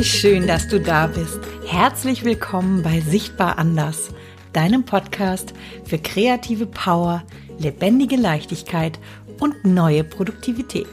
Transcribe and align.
Wie 0.00 0.04
schön, 0.04 0.46
dass 0.46 0.66
du 0.66 0.80
da 0.80 1.08
bist. 1.08 1.40
Herzlich 1.66 2.24
willkommen 2.24 2.82
bei 2.82 3.02
Sichtbar 3.02 3.58
Anders, 3.58 4.08
deinem 4.54 4.84
Podcast 4.84 5.52
für 5.84 5.98
kreative 5.98 6.64
Power, 6.64 7.22
lebendige 7.58 8.16
Leichtigkeit 8.16 8.98
und 9.40 9.62
neue 9.66 10.02
Produktivität. 10.02 10.86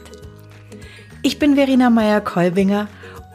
Ich 1.22 1.38
bin 1.38 1.54
Verena 1.54 1.88
Meyer-Kolbinger 1.88 2.86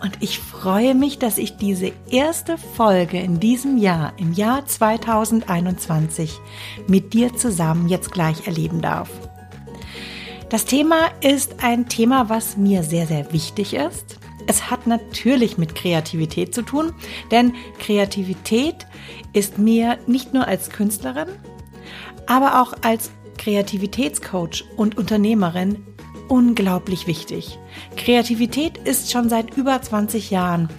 und 0.03 0.15
ich 0.19 0.37
freue 0.37 0.93
mich, 0.93 1.17
dass 1.17 1.39
ich 1.39 1.57
diese 1.57 1.91
erste 2.07 2.59
Folge 2.59 3.19
in 3.19 3.39
diesem 3.39 3.79
Jahr, 3.79 4.13
im 4.17 4.33
Jahr 4.33 4.67
2021, 4.67 6.39
mit 6.85 7.15
dir 7.15 7.35
zusammen 7.35 7.87
jetzt 7.87 8.11
gleich 8.11 8.45
erleben 8.45 8.83
darf. 8.83 9.09
Das 10.49 10.65
Thema 10.65 11.07
ist 11.21 11.63
ein 11.63 11.89
Thema, 11.89 12.29
was 12.29 12.57
mir 12.57 12.83
sehr, 12.83 13.07
sehr 13.07 13.33
wichtig 13.33 13.73
ist. 13.73 14.19
Es 14.47 14.69
hat 14.69 14.87
natürlich 14.87 15.57
mit 15.57 15.75
Kreativität 15.75 16.53
zu 16.53 16.61
tun, 16.61 16.93
denn 17.31 17.53
Kreativität 17.79 18.87
ist 19.31 19.57
mir 19.57 19.97
nicht 20.07 20.33
nur 20.33 20.47
als 20.47 20.69
Künstlerin, 20.69 21.29
aber 22.27 22.61
auch 22.61 22.73
als 22.81 23.11
Kreativitätscoach 23.37 24.65
und 24.77 24.97
Unternehmerin 24.97 25.85
unglaublich 26.27 27.07
wichtig. 27.07 27.57
Kreativität 27.95 28.77
ist 28.77 29.11
schon 29.11 29.29
seit 29.29 29.55
über 29.57 29.81
20 29.81 30.31
Jahren 30.31 30.69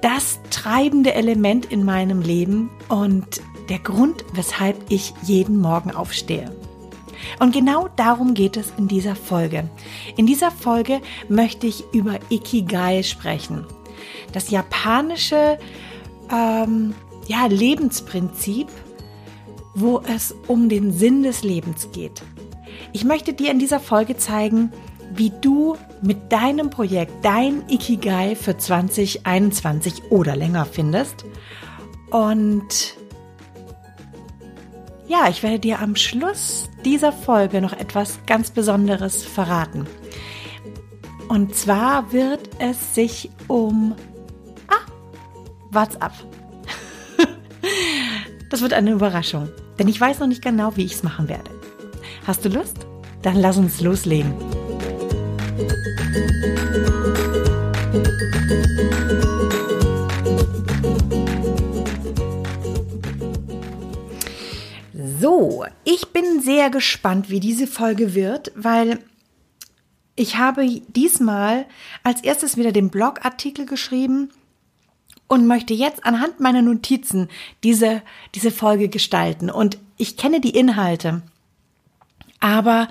das 0.00 0.40
treibende 0.50 1.14
Element 1.14 1.66
in 1.66 1.84
meinem 1.84 2.22
Leben 2.22 2.70
und 2.88 3.40
der 3.68 3.78
Grund, 3.78 4.24
weshalb 4.34 4.76
ich 4.90 5.14
jeden 5.22 5.60
Morgen 5.60 5.92
aufstehe. 5.92 6.50
Und 7.38 7.52
genau 7.52 7.88
darum 7.96 8.34
geht 8.34 8.56
es 8.56 8.72
in 8.76 8.88
dieser 8.88 9.16
Folge. 9.16 9.68
In 10.16 10.26
dieser 10.26 10.50
Folge 10.50 11.00
möchte 11.28 11.66
ich 11.66 11.84
über 11.92 12.18
Ikigai 12.30 13.02
sprechen. 13.02 13.66
Das 14.32 14.50
japanische 14.50 15.58
ähm, 16.30 16.94
ja, 17.26 17.46
Lebensprinzip, 17.46 18.68
wo 19.74 20.00
es 20.00 20.34
um 20.48 20.68
den 20.68 20.92
Sinn 20.92 21.22
des 21.22 21.44
Lebens 21.44 21.90
geht. 21.92 22.22
Ich 22.92 23.04
möchte 23.04 23.32
dir 23.32 23.50
in 23.50 23.58
dieser 23.58 23.80
Folge 23.80 24.16
zeigen, 24.16 24.72
wie 25.14 25.32
du 25.40 25.76
mit 26.02 26.32
deinem 26.32 26.70
Projekt 26.70 27.24
dein 27.24 27.62
Ikigai 27.68 28.34
für 28.34 28.56
2021 28.56 30.10
oder 30.10 30.36
länger 30.36 30.64
findest. 30.64 31.24
Und 32.10 32.96
ja, 35.12 35.28
ich 35.28 35.42
werde 35.42 35.58
dir 35.58 35.80
am 35.80 35.94
Schluss 35.94 36.70
dieser 36.86 37.12
Folge 37.12 37.60
noch 37.60 37.74
etwas 37.74 38.18
ganz 38.26 38.50
Besonderes 38.50 39.22
verraten. 39.22 39.86
Und 41.28 41.54
zwar 41.54 42.14
wird 42.14 42.48
es 42.58 42.94
sich 42.94 43.28
um 43.46 43.94
ah, 44.68 44.90
WhatsApp. 45.70 46.12
das 48.50 48.62
wird 48.62 48.72
eine 48.72 48.92
Überraschung, 48.92 49.50
denn 49.78 49.88
ich 49.88 50.00
weiß 50.00 50.20
noch 50.20 50.28
nicht 50.28 50.42
genau, 50.42 50.76
wie 50.76 50.86
ich 50.86 50.94
es 50.94 51.02
machen 51.02 51.28
werde. 51.28 51.50
Hast 52.26 52.46
du 52.46 52.48
Lust? 52.48 52.86
Dann 53.20 53.36
lass 53.36 53.58
uns 53.58 53.82
loslegen. 53.82 54.32
So, 65.22 65.64
ich 65.84 66.08
bin 66.08 66.40
sehr 66.40 66.68
gespannt, 66.68 67.30
wie 67.30 67.38
diese 67.38 67.68
Folge 67.68 68.12
wird, 68.12 68.50
weil 68.56 68.98
ich 70.16 70.36
habe 70.36 70.68
diesmal 70.88 71.64
als 72.02 72.24
erstes 72.24 72.56
wieder 72.56 72.72
den 72.72 72.90
Blogartikel 72.90 73.64
geschrieben 73.64 74.30
und 75.28 75.46
möchte 75.46 75.74
jetzt 75.74 76.04
anhand 76.04 76.40
meiner 76.40 76.60
Notizen 76.60 77.28
diese, 77.62 78.02
diese 78.34 78.50
Folge 78.50 78.88
gestalten. 78.88 79.48
Und 79.48 79.78
ich 79.96 80.16
kenne 80.16 80.40
die 80.40 80.56
Inhalte. 80.58 81.22
Aber, 82.40 82.88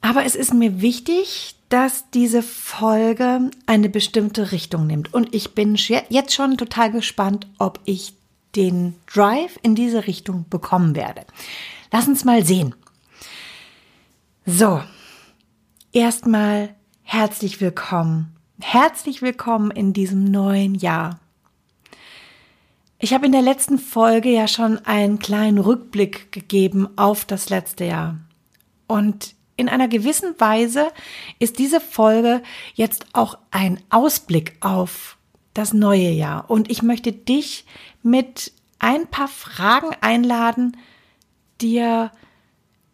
aber 0.00 0.24
es 0.24 0.36
ist 0.36 0.54
mir 0.54 0.80
wichtig, 0.80 1.56
dass 1.68 2.08
diese 2.12 2.44
Folge 2.44 3.50
eine 3.66 3.88
bestimmte 3.88 4.52
Richtung 4.52 4.86
nimmt. 4.86 5.12
Und 5.12 5.34
ich 5.34 5.56
bin 5.56 5.74
jetzt 6.10 6.32
schon 6.32 6.56
total 6.56 6.92
gespannt, 6.92 7.48
ob 7.58 7.80
ich 7.86 8.17
den 8.58 8.96
Drive 9.06 9.56
in 9.62 9.76
diese 9.76 10.08
Richtung 10.08 10.44
bekommen 10.50 10.96
werde. 10.96 11.24
Lass 11.92 12.08
uns 12.08 12.24
mal 12.24 12.44
sehen. 12.44 12.74
So, 14.44 14.82
erstmal 15.92 16.74
herzlich 17.02 17.60
willkommen. 17.60 18.34
Herzlich 18.60 19.22
willkommen 19.22 19.70
in 19.70 19.92
diesem 19.92 20.24
neuen 20.24 20.74
Jahr. 20.74 21.20
Ich 22.98 23.14
habe 23.14 23.26
in 23.26 23.32
der 23.32 23.42
letzten 23.42 23.78
Folge 23.78 24.30
ja 24.30 24.48
schon 24.48 24.84
einen 24.84 25.20
kleinen 25.20 25.58
Rückblick 25.58 26.32
gegeben 26.32 26.88
auf 26.96 27.24
das 27.24 27.50
letzte 27.50 27.84
Jahr. 27.84 28.18
Und 28.88 29.36
in 29.56 29.68
einer 29.68 29.86
gewissen 29.86 30.34
Weise 30.40 30.88
ist 31.38 31.60
diese 31.60 31.80
Folge 31.80 32.42
jetzt 32.74 33.06
auch 33.12 33.38
ein 33.52 33.80
Ausblick 33.90 34.56
auf 34.60 35.17
das 35.58 35.72
neue 35.72 36.10
Jahr. 36.10 36.48
Und 36.48 36.70
ich 36.70 36.82
möchte 36.82 37.12
dich 37.12 37.64
mit 38.04 38.52
ein 38.78 39.08
paar 39.08 39.26
Fragen 39.26 39.90
einladen, 40.00 40.76
dir 41.60 42.12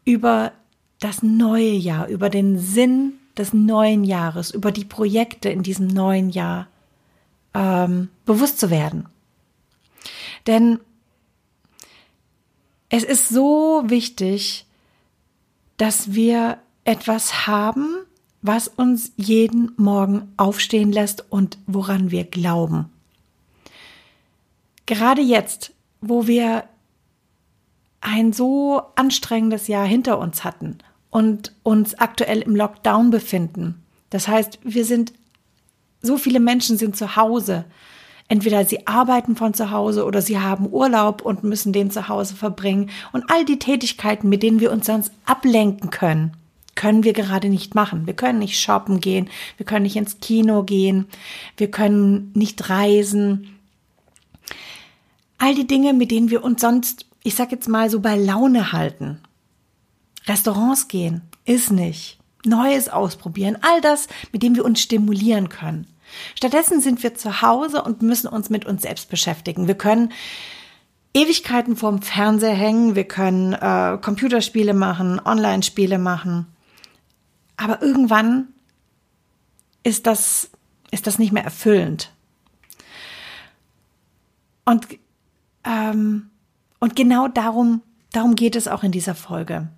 über 0.07 0.53
das 0.99 1.23
neue 1.23 1.73
Jahr, 1.73 2.09
über 2.09 2.31
den 2.31 2.59
Sinn 2.59 3.19
des 3.37 3.53
neuen 3.53 4.03
Jahres, 4.03 4.51
über 4.51 4.73
die 4.73 4.87
Projekte 4.87 5.51
in 5.51 5.63
diesem 5.63 5.89
neuen 5.89 6.31
Jahr 6.31 6.69
ähm, 7.53 8.09
bewusst 8.25 8.59
zu 8.59 8.71
werden. 8.71 9.09
Denn 10.47 10.81
es 12.89 13.05
ist 13.05 13.29
so 13.29 13.83
wichtig, 13.87 14.65
dass 15.77 16.15
wir 16.15 16.59
etwas 16.85 17.47
haben, 17.47 18.04
was 18.45 18.69
uns 18.69 19.11
jeden 19.17 19.73
Morgen 19.79 20.29
aufstehen 20.37 20.93
lässt 20.93 21.25
und 21.33 21.57
woran 21.67 22.11
wir 22.11 22.25
glauben. 22.25 22.91
Gerade 24.85 25.23
jetzt, 25.23 25.73
wo 26.03 26.27
wir 26.27 26.65
ein 28.03 28.35
so 28.35 28.83
anstrengendes 28.97 29.67
Jahr 29.67 29.87
hinter 29.87 30.19
uns 30.19 30.45
hatten 30.45 30.77
und 31.09 31.55
uns 31.63 31.95
aktuell 31.95 32.43
im 32.43 32.55
Lockdown 32.55 33.09
befinden. 33.09 33.83
Das 34.11 34.29
heißt, 34.29 34.59
wir 34.63 34.85
sind, 34.85 35.15
so 36.03 36.19
viele 36.19 36.39
Menschen 36.39 36.77
sind 36.77 36.99
zu 36.99 37.17
Hause. 37.17 37.65
Entweder 38.29 38.67
sie 38.67 38.87
arbeiten 38.87 39.37
von 39.37 39.55
zu 39.55 39.71
Hause 39.71 40.05
oder 40.05 40.21
sie 40.21 40.39
haben 40.39 40.69
Urlaub 40.71 41.23
und 41.23 41.45
müssen 41.45 41.73
den 41.73 41.91
zu 41.91 42.09
Hause 42.09 42.37
verbringen. 42.37 42.91
Und 43.13 43.31
all 43.31 43.47
die 43.47 43.59
Tätigkeiten, 43.59 44.29
mit 44.29 44.43
denen 44.43 44.61
wir 44.61 44.71
uns 44.71 44.85
sonst 44.85 45.13
ablenken 45.25 45.89
können, 45.89 46.37
können 46.75 47.05
wir 47.05 47.13
gerade 47.13 47.49
nicht 47.49 47.75
machen. 47.75 48.07
Wir 48.07 48.15
können 48.15 48.39
nicht 48.39 48.61
shoppen 48.61 49.01
gehen, 49.01 49.29
wir 49.57 49.67
können 49.67 49.85
nicht 49.85 49.97
ins 49.97 50.21
Kino 50.21 50.63
gehen, 50.63 51.07
wir 51.57 51.71
können 51.71 52.31
nicht 52.35 52.69
reisen. 52.69 53.57
All 55.39 55.55
die 55.55 55.67
Dinge, 55.67 55.93
mit 55.93 56.11
denen 56.11 56.31
wir 56.31 56.45
uns 56.45 56.61
sonst, 56.61 57.07
ich 57.23 57.35
sag 57.35 57.53
jetzt 57.53 57.69
mal 57.69 57.91
so 57.91 58.01
bei 58.01 58.17
Laune 58.17 58.73
halten. 58.73 59.21
Restaurants 60.27 60.89
gehen, 60.89 61.23
ist 61.45 61.71
nicht. 61.71 62.19
Neues 62.47 62.89
ausprobieren, 62.89 63.59
all 63.63 63.81
das, 63.81 64.07
mit 64.33 64.43
dem 64.43 64.55
wir 64.55 64.65
uns 64.65 64.81
stimulieren 64.81 65.49
können. 65.49 65.87
Stattdessen 66.35 66.81
sind 66.81 67.03
wir 67.03 67.15
zu 67.15 67.43
Hause 67.43 67.83
und 67.83 68.03
müssen 68.03 68.29
uns 68.29 68.51
mit 68.51 68.67
uns 68.67 68.83
selbst 68.83 69.09
beschäftigen. 69.09 69.67
Wir 69.67 69.75
können 69.75 70.13
Ewigkeiten 71.15 71.77
vorm 71.77 72.03
Fernseher 72.03 72.55
hängen, 72.55 72.95
wir 72.97 73.05
können 73.05 73.53
äh, 73.53 73.99
Computerspiele 74.01 74.75
machen, 74.75 75.21
Online-Spiele 75.25 75.99
machen. 75.99 76.47
Aber 77.57 77.83
irgendwann 77.83 78.49
ist 79.83 80.07
das, 80.07 80.51
ist 80.91 81.07
das 81.07 81.19
nicht 81.19 81.33
mehr 81.33 81.45
erfüllend. 81.45 82.13
Und, 84.65 84.87
ähm, 85.65 86.31
und 86.81 86.97
genau 86.97 87.29
darum, 87.29 87.83
darum 88.13 88.35
geht 88.35 88.57
es 88.57 88.67
auch 88.67 88.83
in 88.83 88.93
dieser 88.93 89.15
Folge. 89.15 89.69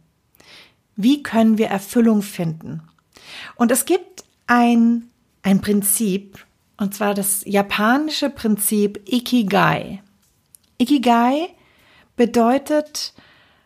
Wie 0.95 1.23
können 1.23 1.59
wir 1.59 1.67
Erfüllung 1.69 2.23
finden? 2.23 2.83
Und 3.57 3.71
es 3.71 3.85
gibt 3.85 4.25
ein, 4.47 5.11
ein 5.43 5.61
Prinzip, 5.61 6.45
und 6.79 6.95
zwar 6.95 7.15
das 7.15 7.43
japanische 7.45 8.31
Prinzip 8.31 9.03
Ikigai. 9.07 10.03
Ikigai 10.79 11.49
bedeutet 12.17 13.13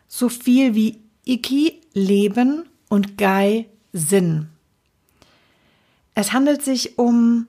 so 0.07 0.27
viel 0.27 0.75
wie 0.75 1.01
Iki, 1.25 1.81
Leben 1.93 2.67
und 2.89 3.17
Gai, 3.17 3.67
Sinn. 3.93 4.49
Es 6.15 6.33
handelt 6.33 6.63
sich 6.63 6.97
um, 6.97 7.47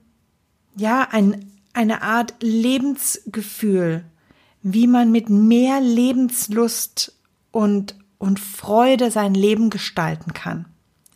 ja, 0.75 1.07
ein, 1.11 1.51
eine 1.73 2.01
Art 2.01 2.35
Lebensgefühl, 2.41 4.03
wie 4.61 4.87
man 4.87 5.11
mit 5.11 5.29
mehr 5.29 5.81
Lebenslust 5.81 7.13
und, 7.51 7.95
und 8.17 8.39
Freude 8.39 9.11
sein 9.11 9.33
Leben 9.33 9.69
gestalten 9.69 10.33
kann. 10.33 10.65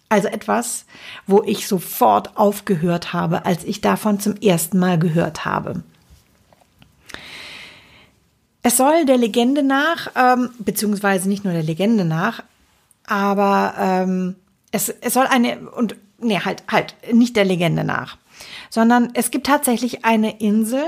Also 0.09 0.27
etwas, 0.27 0.85
wo 1.25 1.43
ich 1.43 1.67
sofort 1.67 2.37
aufgehört 2.37 3.13
habe, 3.13 3.45
als 3.45 3.63
ich 3.63 3.81
davon 3.81 4.19
zum 4.19 4.35
ersten 4.37 4.79
Mal 4.79 4.97
gehört 4.99 5.45
habe. 5.45 5.83
Es 8.63 8.77
soll 8.77 9.05
der 9.05 9.17
Legende 9.17 9.63
nach, 9.63 10.11
ähm, 10.15 10.49
beziehungsweise 10.59 11.29
nicht 11.29 11.45
nur 11.45 11.53
der 11.53 11.63
Legende 11.63 12.03
nach, 12.03 12.43
aber 13.05 13.75
ähm, 13.77 14.35
es, 14.77 14.89
es 14.89 15.13
soll 15.13 15.25
eine, 15.25 15.69
und 15.71 15.95
nee, 16.19 16.39
halt, 16.39 16.63
halt, 16.69 16.95
nicht 17.11 17.35
der 17.35 17.45
Legende 17.45 17.83
nach, 17.83 18.17
sondern 18.69 19.09
es 19.13 19.31
gibt 19.31 19.47
tatsächlich 19.47 20.05
eine 20.05 20.39
Insel 20.39 20.83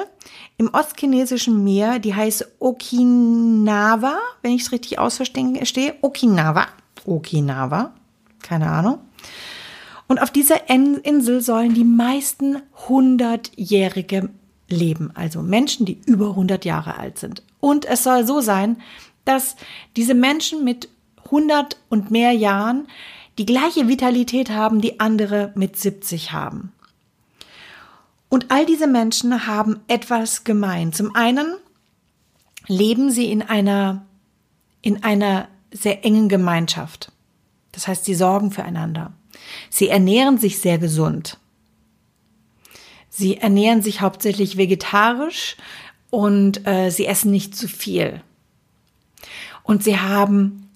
im 0.57 0.69
ostchinesischen 0.74 1.63
Meer, 1.63 2.00
die 2.00 2.13
heißt 2.13 2.47
Okinawa, 2.59 4.18
wenn 4.41 4.51
ich 4.51 4.63
es 4.63 4.71
richtig 4.71 5.00
ausverstehe, 5.00 5.95
Okinawa, 6.01 6.68
Okinawa, 7.06 7.94
keine 8.44 8.69
Ahnung. 8.69 9.00
Und 10.07 10.21
auf 10.21 10.31
dieser 10.31 10.69
Insel 10.69 11.42
sollen 11.42 11.74
die 11.74 11.83
meisten 11.83 12.62
hundertjährige 12.88 14.30
leben, 14.68 15.12
also 15.15 15.42
Menschen, 15.42 15.85
die 15.85 16.00
über 16.06 16.30
100 16.30 16.65
Jahre 16.65 16.97
alt 16.97 17.18
sind. 17.18 17.44
Und 17.59 17.85
es 17.85 18.03
soll 18.03 18.25
so 18.25 18.42
sein, 18.42 18.77
dass 19.25 19.56
diese 19.95 20.13
Menschen 20.13 20.63
mit 20.63 20.89
100 21.25 21.77
und 21.89 22.12
mehr 22.12 22.31
Jahren 22.31 22.88
die 23.39 23.45
gleiche 23.45 23.88
Vitalität 23.88 24.50
haben, 24.50 24.81
die 24.81 25.00
andere 25.00 25.53
mit 25.56 25.77
70 25.77 26.33
haben. 26.33 26.74
Und 28.27 28.51
all 28.51 28.65
diese 28.65 28.86
Menschen 28.86 29.47
haben 29.47 29.80
etwas 29.88 30.44
gemein. 30.44 30.91
Zum 30.91 31.15
einen 31.15 31.56
leben 32.68 33.09
sie 33.09 33.31
in 33.31 33.41
einer, 33.41 34.06
in 34.81 35.03
einer 35.03 35.47
sehr 35.71 36.06
engen 36.06 36.27
Gemeinschaft. 36.27 37.13
Das 37.71 37.88
heißt, 37.88 38.03
sie 38.03 38.13
sorgen 38.13 38.51
füreinander. 38.51 39.13
Sie 39.69 39.88
ernähren 39.88 40.38
sich 40.38 40.59
sehr 40.59 40.77
gesund. 40.77 41.39
Sie 43.09 43.38
ernähren 43.38 43.81
sich 43.81 44.01
hauptsächlich 44.01 44.57
vegetarisch 44.57 45.56
und 46.09 46.68
äh, 46.68 46.89
sie 46.89 47.06
essen 47.06 47.31
nicht 47.31 47.56
zu 47.56 47.69
viel. 47.69 48.21
Und 49.63 49.83
sie 49.83 49.97
haben 49.97 50.69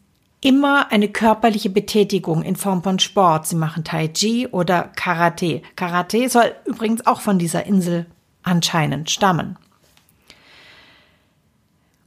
immer 0.43 0.91
eine 0.91 1.07
körperliche 1.07 1.69
Betätigung 1.69 2.43
in 2.43 2.57
Form 2.57 2.83
von 2.83 2.99
Sport. 2.99 3.47
Sie 3.47 3.55
machen 3.55 3.85
Tai 3.85 4.09
Chi 4.09 4.47
oder 4.47 4.91
Karate. 4.95 5.61
Karate 5.75 6.27
soll 6.27 6.53
übrigens 6.65 7.07
auch 7.07 7.21
von 7.21 7.39
dieser 7.39 7.65
Insel 7.65 8.05
anscheinend 8.43 9.09
stammen. 9.09 9.57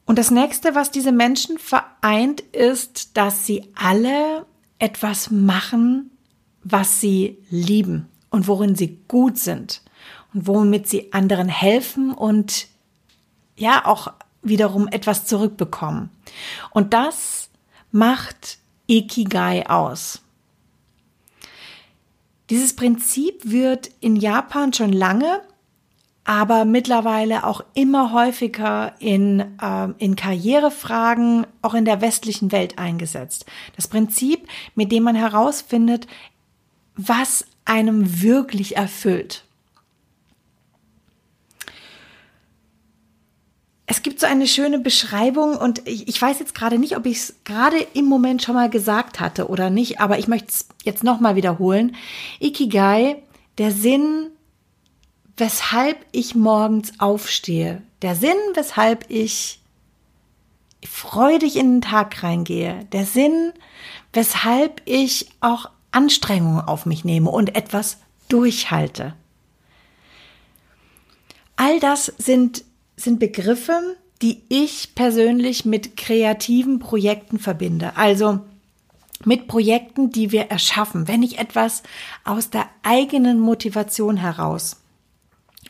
Und 0.05 0.19
das 0.19 0.31
nächste, 0.31 0.75
was 0.75 0.91
diese 0.91 1.13
Menschen 1.13 1.59
vereint, 1.59 2.41
ist, 2.41 3.17
dass 3.17 3.47
sie 3.47 3.73
alle 3.75 4.45
etwas 4.79 5.31
machen, 5.31 6.11
was 6.63 7.01
sie 7.01 7.39
lieben 7.49 8.09
und 8.29 8.47
worin 8.47 8.77
sie 8.77 8.99
gut 9.09 9.39
sind 9.39 9.81
und 10.35 10.47
womit 10.47 10.89
sie 10.89 11.13
anderen 11.15 11.49
helfen 11.49 12.13
und 12.13 12.69
ja 13.57 13.87
auch 13.87 14.13
wiederum 14.43 14.89
etwas 14.89 15.25
zurückbekommen. 15.25 16.11
Und 16.71 16.93
das 16.93 17.46
macht 17.97 18.59
Ikigai 18.87 19.67
aus. 19.69 20.21
Dieses 22.51 22.77
Prinzip 22.77 23.51
wird 23.51 23.91
in 24.01 24.17
Japan 24.17 24.73
schon 24.73 24.93
lange, 24.93 25.41
aber 26.25 26.65
mittlerweile 26.65 27.45
auch 27.45 27.63
immer 27.75 28.13
häufiger 28.13 28.95
in, 29.01 29.41
äh, 29.61 29.89
in 29.99 30.15
Karrierefragen, 30.15 31.47
auch 31.63 31.75
in 31.75 31.87
der 31.87 32.03
westlichen 32.03 32.53
Welt 32.53 32.79
eingesetzt. 32.79 33.47
Das 33.77 33.89
Prinzip, 33.89 34.47
mit 34.75 34.93
dem 34.93 35.03
man 35.03 35.17
herausfindet, 35.17 36.07
was 36.97 37.47
einem 37.65 38.21
wirklich 38.23 38.77
erfüllt. 38.77 39.46
Es 43.87 44.03
gibt 44.03 44.19
so 44.19 44.27
eine 44.27 44.49
schöne 44.49 44.81
Beschreibung 44.81 45.57
und 45.57 45.87
ich, 45.87 46.09
ich 46.09 46.21
weiß 46.21 46.41
jetzt 46.41 46.55
gerade 46.55 46.79
nicht, 46.79 46.97
ob 46.97 47.07
ich 47.07 47.19
es 47.19 47.35
gerade 47.45 47.79
im 47.95 48.07
Moment 48.07 48.43
schon 48.43 48.57
mal 48.57 48.69
gesagt 48.69 49.21
hatte 49.21 49.49
oder 49.49 49.71
nicht, 49.71 50.01
aber 50.01 50.19
ich 50.19 50.27
möchte 50.27 50.49
es 50.49 50.69
jetzt 50.83 51.05
nochmal 51.05 51.37
wiederholen. 51.37 51.95
Ikigai, 52.41 53.23
der 53.59 53.71
Sinn, 53.71 54.31
weshalb 55.37 56.05
ich 56.11 56.35
morgens 56.35 56.99
aufstehe, 56.99 57.83
der 58.03 58.17
Sinn, 58.17 58.37
weshalb 58.55 59.09
ich 59.09 59.61
freudig 60.85 61.57
in 61.57 61.77
den 61.77 61.83
Tag 61.83 62.25
reingehe, 62.25 62.85
der 62.93 63.07
Sinn, 63.07 63.53
weshalb 64.13 64.83
ich 64.85 65.29
auch 65.41 65.71
Anstrengungen 65.93 66.61
auf 66.61 66.87
mich 66.87 67.05
nehme 67.05 67.31
und 67.31 67.55
etwas 67.55 67.99
durchhalte. 68.29 69.15
All 71.55 71.81
das 71.81 72.13
sind 72.19 72.66
sind 72.97 73.21
Begriffe, 73.21 73.97
die 74.23 74.43
ich 74.49 74.95
persönlich 74.95 75.65
mit 75.65 75.97
kreativen 75.97 76.79
Projekten 76.79 77.39
verbinde. 77.39 77.97
Also 77.97 78.41
mit 79.25 79.47
Projekten, 79.49 80.11
die 80.11 80.33
wir 80.33 80.51
erschaffen, 80.51 81.09
wenn 81.09 81.23
ich 81.23 81.39
etwas 81.39 81.83
aus 82.25 82.51
der 82.51 82.69
eigenen 82.83 83.41
Motivation 83.41 84.17
heraus 84.17 84.77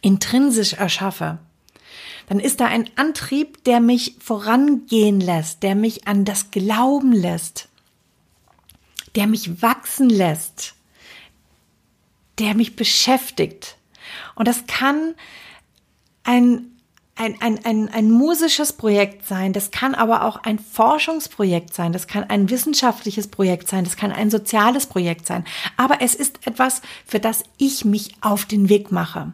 intrinsisch 0.02 0.74
erschaffe, 0.74 1.38
dann 2.28 2.40
ist 2.40 2.60
da 2.60 2.66
ein 2.66 2.90
Antrieb, 2.96 3.64
der 3.64 3.80
mich 3.80 4.16
vorangehen 4.20 5.20
lässt, 5.20 5.62
der 5.62 5.74
mich 5.74 6.06
an 6.06 6.24
das 6.24 6.50
Glauben 6.50 7.12
lässt, 7.12 7.68
der 9.14 9.26
mich 9.26 9.62
wachsen 9.62 10.10
lässt, 10.10 10.74
der 12.38 12.54
mich 12.54 12.76
beschäftigt. 12.76 13.76
Und 14.34 14.48
das 14.48 14.66
kann 14.66 15.14
ein 16.24 16.75
ein, 17.16 17.40
ein, 17.40 17.64
ein, 17.64 17.88
ein 17.88 18.10
musisches 18.10 18.74
Projekt 18.74 19.26
sein, 19.26 19.54
das 19.54 19.70
kann 19.70 19.94
aber 19.94 20.22
auch 20.22 20.36
ein 20.44 20.58
Forschungsprojekt 20.58 21.72
sein, 21.72 21.92
das 21.92 22.06
kann 22.06 22.24
ein 22.24 22.50
wissenschaftliches 22.50 23.28
Projekt 23.28 23.68
sein, 23.68 23.84
das 23.84 23.96
kann 23.96 24.12
ein 24.12 24.30
soziales 24.30 24.86
Projekt 24.86 25.26
sein. 25.26 25.44
Aber 25.78 26.02
es 26.02 26.14
ist 26.14 26.46
etwas, 26.46 26.82
für 27.06 27.18
das 27.18 27.42
ich 27.56 27.86
mich 27.86 28.14
auf 28.20 28.44
den 28.44 28.68
Weg 28.68 28.92
mache. 28.92 29.32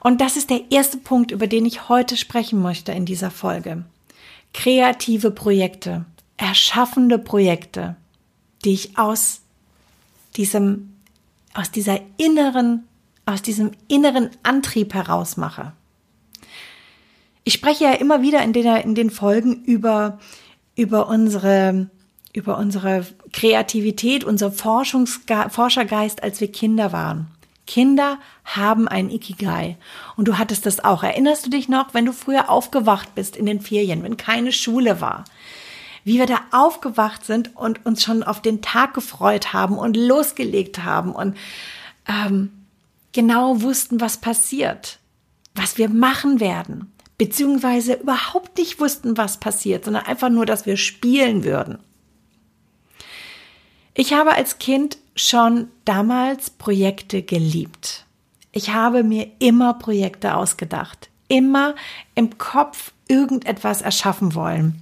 Und 0.00 0.20
das 0.22 0.36
ist 0.36 0.48
der 0.48 0.70
erste 0.70 0.96
Punkt, 0.96 1.32
über 1.32 1.46
den 1.46 1.66
ich 1.66 1.88
heute 1.90 2.16
sprechen 2.16 2.62
möchte 2.62 2.92
in 2.92 3.04
dieser 3.04 3.30
Folge. 3.30 3.84
Kreative 4.54 5.30
Projekte, 5.30 6.06
erschaffende 6.38 7.18
Projekte, 7.18 7.96
die 8.64 8.72
ich 8.72 8.96
aus 8.98 9.42
diesem, 10.36 10.94
aus 11.52 11.70
dieser 11.70 12.00
inneren, 12.16 12.84
aus 13.26 13.42
diesem 13.42 13.72
inneren 13.88 14.30
Antrieb 14.42 14.94
heraus 14.94 15.36
mache. 15.36 15.72
Ich 17.48 17.54
spreche 17.54 17.84
ja 17.84 17.92
immer 17.92 18.20
wieder 18.20 18.42
in 18.42 18.52
den, 18.52 18.66
in 18.76 18.94
den 18.94 19.08
Folgen 19.08 19.64
über, 19.64 20.18
über 20.76 21.08
unsere, 21.08 21.88
über 22.34 22.58
unsere 22.58 23.06
Kreativität, 23.32 24.22
unser 24.22 24.52
Forschergeist, 24.52 26.22
als 26.22 26.42
wir 26.42 26.52
Kinder 26.52 26.92
waren. 26.92 27.28
Kinder 27.66 28.18
haben 28.44 28.86
ein 28.86 29.08
Ikigai. 29.08 29.78
Und 30.14 30.28
du 30.28 30.36
hattest 30.36 30.66
das 30.66 30.84
auch. 30.84 31.02
Erinnerst 31.02 31.46
du 31.46 31.48
dich 31.48 31.70
noch, 31.70 31.94
wenn 31.94 32.04
du 32.04 32.12
früher 32.12 32.50
aufgewacht 32.50 33.14
bist 33.14 33.34
in 33.34 33.46
den 33.46 33.62
Ferien, 33.62 34.02
wenn 34.02 34.18
keine 34.18 34.52
Schule 34.52 35.00
war? 35.00 35.24
Wie 36.04 36.18
wir 36.18 36.26
da 36.26 36.40
aufgewacht 36.50 37.24
sind 37.24 37.56
und 37.56 37.86
uns 37.86 38.02
schon 38.02 38.22
auf 38.24 38.42
den 38.42 38.60
Tag 38.60 38.92
gefreut 38.92 39.54
haben 39.54 39.78
und 39.78 39.96
losgelegt 39.96 40.84
haben 40.84 41.12
und 41.12 41.34
ähm, 42.06 42.52
genau 43.12 43.62
wussten, 43.62 44.02
was 44.02 44.18
passiert, 44.18 44.98
was 45.54 45.78
wir 45.78 45.88
machen 45.88 46.40
werden 46.40 46.92
beziehungsweise 47.18 47.94
überhaupt 47.94 48.56
nicht 48.58 48.80
wussten, 48.80 49.16
was 49.16 49.38
passiert, 49.38 49.84
sondern 49.84 50.06
einfach 50.06 50.30
nur, 50.30 50.46
dass 50.46 50.66
wir 50.66 50.76
spielen 50.76 51.44
würden. 51.44 51.78
Ich 53.94 54.12
habe 54.12 54.32
als 54.34 54.58
Kind 54.58 54.98
schon 55.16 55.68
damals 55.84 56.50
Projekte 56.50 57.22
geliebt. 57.22 58.06
Ich 58.52 58.70
habe 58.72 59.02
mir 59.02 59.26
immer 59.40 59.74
Projekte 59.74 60.36
ausgedacht, 60.36 61.10
immer 61.26 61.74
im 62.14 62.38
Kopf 62.38 62.92
irgendetwas 63.08 63.82
erschaffen 63.82 64.36
wollen. 64.36 64.80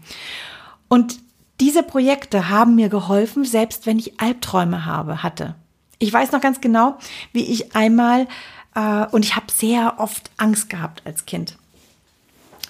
Und 0.88 1.18
diese 1.60 1.82
Projekte 1.82 2.50
haben 2.50 2.74
mir 2.74 2.90
geholfen, 2.90 3.46
selbst 3.46 3.86
wenn 3.86 3.98
ich 3.98 4.20
Albträume 4.20 4.84
habe, 4.84 5.22
hatte. 5.22 5.54
Ich 5.98 6.12
weiß 6.12 6.32
noch 6.32 6.42
ganz 6.42 6.60
genau, 6.60 6.98
wie 7.32 7.44
ich 7.44 7.74
einmal, 7.74 8.28
äh, 8.74 9.06
und 9.06 9.24
ich 9.24 9.36
habe 9.36 9.46
sehr 9.50 9.94
oft 9.96 10.30
Angst 10.36 10.68
gehabt 10.68 11.00
als 11.06 11.24
Kind 11.24 11.56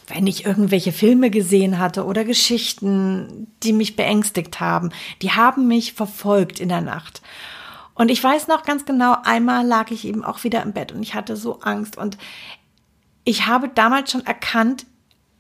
wenn 0.06 0.26
ich 0.26 0.46
irgendwelche 0.46 0.92
Filme 0.92 1.30
gesehen 1.30 1.78
hatte 1.78 2.04
oder 2.04 2.24
Geschichten, 2.24 3.48
die 3.62 3.72
mich 3.72 3.96
beängstigt 3.96 4.60
haben, 4.60 4.90
die 5.22 5.32
haben 5.32 5.66
mich 5.66 5.94
verfolgt 5.94 6.60
in 6.60 6.68
der 6.68 6.80
Nacht. 6.80 7.22
Und 7.94 8.10
ich 8.10 8.22
weiß 8.22 8.46
noch 8.48 8.62
ganz 8.62 8.84
genau, 8.84 9.16
einmal 9.24 9.66
lag 9.66 9.90
ich 9.90 10.04
eben 10.04 10.24
auch 10.24 10.44
wieder 10.44 10.62
im 10.62 10.72
Bett 10.72 10.92
und 10.92 11.02
ich 11.02 11.14
hatte 11.14 11.36
so 11.36 11.60
Angst 11.60 11.96
und 11.96 12.18
ich 13.24 13.46
habe 13.46 13.68
damals 13.68 14.12
schon 14.12 14.24
erkannt, 14.24 14.86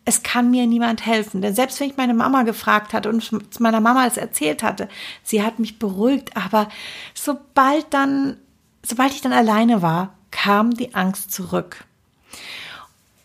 es 0.04 0.22
kann 0.22 0.50
mir 0.50 0.66
niemand 0.66 1.04
helfen. 1.04 1.42
Denn 1.42 1.54
selbst 1.54 1.78
wenn 1.78 1.90
ich 1.90 1.96
meine 1.96 2.14
Mama 2.14 2.44
gefragt 2.44 2.92
hatte 2.92 3.08
und 3.08 3.22
zu 3.22 3.62
meiner 3.62 3.80
Mama 3.80 4.06
es 4.06 4.16
erzählt 4.16 4.62
hatte, 4.62 4.88
sie 5.22 5.42
hat 5.42 5.58
mich 5.58 5.78
beruhigt. 5.78 6.36
Aber 6.36 6.68
sobald 7.12 7.92
dann, 7.92 8.36
sobald 8.84 9.12
ich 9.12 9.20
dann 9.20 9.32
alleine 9.32 9.82
war, 9.82 10.14
kam 10.30 10.74
die 10.74 10.94
Angst 10.94 11.32
zurück. 11.32 11.84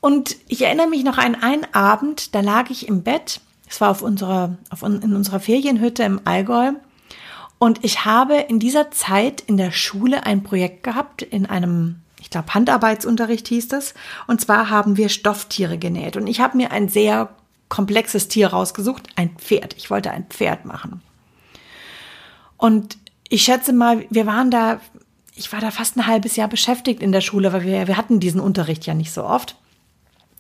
Und 0.01 0.36
ich 0.48 0.63
erinnere 0.63 0.88
mich 0.88 1.03
noch 1.03 1.17
an 1.17 1.36
einen 1.36 1.65
Abend, 1.74 2.36
da 2.36 2.41
lag 2.41 2.70
ich 2.72 2.88
im 2.88 3.03
Bett. 3.03 3.39
Es 3.70 3.79
war 3.79 3.91
auf 3.91 4.01
unserer, 4.01 4.58
auf, 4.70 4.84
in 4.84 5.15
unserer 5.15 5.39
Ferienhütte 5.39 6.03
im 6.03 6.20
Allgäu. 6.25 6.74
Und 7.60 7.86
ich 7.86 8.03
habe 8.03 8.36
in 8.36 8.60
dieser 8.60 8.89
Zeit 8.89 9.41
in 9.41 9.55
der 9.55 9.72
Schule 9.72 10.25
ein 10.25 10.41
Projekt 10.41 10.84
gehabt, 10.84 11.22
in 11.22 11.46
einem, 11.46 12.01
ich 12.20 12.31
glaube, 12.31 12.53
Handarbeitsunterricht 12.53 13.48
hieß 13.48 13.72
es. 13.74 13.93
Und 14.25 14.41
zwar 14.41 14.72
haben 14.72 14.98
wir 14.98 15.10
Stofftiere 15.10 15.77
genäht. 15.77 16.17
Und 16.17 16.25
ich 16.25 16.39
habe 16.39 16.58
mir 16.58 16.72
ein 16.72 16.89
sehr 16.89 17.29
komplexes 17.70 18.27
Tier 18.27 18.48
rausgesucht, 18.48 19.08
ein 19.15 19.29
Pferd. 19.38 19.75
Ich 19.77 19.91
wollte 19.91 20.10
ein 20.10 20.25
Pferd 20.25 20.65
machen. 20.65 21.03
Und 22.58 22.98
ich 23.29 23.43
schätze 23.43 23.74
mal, 23.74 24.05
wir 24.10 24.25
waren 24.25 24.50
da, 24.50 24.81
ich 25.36 25.53
war 25.53 25.62
da 25.62 25.70
fast 25.70 25.96
ein 25.96 26.08
halbes 26.08 26.36
Jahr 26.36 26.48
beschäftigt 26.48 27.01
in 27.01 27.12
der 27.12 27.22
Schule, 27.22 27.53
weil 27.53 27.63
wir, 27.63 27.88
wir 27.88 27.98
hatten 27.98 28.20
diesen 28.20 28.41
Unterricht 28.41 28.88
ja 28.88 28.96
nicht 28.96 29.13
so 29.13 29.24
oft. 29.24 29.55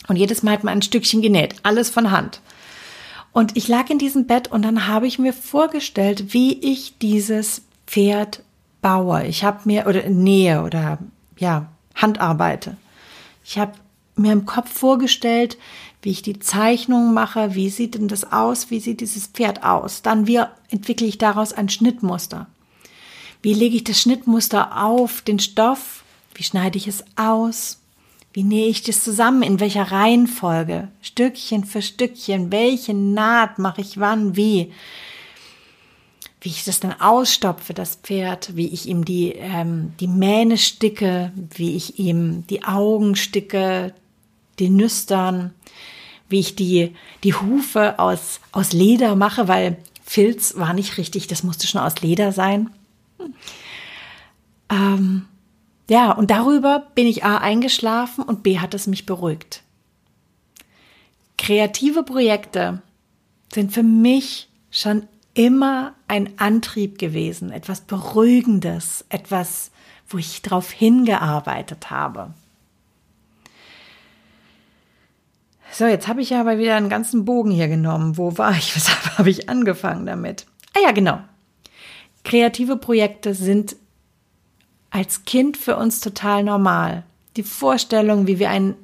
Und 0.07 0.15
jedes 0.15 0.43
Mal 0.43 0.53
hat 0.53 0.63
man 0.63 0.77
ein 0.77 0.81
Stückchen 0.81 1.21
genäht, 1.21 1.55
alles 1.63 1.89
von 1.89 2.11
Hand. 2.11 2.41
Und 3.31 3.55
ich 3.55 3.67
lag 3.67 3.89
in 3.89 3.99
diesem 3.99 4.27
Bett 4.27 4.49
und 4.49 4.63
dann 4.63 4.87
habe 4.87 5.07
ich 5.07 5.19
mir 5.19 5.33
vorgestellt, 5.33 6.33
wie 6.33 6.53
ich 6.53 6.97
dieses 6.99 7.61
Pferd 7.87 8.43
baue. 8.81 9.25
Ich 9.25 9.43
habe 9.43 9.59
mir 9.65 9.87
oder 9.87 10.09
nähe 10.09 10.63
oder 10.63 10.97
ja, 11.37 11.67
Handarbeite. 11.95 12.75
Ich 13.43 13.57
habe 13.57 13.73
mir 14.15 14.33
im 14.33 14.45
Kopf 14.45 14.71
vorgestellt, 14.71 15.57
wie 16.01 16.09
ich 16.09 16.21
die 16.21 16.39
Zeichnung 16.39 17.13
mache, 17.13 17.55
wie 17.55 17.69
sieht 17.69 17.95
denn 17.95 18.07
das 18.07 18.31
aus, 18.31 18.69
wie 18.69 18.79
sieht 18.79 19.01
dieses 19.01 19.27
Pferd 19.27 19.63
aus. 19.63 20.01
Dann 20.01 20.27
wie 20.27 20.41
entwickle 20.69 21.07
ich 21.07 21.17
daraus 21.17 21.53
ein 21.53 21.69
Schnittmuster. 21.69 22.47
Wie 23.41 23.53
lege 23.53 23.75
ich 23.75 23.83
das 23.83 23.99
Schnittmuster 23.99 24.83
auf 24.83 25.21
den 25.21 25.39
Stoff? 25.39 26.03
Wie 26.33 26.43
schneide 26.43 26.77
ich 26.77 26.87
es 26.87 27.03
aus? 27.15 27.80
Wie 28.33 28.43
nähe 28.43 28.67
ich 28.67 28.83
das 28.83 29.03
zusammen? 29.03 29.43
In 29.43 29.59
welcher 29.59 29.91
Reihenfolge? 29.91 30.87
Stückchen 31.01 31.65
für 31.65 31.81
Stückchen. 31.81 32.51
Welche 32.51 32.93
Naht 32.93 33.59
mache 33.59 33.81
ich 33.81 33.99
wann 33.99 34.35
wie? 34.35 34.71
Wie 36.39 36.49
ich 36.49 36.63
das 36.63 36.79
dann 36.79 36.99
ausstopfe, 36.99 37.73
das 37.73 37.95
Pferd, 37.95 38.55
wie 38.55 38.67
ich 38.67 38.87
ihm 38.87 39.05
die, 39.05 39.33
ähm, 39.33 39.93
die 39.99 40.07
Mähne 40.07 40.57
sticke, 40.57 41.31
wie 41.55 41.75
ich 41.75 41.99
ihm 41.99 42.47
die 42.47 42.63
Augen 42.63 43.15
sticke, 43.15 43.93
die 44.57 44.69
Nüstern, 44.69 45.53
wie 46.29 46.39
ich 46.39 46.55
die, 46.55 46.95
die 47.23 47.33
Hufe 47.33 47.99
aus, 47.99 48.39
aus 48.53 48.71
Leder 48.71 49.15
mache, 49.15 49.47
weil 49.47 49.77
Filz 50.03 50.55
war 50.57 50.73
nicht 50.73 50.97
richtig, 50.97 51.27
das 51.27 51.43
musste 51.43 51.67
schon 51.67 51.81
aus 51.81 52.01
Leder 52.01 52.31
sein. 52.31 52.69
Ähm, 54.69 55.27
ja, 55.89 56.11
und 56.11 56.31
darüber 56.31 56.87
bin 56.95 57.07
ich 57.07 57.23
A 57.23 57.37
eingeschlafen 57.37 58.23
und 58.23 58.43
B 58.43 58.59
hat 58.59 58.73
es 58.73 58.87
mich 58.87 59.05
beruhigt. 59.05 59.63
Kreative 61.37 62.03
Projekte 62.03 62.81
sind 63.51 63.73
für 63.73 63.83
mich 63.83 64.47
schon 64.69 65.07
immer 65.33 65.93
ein 66.07 66.39
Antrieb 66.39 66.97
gewesen, 66.97 67.51
etwas 67.51 67.81
Beruhigendes, 67.81 69.05
etwas, 69.09 69.71
wo 70.07 70.17
ich 70.17 70.41
darauf 70.41 70.71
hingearbeitet 70.71 71.89
habe. 71.89 72.33
So, 75.71 75.85
jetzt 75.85 76.07
habe 76.07 76.21
ich 76.21 76.31
ja 76.31 76.41
aber 76.41 76.57
wieder 76.57 76.75
einen 76.75 76.89
ganzen 76.89 77.23
Bogen 77.23 77.51
hier 77.51 77.69
genommen. 77.69 78.17
Wo 78.17 78.37
war 78.37 78.51
ich? 78.51 78.75
Weshalb 78.75 79.17
habe 79.17 79.29
ich 79.29 79.49
angefangen 79.49 80.05
damit? 80.05 80.45
Ah 80.75 80.81
ja, 80.83 80.91
genau. 80.91 81.19
Kreative 82.23 82.77
Projekte 82.77 83.33
sind 83.33 83.75
als 84.91 85.25
Kind 85.25 85.57
für 85.57 85.77
uns 85.77 86.01
total 86.01 86.43
normal. 86.43 87.03
Die 87.37 87.43
Vorstellung, 87.43 88.27
wie 88.27 88.39
wir 88.39 88.49
ein 88.49 88.75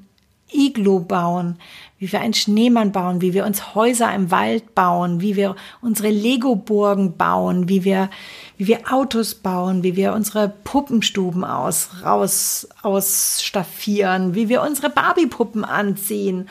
Iglo 0.52 1.02
bauen, 1.02 1.58
wie 2.00 2.12
wir 2.12 2.22
einen 2.22 2.34
Schneemann 2.34 2.94
bauen, 2.94 3.22
wie 3.22 3.34
wir 3.34 3.46
uns 3.46 3.76
Häuser 3.76 4.14
im 4.14 4.32
Wald 4.32 4.74
bauen, 4.76 5.20
wie 5.20 5.36
wir 5.36 5.56
unsere 5.82 6.10
Lego-Burgen 6.10 7.18
bauen, 7.18 7.68
wie 7.68 7.84
wir, 7.84 8.10
wie 8.58 8.68
wir 8.68 8.94
Autos 8.94 9.36
bauen, 9.36 9.84
wie 9.84 9.98
wir 9.98 10.14
unsere 10.14 10.48
Puppenstuben 10.64 11.44
aus, 11.44 11.90
raus, 12.04 12.68
ausstaffieren, 12.82 14.36
wie 14.36 14.48
wir 14.48 14.62
unsere 14.62 14.90
Barbie-Puppen 14.90 15.66
anziehen. 15.66 16.48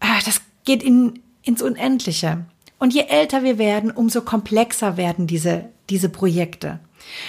Ah, 0.00 0.18
das 0.24 0.40
geht 0.64 0.82
in, 0.82 1.20
ins 1.42 1.62
Unendliche. 1.62 2.44
Und 2.80 2.94
je 2.94 3.02
älter 3.02 3.44
wir 3.44 3.58
werden, 3.58 3.90
umso 3.90 4.22
komplexer 4.22 4.96
werden 4.96 5.26
diese, 5.26 5.66
diese 5.90 6.08
Projekte. 6.08 6.80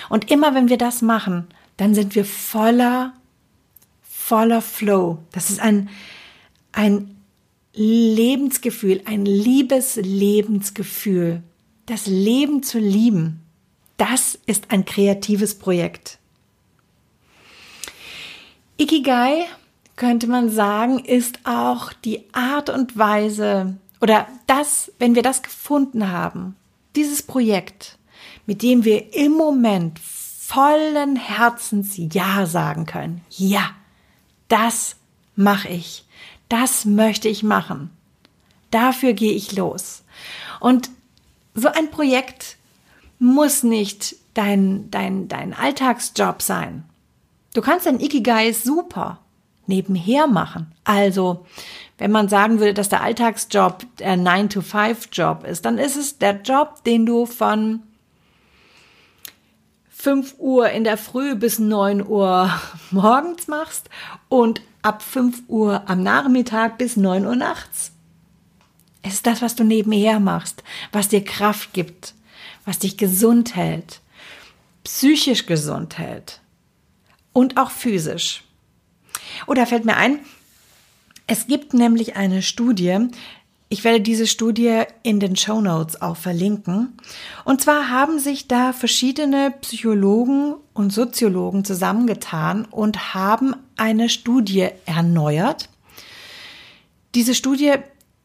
Und 0.10 0.32
immer 0.32 0.56
wenn 0.56 0.70
wir 0.70 0.78
das 0.78 1.02
machen, 1.02 1.48
dann 1.78 1.94
sind 1.96 2.16
wir 2.16 2.26
voller, 2.26 3.14
voller 4.04 4.62
Flow. 4.62 5.20
Das 5.32 5.50
ist 5.50 5.60
ein, 5.60 5.90
ein 6.72 7.16
Lebensgefühl, 7.74 9.02
ein 9.06 9.26
Liebeslebensgefühl. 9.26 11.44
Das 11.86 12.08
Leben 12.08 12.64
zu 12.64 12.80
lieben, 12.80 13.42
das 13.98 14.40
ist 14.46 14.72
ein 14.72 14.86
kreatives 14.86 15.58
Projekt. 15.58 16.20
Ikigai, 18.78 19.46
könnte 19.96 20.28
man 20.28 20.50
sagen, 20.50 21.00
ist 21.00 21.40
auch 21.44 21.92
die 21.92 22.24
Art 22.32 22.70
und 22.70 22.96
Weise 22.98 23.76
oder 24.02 24.28
das, 24.48 24.92
wenn 24.98 25.14
wir 25.16 25.24
das 25.24 25.44
gefunden 25.44 26.10
haben, 26.10 26.56
dieses 26.96 27.22
Projekt, 27.22 27.99
mit 28.50 28.64
dem 28.64 28.84
wir 28.84 29.14
im 29.14 29.34
Moment 29.34 30.00
vollen 30.00 31.16
Herzens 31.16 31.94
Ja 31.98 32.48
sagen 32.48 32.88
können. 32.88 33.22
Ja, 33.30 33.70
das 34.48 34.96
mache 35.36 35.68
ich. 35.68 36.04
Das 36.50 36.84
möchte 36.84 37.30
ich 37.30 37.44
machen. 37.44 37.92
Dafür 38.72 39.14
gehe 39.14 39.34
ich 39.34 39.56
los. 39.56 40.04
Und 40.60 40.90
so 41.54 41.68
ein 41.68 41.92
Projekt 41.92 42.58
muss 43.20 43.62
nicht 43.62 44.16
dein, 44.34 44.90
dein, 44.90 45.28
dein 45.28 45.54
Alltagsjob 45.54 46.42
sein. 46.42 46.86
Du 47.54 47.62
kannst 47.62 47.86
dein 47.86 48.00
Ikigai 48.00 48.52
super 48.52 49.20
nebenher 49.68 50.26
machen. 50.26 50.72
Also, 50.86 51.46
wenn 52.00 52.10
man 52.10 52.30
sagen 52.30 52.58
würde, 52.58 52.74
dass 52.74 52.90
der 52.90 53.04
Alltagsjob 53.04 53.86
der 53.98 54.16
9-to-5-Job 54.18 55.44
ist, 55.44 55.66
dann 55.66 55.78
ist 55.78 55.98
es 55.98 56.18
der 56.18 56.42
Job, 56.42 56.84
den 56.84 57.06
du 57.06 57.28
von 57.28 57.84
5 60.02 60.36
Uhr 60.38 60.70
in 60.70 60.86
der 60.86 60.96
Früh 60.98 61.36
bis 61.36 61.60
9 61.60 62.08
Uhr 62.08 62.50
morgens 62.92 63.48
machst 63.48 63.90
und 64.30 64.62
ab 64.82 65.02
5 65.02 65.44
Uhr 65.50 65.90
am 65.90 66.02
Nachmittag 66.04 66.78
bis 66.78 66.96
9 66.96 67.26
Uhr 67.26 67.36
nachts. 67.36 67.92
Es 69.02 69.16
ist 69.16 69.28
das, 69.28 69.42
was 69.42 69.56
du 69.56 69.66
nebenher 69.66 70.22
machst, 70.22 70.64
was 70.94 71.10
dir 71.10 71.22
Kraft 71.22 71.74
gibt, 71.74 72.14
was 72.64 72.80
dich 72.80 72.98
gesund 72.98 73.58
hält, 73.58 74.00
psychisch 74.86 75.46
gesund 75.46 75.98
hält 75.98 76.40
und 77.34 77.58
auch 77.58 77.72
physisch. 77.72 78.44
Oder 79.48 79.66
fällt 79.66 79.84
mir 79.84 79.98
ein, 79.98 80.20
es 81.28 81.48
gibt 81.48 81.74
nämlich 81.74 82.16
eine 82.16 82.42
Studie, 82.42 83.10
ich 83.70 83.84
werde 83.84 84.02
diese 84.02 84.26
Studie 84.26 84.82
in 85.04 85.20
den 85.20 85.36
Show 85.36 85.62
Notes 85.62 86.02
auch 86.02 86.18
verlinken. 86.18 86.98
Und 87.46 87.62
zwar 87.62 87.90
haben 87.90 88.18
sich 88.18 88.48
da 88.48 88.74
verschiedene 88.74 89.52
Psychologen 89.62 90.56
und 90.74 90.92
Soziologen 90.92 91.64
zusammengetan 91.64 92.66
und 92.66 93.14
haben 93.14 93.56
eine 93.78 94.10
Studie 94.10 94.70
erneuert. 94.86 95.70
Diese 97.14 97.36
Studie 97.36 97.76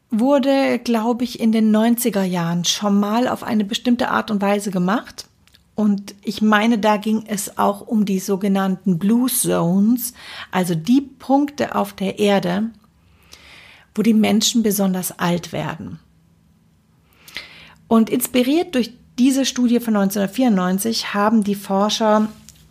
wurde, 0.09 0.79
glaube 0.79 1.23
ich, 1.23 1.39
in 1.39 1.51
den 1.51 1.75
90er 1.75 2.23
Jahren 2.23 2.65
schon 2.65 2.99
mal 2.99 3.27
auf 3.27 3.43
eine 3.43 3.65
bestimmte 3.65 4.09
Art 4.09 4.31
und 4.31 4.41
Weise 4.41 4.71
gemacht. 4.71 5.27
Und 5.75 6.15
ich 6.23 6.41
meine, 6.41 6.79
da 6.79 6.97
ging 6.97 7.25
es 7.27 7.57
auch 7.59 7.81
um 7.81 8.05
die 8.05 8.19
sogenannten 8.19 8.97
Blue 8.97 9.29
Zones, 9.29 10.13
also 10.49 10.73
die 10.73 11.01
Punkte 11.01 11.75
auf 11.75 11.93
der 11.93 12.17
Erde, 12.17 12.69
wo 13.95 14.01
die 14.01 14.13
Menschen 14.13 14.61
besonders 14.61 15.17
alt 15.17 15.53
werden. 15.53 15.99
Und 17.87 18.09
inspiriert 18.09 18.75
durch 18.75 18.93
diese 19.17 19.45
Studie 19.45 19.79
von 19.79 19.95
1994 19.95 21.13
haben 21.13 21.43
die 21.43 21.55
Forscher, 21.55 22.27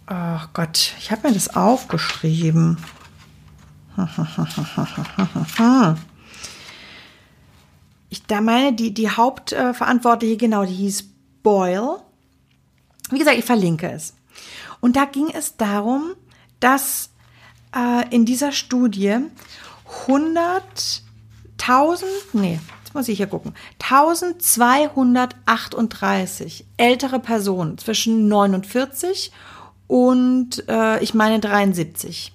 oh 0.09 0.40
Gott, 0.52 0.93
ich 0.99 1.11
habe 1.11 1.28
mir 1.28 1.35
das 1.35 1.57
aufgeschrieben. 1.57 2.78
Ich 8.11 8.25
da 8.26 8.40
meine, 8.40 8.73
die, 8.73 8.95
die 8.95 9.11
Hauptverantwortliche, 9.11 10.37
genau, 10.37 10.64
die 10.64 10.75
hieß 10.75 11.09
Boyle. 11.43 12.00
Wie 13.11 13.19
gesagt, 13.19 13.37
ich 13.37 13.45
verlinke 13.45 13.90
es. 13.90 14.14
Und 14.81 14.95
da 14.95 15.04
ging 15.04 15.31
es 15.31 15.57
darum, 15.57 16.14
dass 16.61 17.11
äh, 17.75 18.09
in 18.14 18.25
dieser 18.25 18.52
Studie 18.52 19.16
100 20.07 21.02
1000, 21.61 22.11
nee, 22.33 22.59
jetzt 22.83 22.95
muss 22.95 23.09
ich 23.09 23.17
hier 23.17 23.27
gucken, 23.27 23.55
1238 23.83 26.67
ältere 26.77 27.21
Personen 27.21 27.79
zwischen 27.79 28.29
49 28.29 29.33
und 29.87 30.69
äh, 30.69 31.03
ich 31.03 31.15
meine 31.15 31.41
73 31.41 32.33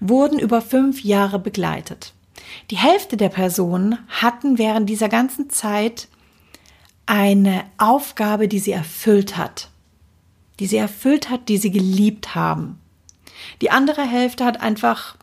wurden 0.00 0.38
über 0.38 0.60
fünf 0.60 1.02
Jahre 1.02 1.38
begleitet. 1.38 2.12
Die 2.70 2.76
Hälfte 2.76 3.16
der 3.16 3.28
Personen 3.28 3.98
hatten 4.08 4.58
während 4.58 4.88
dieser 4.88 5.08
ganzen 5.08 5.50
Zeit 5.50 6.08
eine 7.06 7.64
Aufgabe, 7.78 8.48
die 8.48 8.58
sie 8.58 8.72
erfüllt 8.72 9.36
hat, 9.36 9.70
die 10.58 10.66
sie 10.66 10.76
erfüllt 10.76 11.30
hat, 11.30 11.48
die 11.48 11.58
sie 11.58 11.70
geliebt 11.70 12.34
haben. 12.34 12.80
Die 13.60 13.70
andere 13.70 14.02
Hälfte 14.02 14.44
hat 14.44 14.60
einfach 14.60 15.16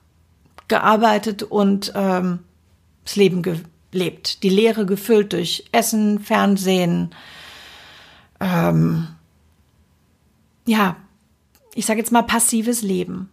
gearbeitet 0.67 1.43
und 1.43 1.91
ähm, 1.95 2.39
Leben 3.15 3.41
gelebt, 3.41 4.43
die 4.43 4.49
Leere 4.49 4.85
gefüllt 4.85 5.33
durch 5.33 5.65
Essen, 5.71 6.19
Fernsehen, 6.19 7.13
ähm, 8.39 9.07
ja, 10.65 10.97
ich 11.75 11.85
sage 11.85 11.99
jetzt 11.99 12.11
mal 12.11 12.23
passives 12.23 12.81
Leben. 12.81 13.29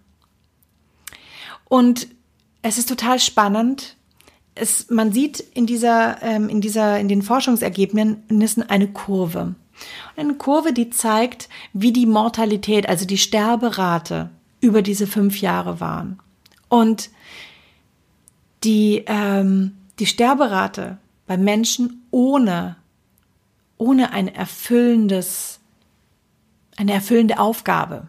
Und 1.69 2.09
es 2.63 2.79
ist 2.79 2.89
total 2.89 3.19
spannend. 3.19 3.97
Es, 4.55 4.91
man 4.91 5.13
sieht 5.13 5.41
in 5.41 5.67
dieser, 5.67 6.23
ähm, 6.23 6.49
in 6.49 6.61
dieser, 6.61 6.99
in 6.99 7.09
den 7.09 7.23
Forschungsergebnissen 7.23 8.69
eine 8.69 8.89
Kurve. 8.89 9.55
Eine 10.17 10.35
Kurve, 10.35 10.73
die 10.73 10.91
zeigt, 10.91 11.49
wie 11.73 11.93
die 11.93 12.07
Mortalität, 12.07 12.89
also 12.89 13.07
die 13.07 13.19
Sterberate 13.19 14.31
über 14.61 14.83
diese 14.83 15.07
fünf 15.07 15.41
Jahre 15.41 15.81
waren. 15.81 16.19
Und 16.69 17.11
die, 18.65 19.05
ähm, 19.07 19.77
die 19.99 20.07
Sterberate 20.07 20.99
bei 21.27 21.37
Menschen 21.37 22.07
ohne, 22.11 22.77
ohne 23.79 24.13
ein 24.13 24.29
erfüllendes, 24.29 25.61
eine 26.77 26.93
erfüllende 26.93 27.39
Aufgabe. 27.39 28.09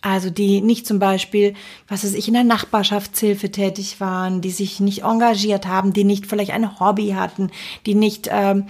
Also 0.00 0.30
die 0.30 0.60
nicht 0.60 0.86
zum 0.86 1.00
Beispiel, 1.00 1.54
was 1.88 2.04
weiß 2.04 2.14
ich, 2.14 2.28
in 2.28 2.34
der 2.34 2.44
Nachbarschaftshilfe 2.44 3.50
tätig 3.50 4.00
waren, 4.00 4.40
die 4.40 4.52
sich 4.52 4.78
nicht 4.78 5.02
engagiert 5.02 5.66
haben, 5.66 5.92
die 5.92 6.04
nicht 6.04 6.26
vielleicht 6.26 6.52
ein 6.52 6.78
Hobby 6.78 7.10
hatten, 7.16 7.50
die 7.84 7.96
nicht, 7.96 8.28
ähm, 8.30 8.66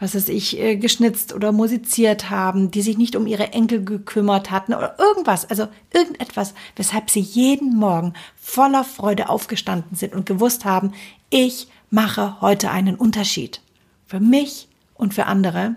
was 0.00 0.16
weiß 0.16 0.28
ich, 0.28 0.58
äh, 0.58 0.76
geschnitzt 0.76 1.34
oder 1.34 1.52
musiziert 1.52 2.30
haben, 2.30 2.72
die 2.72 2.82
sich 2.82 2.98
nicht 2.98 3.14
um 3.14 3.28
ihre 3.28 3.52
Enkel 3.52 3.84
gekümmert 3.84 4.50
hatten 4.50 4.74
oder 4.74 4.98
irgendwas, 4.98 5.48
also 5.48 5.68
irgendetwas, 5.94 6.52
weshalb 6.74 7.10
sie 7.10 7.20
jeden 7.20 7.76
Morgen 7.76 8.14
voller 8.34 8.82
Freude 8.82 9.28
aufgestanden 9.28 9.96
sind 9.96 10.14
und 10.14 10.26
gewusst 10.26 10.64
haben, 10.64 10.94
ich 11.30 11.68
mache 11.90 12.40
heute 12.40 12.72
einen 12.72 12.96
Unterschied 12.96 13.60
für 14.04 14.18
mich 14.18 14.66
und 14.94 15.14
für 15.14 15.26
andere. 15.26 15.76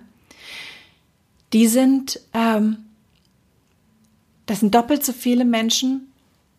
Die 1.53 1.67
sind 1.67 2.19
ähm, 2.33 2.84
das 4.45 4.59
sind 4.59 4.75
doppelt 4.75 5.03
so 5.03 5.13
viele 5.13 5.45
Menschen 5.45 6.11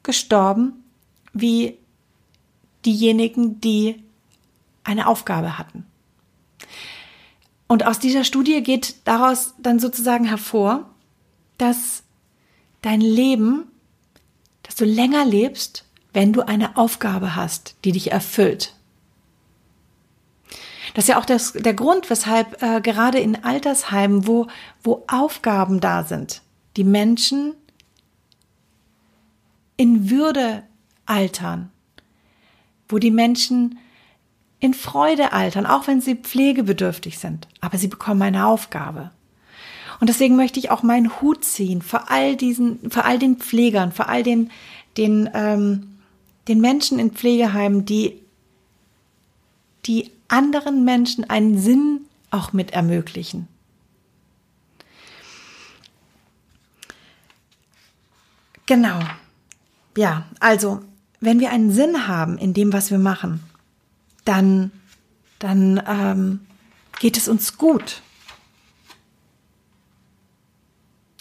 gestorben 0.03 0.85
wie 1.33 1.77
diejenigen, 2.85 3.61
die 3.61 4.03
eine 4.85 5.07
Aufgabe 5.09 5.59
hatten. 5.59 5.85
Und 7.67 7.85
aus 7.85 7.99
dieser 7.99 8.25
Studie 8.25 8.63
geht 8.63 8.97
daraus 9.05 9.55
dann 9.59 9.81
sozusagen 9.81 10.25
hervor, 10.25 10.89
dass 11.59 12.05
dein 12.83 13.01
Leben, 13.01 13.65
dass 14.63 14.77
du 14.77 14.85
länger 14.85 15.25
lebst, 15.25 15.85
wenn 16.13 16.33
du 16.33 16.47
eine 16.47 16.77
Aufgabe 16.77 17.35
hast, 17.35 17.75
die 17.85 17.93
dich 17.93 18.13
erfüllt. 18.13 18.75
Das 20.95 21.05
ist 21.05 21.09
ja 21.09 21.19
auch 21.19 21.27
das, 21.27 21.53
der 21.53 21.75
Grund, 21.75 22.09
weshalb 22.09 22.63
äh, 22.63 22.81
gerade 22.81 23.19
in 23.19 23.45
Altersheimen, 23.45 24.27
wo, 24.27 24.47
wo 24.83 25.05
Aufgaben 25.09 25.81
da 25.81 26.05
sind, 26.05 26.43
die 26.77 26.85
Menschen 26.85 27.55
in 29.77 30.11
Würde 30.11 30.63
altern, 31.05 31.71
wo 32.89 32.99
die 32.99 33.11
Menschen 33.11 33.79
in 34.59 34.75
Freude 34.75 35.33
altern, 35.33 35.67
auch 35.67 35.87
wenn 35.87 36.01
sie 36.01 36.15
pflegebedürftig 36.15 37.19
sind, 37.19 37.47
aber 37.61 37.79
sie 37.79 37.89
bekommen 37.89 38.23
eine 38.23 38.47
Aufgabe. 38.47 39.11
Und 40.01 40.09
deswegen 40.09 40.37
möchte 40.37 40.59
ich 40.59 40.71
auch 40.71 40.83
meinen 40.83 41.21
Hut 41.21 41.45
ziehen 41.45 41.83
vor 41.83 42.11
all 42.11 42.37
diesen, 42.37 42.91
vor 42.91 43.05
all 43.05 43.19
den 43.19 43.37
Pflegern, 43.37 43.93
vor 43.93 44.09
all 44.09 44.23
den, 44.23 44.51
den, 44.97 45.31
ähm, 45.35 45.99
den 46.49 46.61
Menschen 46.61 46.99
in 46.99 47.13
Pflegeheimen, 47.13 47.85
die, 47.85 48.21
die 49.87 50.11
anderen 50.29 50.85
Menschen 50.85 51.29
einen 51.29 51.59
Sinn 51.59 52.01
auch 52.31 52.53
mit 52.53 52.73
ermöglichen. 52.73 53.49
Genau 58.67 58.99
ja, 59.97 60.27
also, 60.41 60.83
wenn 61.21 61.41
wir 61.41 61.51
einen 61.51 61.73
Sinn 61.73 62.07
haben 62.07 62.39
in 62.39 62.55
dem, 62.55 62.73
was 62.73 62.91
wir 62.91 62.99
machen, 62.99 63.43
dann, 64.25 64.71
dann 65.39 65.83
ähm, 65.87 66.41
geht 67.01 67.17
es 67.17 67.29
uns 67.29 67.57
gut. 67.57 68.03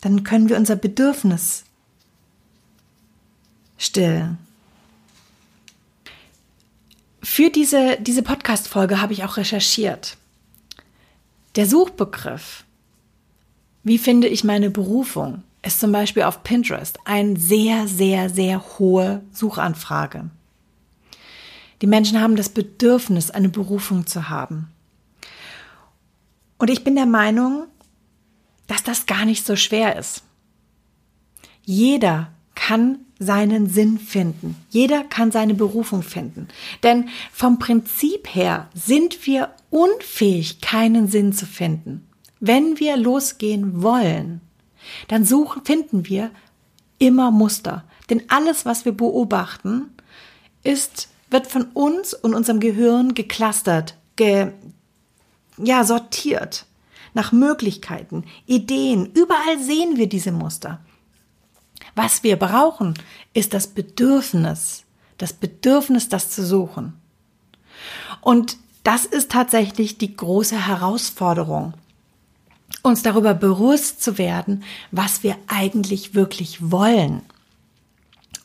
Dann 0.01 0.23
können 0.23 0.49
wir 0.49 0.57
unser 0.57 0.75
Bedürfnis 0.75 1.63
stillen. 3.77 4.37
Für 7.23 7.49
diese, 7.49 7.97
diese 7.99 8.21
Podcast-Folge 8.21 9.01
habe 9.01 9.13
ich 9.13 9.23
auch 9.23 9.37
recherchiert. 9.37 10.17
Der 11.55 11.65
Suchbegriff, 11.65 12.65
wie 13.83 13.97
finde 13.97 14.27
ich 14.27 14.43
meine 14.43 14.69
Berufung, 14.69 15.43
ist 15.65 15.79
zum 15.79 15.91
Beispiel 15.91 16.23
auf 16.23 16.43
Pinterest 16.43 16.99
eine 17.05 17.37
sehr, 17.37 17.87
sehr, 17.87 18.29
sehr 18.29 18.63
hohe 18.77 19.21
Suchanfrage. 19.31 20.29
Die 21.81 21.87
Menschen 21.87 22.21
haben 22.21 22.35
das 22.35 22.49
Bedürfnis, 22.49 23.31
eine 23.31 23.49
Berufung 23.49 24.07
zu 24.07 24.29
haben. 24.29 24.69
Und 26.57 26.69
ich 26.69 26.83
bin 26.83 26.95
der 26.95 27.05
Meinung, 27.05 27.65
dass 28.67 28.83
das 28.83 29.05
gar 29.05 29.25
nicht 29.25 29.45
so 29.45 29.55
schwer 29.55 29.97
ist. 29.97 30.23
Jeder 31.63 32.31
kann 32.53 32.99
seinen 33.19 33.67
Sinn 33.69 33.97
finden. 33.97 34.55
Jeder 34.69 35.03
kann 35.03 35.31
seine 35.31 35.53
Berufung 35.53 36.03
finden. 36.03 36.47
Denn 36.83 37.09
vom 37.31 37.59
Prinzip 37.59 38.33
her 38.33 38.69
sind 38.73 39.25
wir 39.25 39.49
unfähig, 39.69 40.61
keinen 40.61 41.07
Sinn 41.07 41.33
zu 41.33 41.45
finden. 41.45 42.07
Wenn 42.39 42.79
wir 42.79 42.97
losgehen 42.97 43.81
wollen, 43.81 44.41
dann 45.07 45.25
suchen, 45.25 45.63
finden 45.65 46.07
wir 46.07 46.31
immer 46.99 47.31
Muster. 47.31 47.83
Denn 48.09 48.23
alles, 48.29 48.65
was 48.65 48.85
wir 48.85 48.91
beobachten, 48.91 49.89
ist, 50.63 51.09
wird 51.29 51.47
von 51.47 51.65
uns 51.73 52.13
und 52.13 52.33
unserem 52.33 52.59
Gehirn 52.59 53.13
geklustert, 53.13 53.95
ge, 54.15 54.51
ja, 55.57 55.83
sortiert 55.83 56.65
nach 57.13 57.31
Möglichkeiten, 57.31 58.25
Ideen. 58.45 59.11
Überall 59.13 59.59
sehen 59.59 59.97
wir 59.97 60.07
diese 60.07 60.31
Muster. 60.31 60.81
Was 61.95 62.23
wir 62.23 62.35
brauchen, 62.35 62.93
ist 63.33 63.53
das 63.53 63.67
Bedürfnis, 63.67 64.83
das 65.17 65.31
Bedürfnis, 65.33 66.09
das 66.09 66.29
zu 66.29 66.45
suchen. 66.45 66.93
Und 68.21 68.57
das 68.83 69.05
ist 69.05 69.31
tatsächlich 69.31 69.97
die 69.97 70.15
große 70.15 70.67
Herausforderung 70.67 71.73
uns 72.83 73.01
darüber 73.01 73.33
bewusst 73.33 74.03
zu 74.03 74.17
werden, 74.17 74.63
was 74.91 75.23
wir 75.23 75.35
eigentlich 75.47 76.13
wirklich 76.13 76.71
wollen 76.71 77.21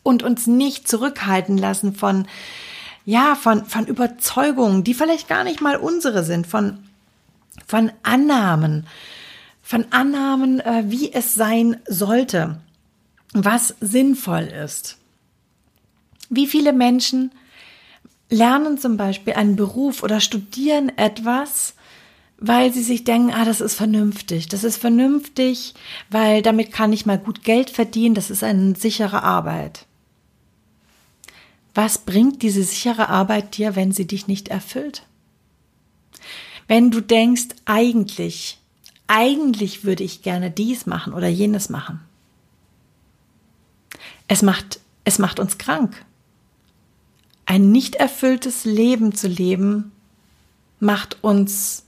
und 0.03 0.23
uns 0.23 0.47
nicht 0.47 0.89
zurückhalten 0.89 1.59
lassen 1.59 1.95
von 1.95 2.27
ja, 3.05 3.35
von, 3.35 3.65
von 3.65 3.87
Überzeugungen, 3.87 4.85
die 4.85 4.95
vielleicht 4.95 5.29
gar 5.29 5.43
nicht 5.43 5.61
mal 5.61 5.77
unsere 5.77 6.23
sind, 6.23 6.47
von, 6.47 6.79
von 7.67 7.91
Annahmen, 8.03 8.87
von 9.63 9.87
Annahmen, 9.91 10.61
äh, 10.61 10.85
wie 10.87 11.13
es 11.13 11.35
sein 11.35 11.79
sollte, 11.89 12.61
was 13.33 13.75
sinnvoll 13.81 14.45
ist. 14.45 14.99
Wie 16.29 16.47
viele 16.47 16.73
Menschen 16.73 17.33
lernen 18.29 18.79
zum 18.79 18.97
Beispiel 18.97 19.33
einen 19.33 19.57
Beruf 19.57 20.03
oder 20.03 20.21
studieren 20.21 20.97
etwas, 20.97 21.75
weil 22.41 22.73
sie 22.73 22.83
sich 22.83 23.05
denken, 23.05 23.33
ah, 23.33 23.45
das 23.45 23.61
ist 23.61 23.75
vernünftig. 23.75 24.49
Das 24.49 24.65
ist 24.65 24.79
vernünftig, 24.79 25.75
weil 26.09 26.41
damit 26.41 26.73
kann 26.73 26.93
ich 26.93 27.07
mal 27.07 27.19
gut 27.19 27.45
Geld 27.45 27.69
verdienen. 27.71 28.15
Das 28.15 28.31
ist 28.31 28.43
eine 28.43 28.75
sichere 28.75 29.23
Arbeit. 29.23 29.87
Was 31.75 31.99
bringt 31.99 32.43
diese 32.43 32.65
sichere 32.65 33.11
Arbeit 33.11 33.57
dir, 33.59 33.77
wenn 33.77 33.93
sie 33.93 34.07
dich 34.07 34.27
nicht 34.27 34.49
erfüllt? 34.49 35.07
Wenn 36.67 36.91
du 36.91 37.01
denkst, 37.01 37.49
eigentlich, 37.67 38.59
eigentlich 39.07 39.85
würde 39.85 40.05
ich 40.05 40.23
gerne 40.23 40.51
dies 40.51 40.87
machen 40.87 41.13
oder 41.13 41.29
jenes 41.29 41.69
machen. 41.69 42.01
Es 44.29 44.43
macht, 44.43 44.81
es 45.05 45.19
macht 45.19 45.39
uns 45.41 45.59
krank. 45.59 46.05
ein 47.51 47.73
nicht 47.73 47.97
erfülltes 47.97 48.65
Leben 48.65 49.13
zu 49.13 49.27
leben, 49.27 49.91
macht 50.79 51.19
uns 51.23 51.83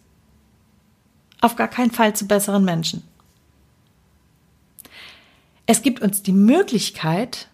auf 1.42 1.56
gar 1.56 1.68
keinen 1.68 1.90
Fall 1.90 2.16
zu 2.16 2.26
besseren 2.26 2.64
Menschen. 2.64 3.02
Es 5.66 5.82
gibt 5.82 6.00
uns 6.00 6.22
die 6.22 6.32
Möglichkeit, 6.32 7.48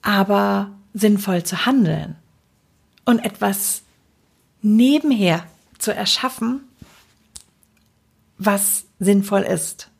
aber 0.00 0.70
sinnvoll 0.94 1.42
zu 1.44 1.66
handeln 1.66 2.16
und 3.04 3.18
etwas 3.24 3.82
nebenher 4.62 5.46
zu 5.78 5.94
erschaffen, 5.94 6.60
was 8.38 8.84
sinnvoll 8.98 9.42
ist. 9.42 9.90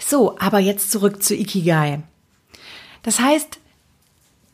So, 0.00 0.38
aber 0.38 0.58
jetzt 0.58 0.90
zurück 0.90 1.22
zu 1.22 1.34
Ikigai. 1.34 2.02
Das 3.02 3.20
heißt, 3.20 3.60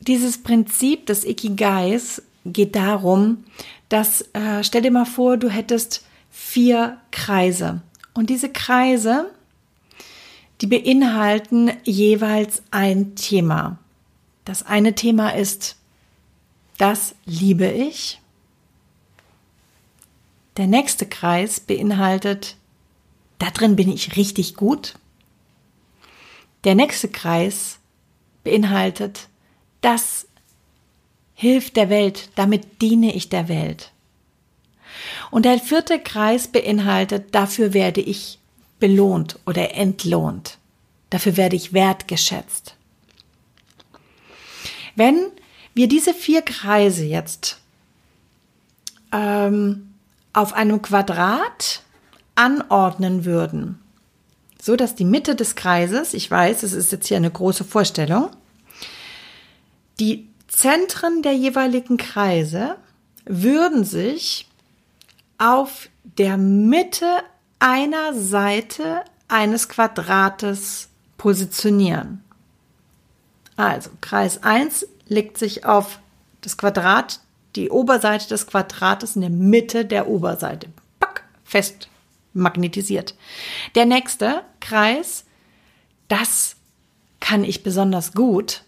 dieses 0.01 0.43
Prinzip 0.43 1.07
des 1.07 1.25
Ikigais 1.25 2.23
geht 2.53 2.75
darum, 2.75 3.45
dass, 3.89 4.23
äh, 4.33 4.63
stell 4.63 4.83
dir 4.83 4.91
mal 4.91 5.05
vor, 5.05 5.37
du 5.37 5.49
hättest 5.49 6.05
vier 6.31 6.99
Kreise. 7.11 7.83
Und 8.15 8.31
diese 8.31 8.51
Kreise, 8.51 9.31
die 10.61 10.67
beinhalten 10.67 11.71
jeweils 11.85 12.63
ein 12.71 13.15
Thema. 13.15 13.79
Das 14.45 14.65
eine 14.65 14.95
Thema 14.95 15.31
ist, 15.31 15.77
das 16.79 17.15
liebe 17.25 17.67
ich. 17.67 18.21
Der 20.57 20.67
nächste 20.67 21.07
Kreis 21.07 21.61
beinhaltet, 21.61 22.57
da 23.39 23.51
drin 23.51 23.77
bin 23.77 23.91
ich 23.91 24.17
richtig 24.17 24.57
gut. 24.57 24.95
Der 26.65 26.75
nächste 26.75 27.09
Kreis 27.09 27.79
beinhaltet, 28.43 29.29
das 29.81 30.27
hilft 31.41 31.77
der 31.77 31.89
Welt, 31.89 32.31
damit 32.35 32.83
diene 32.83 33.15
ich 33.15 33.29
der 33.29 33.47
Welt. 33.47 33.93
Und 35.31 35.45
der 35.45 35.61
vierte 35.61 36.01
Kreis 36.01 36.49
beinhaltet, 36.49 37.33
dafür 37.33 37.73
werde 37.73 38.01
ich 38.01 38.41
belohnt 38.81 39.39
oder 39.47 39.73
entlohnt. 39.77 40.59
Dafür 41.11 41.37
werde 41.37 41.55
ich 41.55 41.73
wertgeschätzt. 41.73 42.75
Wenn 44.97 45.29
wir 45.75 45.87
diese 45.87 46.13
vier 46.13 46.43
Kreise 46.43 47.05
jetzt 47.05 47.61
ähm, 49.13 49.95
auf 50.33 50.55
einem 50.55 50.83
Quadrat 50.83 51.83
anordnen 52.35 53.25
würden, 53.25 53.81
so 54.61 54.75
dass 54.75 54.97
die 54.97 55.05
Mitte 55.05 55.37
des 55.37 55.55
Kreises, 55.55 56.15
ich 56.15 56.29
weiß, 56.29 56.65
es 56.65 56.73
ist 56.73 56.91
jetzt 56.91 57.07
hier 57.07 57.17
eine 57.17 57.31
große 57.31 57.63
Vorstellung, 57.63 58.31
die 60.01 60.28
Zentren 60.61 61.23
der 61.23 61.35
jeweiligen 61.35 61.99
Kreise 61.99 62.79
würden 63.25 63.85
sich 63.85 64.49
auf 65.39 65.89
der 66.03 66.37
Mitte 66.37 67.23
einer 67.61 68.13
Seite 68.13 69.05
eines 69.29 69.69
Quadrates 69.69 70.89
positionieren. 71.17 72.25
Also 73.55 73.91
Kreis 74.01 74.43
1 74.43 74.89
legt 75.07 75.39
sich 75.39 75.65
auf 75.65 76.01
das 76.41 76.57
Quadrat, 76.57 77.21
die 77.55 77.71
Oberseite 77.71 78.27
des 78.27 78.49
Quadrates 78.49 79.15
in 79.15 79.21
der 79.21 79.31
Mitte 79.31 79.85
der 79.85 80.09
Oberseite. 80.09 80.71
Pack, 80.99 81.23
fest 81.45 81.89
magnetisiert. 82.33 83.15
Der 83.77 83.87
nächste 83.87 84.43
Kreis, 84.59 85.25
das 86.09 86.57
kann 87.21 87.45
ich 87.45 87.63
besonders 87.63 88.13
gut, 88.13 88.65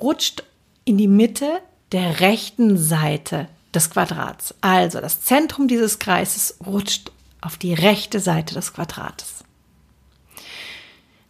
rutscht 0.00 0.44
in 0.88 0.96
die 0.96 1.06
Mitte 1.06 1.60
der 1.92 2.20
rechten 2.20 2.78
Seite 2.78 3.48
des 3.74 3.90
Quadrats. 3.90 4.54
Also 4.62 5.00
das 5.00 5.22
Zentrum 5.22 5.68
dieses 5.68 5.98
Kreises 5.98 6.56
rutscht 6.66 7.12
auf 7.42 7.58
die 7.58 7.74
rechte 7.74 8.20
Seite 8.20 8.54
des 8.54 8.72
Quadrates. 8.72 9.44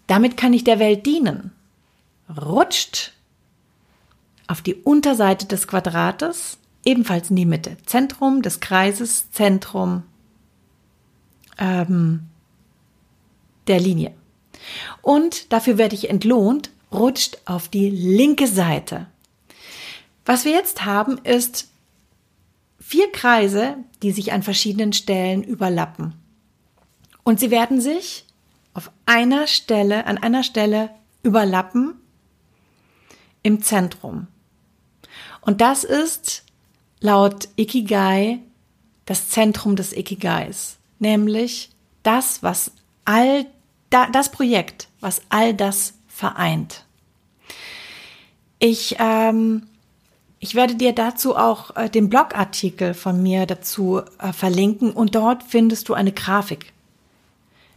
Damit 0.06 0.36
kann 0.36 0.52
ich 0.52 0.62
der 0.62 0.78
Welt 0.78 1.04
dienen. 1.06 1.50
Rutscht 2.40 3.12
auf 4.46 4.62
die 4.62 4.76
Unterseite 4.76 5.46
des 5.46 5.66
Quadrates, 5.66 6.58
ebenfalls 6.84 7.30
in 7.30 7.36
die 7.36 7.44
Mitte. 7.44 7.76
Zentrum 7.84 8.42
des 8.42 8.60
Kreises, 8.60 9.30
Zentrum 9.32 10.04
ähm, 11.58 12.28
der 13.66 13.80
Linie. 13.80 14.14
Und 15.02 15.52
dafür 15.52 15.78
werde 15.78 15.96
ich 15.96 16.08
entlohnt, 16.08 16.70
rutscht 16.92 17.38
auf 17.44 17.68
die 17.68 17.90
linke 17.90 18.46
Seite. 18.46 19.08
Was 20.28 20.44
wir 20.44 20.52
jetzt 20.52 20.84
haben, 20.84 21.16
ist 21.24 21.70
vier 22.78 23.10
Kreise, 23.12 23.78
die 24.02 24.12
sich 24.12 24.34
an 24.34 24.42
verschiedenen 24.42 24.92
Stellen 24.92 25.42
überlappen. 25.42 26.12
Und 27.24 27.40
sie 27.40 27.50
werden 27.50 27.80
sich 27.80 28.26
auf 28.74 28.90
einer 29.06 29.46
Stelle, 29.46 30.04
an 30.04 30.18
einer 30.18 30.42
Stelle 30.42 30.90
überlappen 31.22 31.94
im 33.42 33.62
Zentrum. 33.62 34.26
Und 35.40 35.62
das 35.62 35.82
ist 35.82 36.44
laut 37.00 37.48
Ikigai 37.56 38.40
das 39.06 39.30
Zentrum 39.30 39.76
des 39.76 39.94
Ikigais, 39.94 40.76
nämlich 40.98 41.70
das, 42.02 42.42
was 42.42 42.72
all 43.06 43.46
das 43.88 44.30
Projekt, 44.30 44.88
was 45.00 45.22
all 45.30 45.54
das 45.54 45.94
vereint. 46.06 46.84
Ich, 48.58 48.96
ähm, 48.98 49.66
ich 50.40 50.54
werde 50.54 50.76
dir 50.76 50.92
dazu 50.92 51.36
auch 51.36 51.74
äh, 51.76 51.90
den 51.90 52.08
Blogartikel 52.08 52.94
von 52.94 53.22
mir 53.22 53.46
dazu 53.46 54.02
äh, 54.18 54.32
verlinken 54.32 54.92
und 54.92 55.14
dort 55.14 55.42
findest 55.42 55.88
du 55.88 55.94
eine 55.94 56.12
Grafik. 56.12 56.72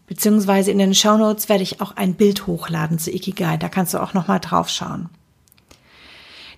Beziehungsweise 0.08 0.72
in 0.72 0.78
den 0.78 0.94
Show 0.94 1.18
Notes 1.18 1.50
werde 1.50 1.64
ich 1.64 1.82
auch 1.82 1.96
ein 1.96 2.16
Bild 2.16 2.46
hochladen 2.46 3.00
zu 3.00 3.12
Ikigai. 3.12 3.58
Da 3.58 3.70
kannst 3.70 3.94
du 3.94 4.02
auch 4.02 4.14
nochmal 4.14 4.40
drauf 4.40 4.70
schauen. 4.70 5.10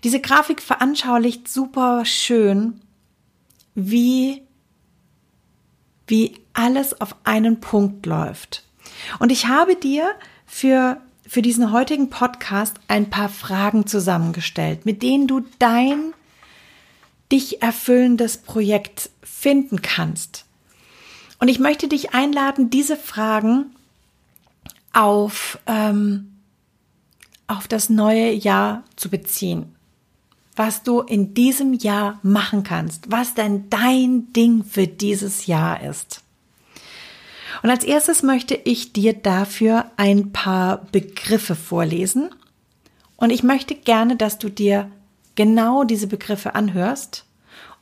Diese 0.03 0.19
Grafik 0.19 0.61
veranschaulicht 0.61 1.47
super 1.47 2.03
schön, 2.03 2.81
wie, 3.75 4.41
wie 6.07 6.35
alles 6.53 6.99
auf 6.99 7.15
einen 7.23 7.61
Punkt 7.61 8.05
läuft. 8.05 8.63
Und 9.19 9.31
ich 9.31 9.47
habe 9.47 9.75
dir 9.75 10.11
für 10.45 10.97
für 11.27 11.41
diesen 11.41 11.71
heutigen 11.71 12.09
Podcast 12.09 12.77
ein 12.88 13.09
paar 13.09 13.29
Fragen 13.29 13.88
zusammengestellt, 13.88 14.86
mit 14.86 15.01
denen 15.03 15.27
du 15.27 15.41
dein 15.59 16.13
dich 17.31 17.62
erfüllendes 17.62 18.38
Projekt 18.38 19.09
finden 19.21 19.81
kannst. 19.81 20.45
Und 21.39 21.47
ich 21.47 21.59
möchte 21.59 21.88
dich 21.88 22.13
einladen, 22.13 22.69
diese 22.69 22.95
Fragen 22.95 23.75
auf, 24.93 25.59
ähm, 25.65 26.38
auf 27.47 27.67
das 27.67 27.89
neue 27.89 28.31
Jahr 28.31 28.83
zu 28.95 29.09
beziehen. 29.09 29.75
Was 30.55 30.83
du 30.83 31.01
in 31.01 31.33
diesem 31.33 31.73
Jahr 31.73 32.19
machen 32.21 32.63
kannst, 32.63 33.12
was 33.12 33.33
denn 33.33 33.69
dein 33.69 34.31
Ding 34.33 34.63
für 34.63 34.88
dieses 34.88 35.47
Jahr 35.47 35.81
ist. 35.81 36.22
Und 37.61 37.69
als 37.69 37.83
erstes 37.83 38.23
möchte 38.23 38.55
ich 38.55 38.93
dir 38.93 39.13
dafür 39.13 39.85
ein 39.97 40.31
paar 40.31 40.85
Begriffe 40.91 41.55
vorlesen. 41.55 42.29
Und 43.15 43.29
ich 43.29 43.43
möchte 43.43 43.75
gerne, 43.75 44.15
dass 44.15 44.39
du 44.39 44.49
dir 44.49 44.89
genau 45.35 45.83
diese 45.83 46.07
Begriffe 46.07 46.55
anhörst 46.55 47.25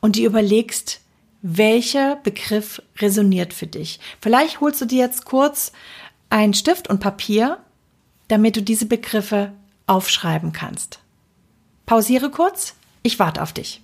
und 0.00 0.16
dir 0.16 0.26
überlegst, 0.26 1.00
welcher 1.42 2.16
Begriff 2.16 2.80
resoniert 2.98 3.52
für 3.52 3.66
dich. 3.66 3.98
Vielleicht 4.20 4.60
holst 4.60 4.80
du 4.80 4.84
dir 4.84 4.98
jetzt 4.98 5.24
kurz 5.24 5.72
einen 6.30 6.54
Stift 6.54 6.88
und 6.88 7.00
Papier, 7.00 7.58
damit 8.28 8.56
du 8.56 8.62
diese 8.62 8.86
Begriffe 8.86 9.52
aufschreiben 9.86 10.52
kannst. 10.52 11.00
Pausiere 11.84 12.30
kurz, 12.30 12.74
ich 13.02 13.18
warte 13.18 13.42
auf 13.42 13.52
dich. 13.52 13.82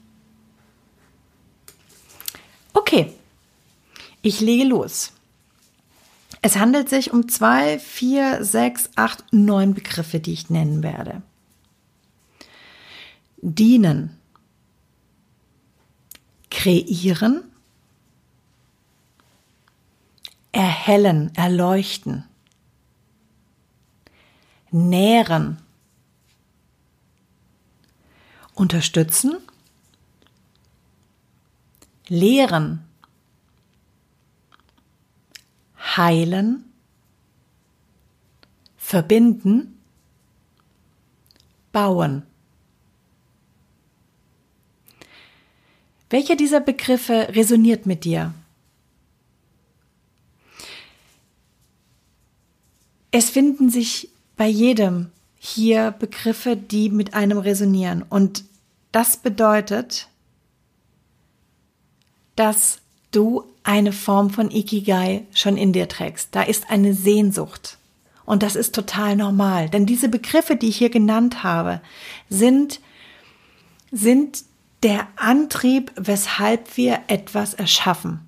Okay, 2.72 3.12
ich 4.22 4.40
lege 4.40 4.64
los. 4.64 5.12
Es 6.40 6.57
handelt 6.57 6.88
sich 6.88 7.12
um 7.12 7.29
zwei, 7.29 7.79
vier, 7.79 8.44
sechs, 8.44 8.90
acht, 8.96 9.24
neun 9.33 9.74
Begriffe, 9.74 10.20
die 10.20 10.33
ich 10.33 10.51
nennen 10.51 10.83
werde. 10.83 11.22
Dienen, 13.40 14.16
kreieren, 16.51 17.42
erhellen, 20.53 21.35
erleuchten, 21.35 22.24
nähren, 24.70 25.59
unterstützen, 28.55 29.37
lehren, 32.09 32.88
heilen, 35.96 36.64
verbinden, 38.77 39.79
bauen. 41.72 42.22
Welcher 46.11 46.37
dieser 46.37 46.61
Begriffe 46.61 47.29
resoniert 47.35 47.85
mit 47.87 48.05
dir? 48.05 48.33
Es 53.11 53.31
finden 53.31 53.70
sich 53.70 54.11
bei 54.37 54.46
jedem 54.46 55.11
hier 55.38 55.90
Begriffe, 55.92 56.57
die 56.57 56.90
mit 56.90 57.14
einem 57.14 57.38
resonieren. 57.38 58.03
Und 58.03 58.44
das 58.92 59.16
bedeutet, 59.16 60.09
dass 62.37 62.81
du 63.11 63.44
eine 63.64 63.92
Form 63.92 64.31
von 64.31 64.51
Ikigai 64.51 65.25
schon 65.35 65.57
in 65.57 65.73
dir 65.73 65.88
trägst. 65.88 66.29
Da 66.33 66.42
ist 66.42 66.71
eine 66.71 66.94
Sehnsucht. 66.94 67.79
Und 68.25 68.42
das 68.42 68.57
ist 68.57 68.75
total 68.75 69.16
normal. 69.16 69.71
Denn 69.71 69.87
diese 69.87 70.09
Begriffe, 70.09 70.57
die 70.57 70.68
ich 70.68 70.77
hier 70.77 70.90
genannt 70.90 71.42
habe, 71.42 71.81
sind, 72.29 72.81
sind 73.90 74.44
der 74.83 75.09
Antrieb, 75.16 75.92
weshalb 75.97 76.77
wir 76.77 77.01
etwas 77.09 77.55
erschaffen. 77.55 78.21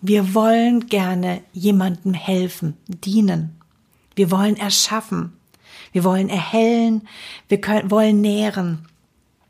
Wir 0.00 0.34
wollen 0.34 0.86
gerne 0.86 1.42
jemandem 1.52 2.14
helfen, 2.14 2.76
dienen. 2.86 3.60
Wir 4.14 4.30
wollen 4.30 4.56
erschaffen. 4.56 5.32
Wir 5.92 6.04
wollen 6.04 6.28
erhellen. 6.28 7.08
Wir 7.48 7.60
können, 7.60 7.90
wollen 7.90 8.20
nähren. 8.20 8.86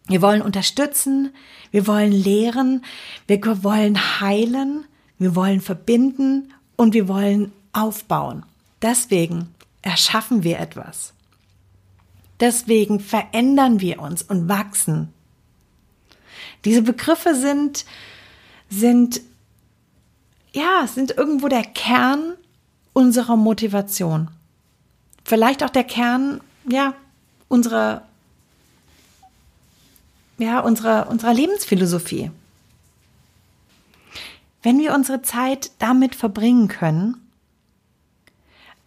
Wir 0.09 0.23
wollen 0.23 0.43
unterstützen. 0.43 1.35
Wir 1.71 1.87
wollen 1.87 2.13
lehren. 2.13 2.85
Wir 3.27 3.41
wollen 3.63 4.21
heilen. 4.21 4.85
Wir 5.19 5.35
wollen 5.35 5.61
verbinden 5.61 6.53
und 6.77 6.95
wir 6.95 7.09
wollen 7.09 7.53
aufbauen. 7.73 8.45
Deswegen 8.83 9.55
erschaffen 9.83 10.45
wir 10.45 10.59
etwas. 10.59 11.13
Deswegen 12.41 13.01
verändern 13.01 13.81
wir 13.81 14.01
uns 14.01 14.23
und 14.23 14.49
wachsen. 14.49 15.13
Diese 16.65 16.83
Begriffe 16.83 17.35
sind, 17.35 17.85
sind, 18.69 19.21
ja, 20.53 20.87
sind 20.87 21.11
irgendwo 21.17 21.49
der 21.49 21.65
Kern 21.65 22.35
unserer 22.93 23.37
Motivation. 23.37 24.31
Vielleicht 25.25 25.63
auch 25.63 25.71
der 25.71 25.85
Kern, 25.85 26.41
ja, 26.69 26.95
unserer, 27.49 28.08
ja, 30.39 30.61
unserer, 30.61 31.09
unserer 31.11 31.35
Lebensphilosophie. 31.35 32.31
Wenn 34.63 34.79
wir 34.79 34.95
unsere 34.95 35.23
Zeit 35.23 35.71
damit 35.79 36.15
verbringen 36.15 36.69
können, 36.69 37.29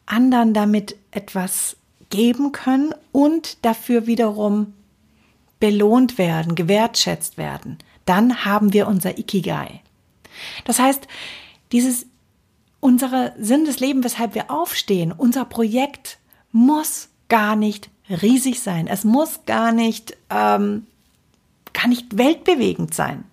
anderen 0.06 0.54
damit 0.54 0.96
etwas 1.12 1.78
geben 2.10 2.52
können 2.52 2.94
und 3.12 3.64
dafür 3.66 4.06
wiederum 4.08 4.74
belohnt 5.60 6.18
werden, 6.18 6.56
gewertschätzt 6.56 7.38
werden, 7.38 7.78
dann 8.06 8.44
haben 8.44 8.74
wir 8.74 8.88
unser 8.88 9.18
Ikigai. 9.18 9.82
Das 10.66 10.80
heißt, 10.80 11.08
dieses 11.72 12.06
unsere 12.82 13.34
Sinn 13.40 13.64
des 13.66 13.80
Lebens, 13.80 14.04
weshalb 14.04 14.36
wir 14.36 14.52
aufstehen, 14.52 15.14
unser 15.16 15.46
Projekt 15.46 16.18
muss 16.52 17.10
gar 17.30 17.56
nicht 17.56 17.90
riesig 18.10 18.60
sein. 18.60 18.88
Es 18.88 19.06
muss 19.06 19.46
gar 19.46 19.72
nicht, 19.72 20.18
ähm, 20.30 20.88
gar 21.82 21.88
nicht 21.88 22.18
weltbewegend 22.18 22.94
sein. 22.94 23.24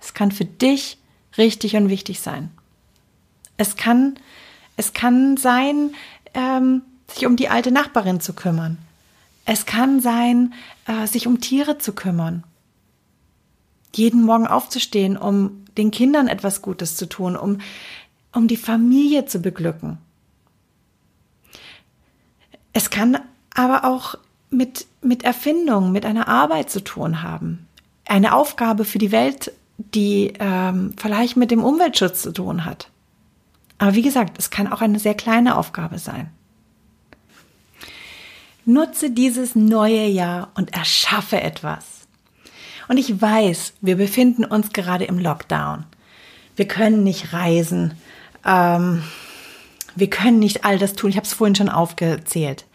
Es 0.00 0.14
kann 0.14 0.32
für 0.32 0.44
dich 0.44 0.98
richtig 1.36 1.76
und 1.76 1.88
wichtig 1.88 2.20
sein. 2.20 2.50
Es 3.56 3.76
kann, 3.76 4.18
es 4.76 4.92
kann 4.92 5.36
sein, 5.36 5.94
ähm, 6.34 6.82
sich 7.08 7.26
um 7.26 7.36
die 7.36 7.48
alte 7.48 7.70
Nachbarin 7.70 8.20
zu 8.20 8.32
kümmern. 8.32 8.78
Es 9.44 9.64
kann 9.64 10.00
sein, 10.00 10.54
äh, 10.86 11.06
sich 11.06 11.26
um 11.26 11.40
Tiere 11.40 11.78
zu 11.78 11.92
kümmern. 11.92 12.44
Jeden 13.94 14.22
Morgen 14.22 14.46
aufzustehen, 14.46 15.16
um 15.16 15.64
den 15.76 15.90
Kindern 15.90 16.28
etwas 16.28 16.62
Gutes 16.62 16.96
zu 16.96 17.08
tun, 17.08 17.36
um, 17.36 17.60
um 18.32 18.48
die 18.48 18.56
Familie 18.56 19.26
zu 19.26 19.40
beglücken. 19.40 19.98
Es 22.72 22.90
kann 22.90 23.18
aber 23.54 23.84
auch 23.84 24.16
mit, 24.50 24.86
mit 25.00 25.22
Erfindung, 25.22 25.92
mit 25.92 26.04
einer 26.04 26.28
Arbeit 26.28 26.70
zu 26.70 26.82
tun 26.82 27.22
haben. 27.22 27.67
Eine 28.08 28.34
Aufgabe 28.34 28.84
für 28.84 28.98
die 28.98 29.12
Welt, 29.12 29.52
die 29.76 30.32
ähm, 30.40 30.94
vielleicht 30.96 31.36
mit 31.36 31.50
dem 31.50 31.62
Umweltschutz 31.62 32.22
zu 32.22 32.32
tun 32.32 32.64
hat. 32.64 32.90
Aber 33.78 33.94
wie 33.94 34.02
gesagt, 34.02 34.38
es 34.38 34.50
kann 34.50 34.66
auch 34.72 34.80
eine 34.80 34.98
sehr 34.98 35.14
kleine 35.14 35.56
Aufgabe 35.56 35.98
sein. 35.98 36.30
Nutze 38.64 39.10
dieses 39.10 39.54
neue 39.54 40.06
Jahr 40.06 40.50
und 40.54 40.74
erschaffe 40.74 41.40
etwas. 41.40 41.84
Und 42.88 42.96
ich 42.96 43.20
weiß, 43.20 43.74
wir 43.80 43.96
befinden 43.96 44.44
uns 44.44 44.72
gerade 44.72 45.04
im 45.04 45.18
Lockdown. 45.18 45.84
Wir 46.56 46.66
können 46.66 47.04
nicht 47.04 47.32
reisen. 47.32 47.94
Ähm, 48.44 49.04
wir 49.94 50.10
können 50.10 50.38
nicht 50.38 50.64
all 50.64 50.78
das 50.78 50.94
tun. 50.94 51.10
Ich 51.10 51.16
habe 51.16 51.26
es 51.26 51.34
vorhin 51.34 51.54
schon 51.54 51.68
aufgezählt. 51.68 52.66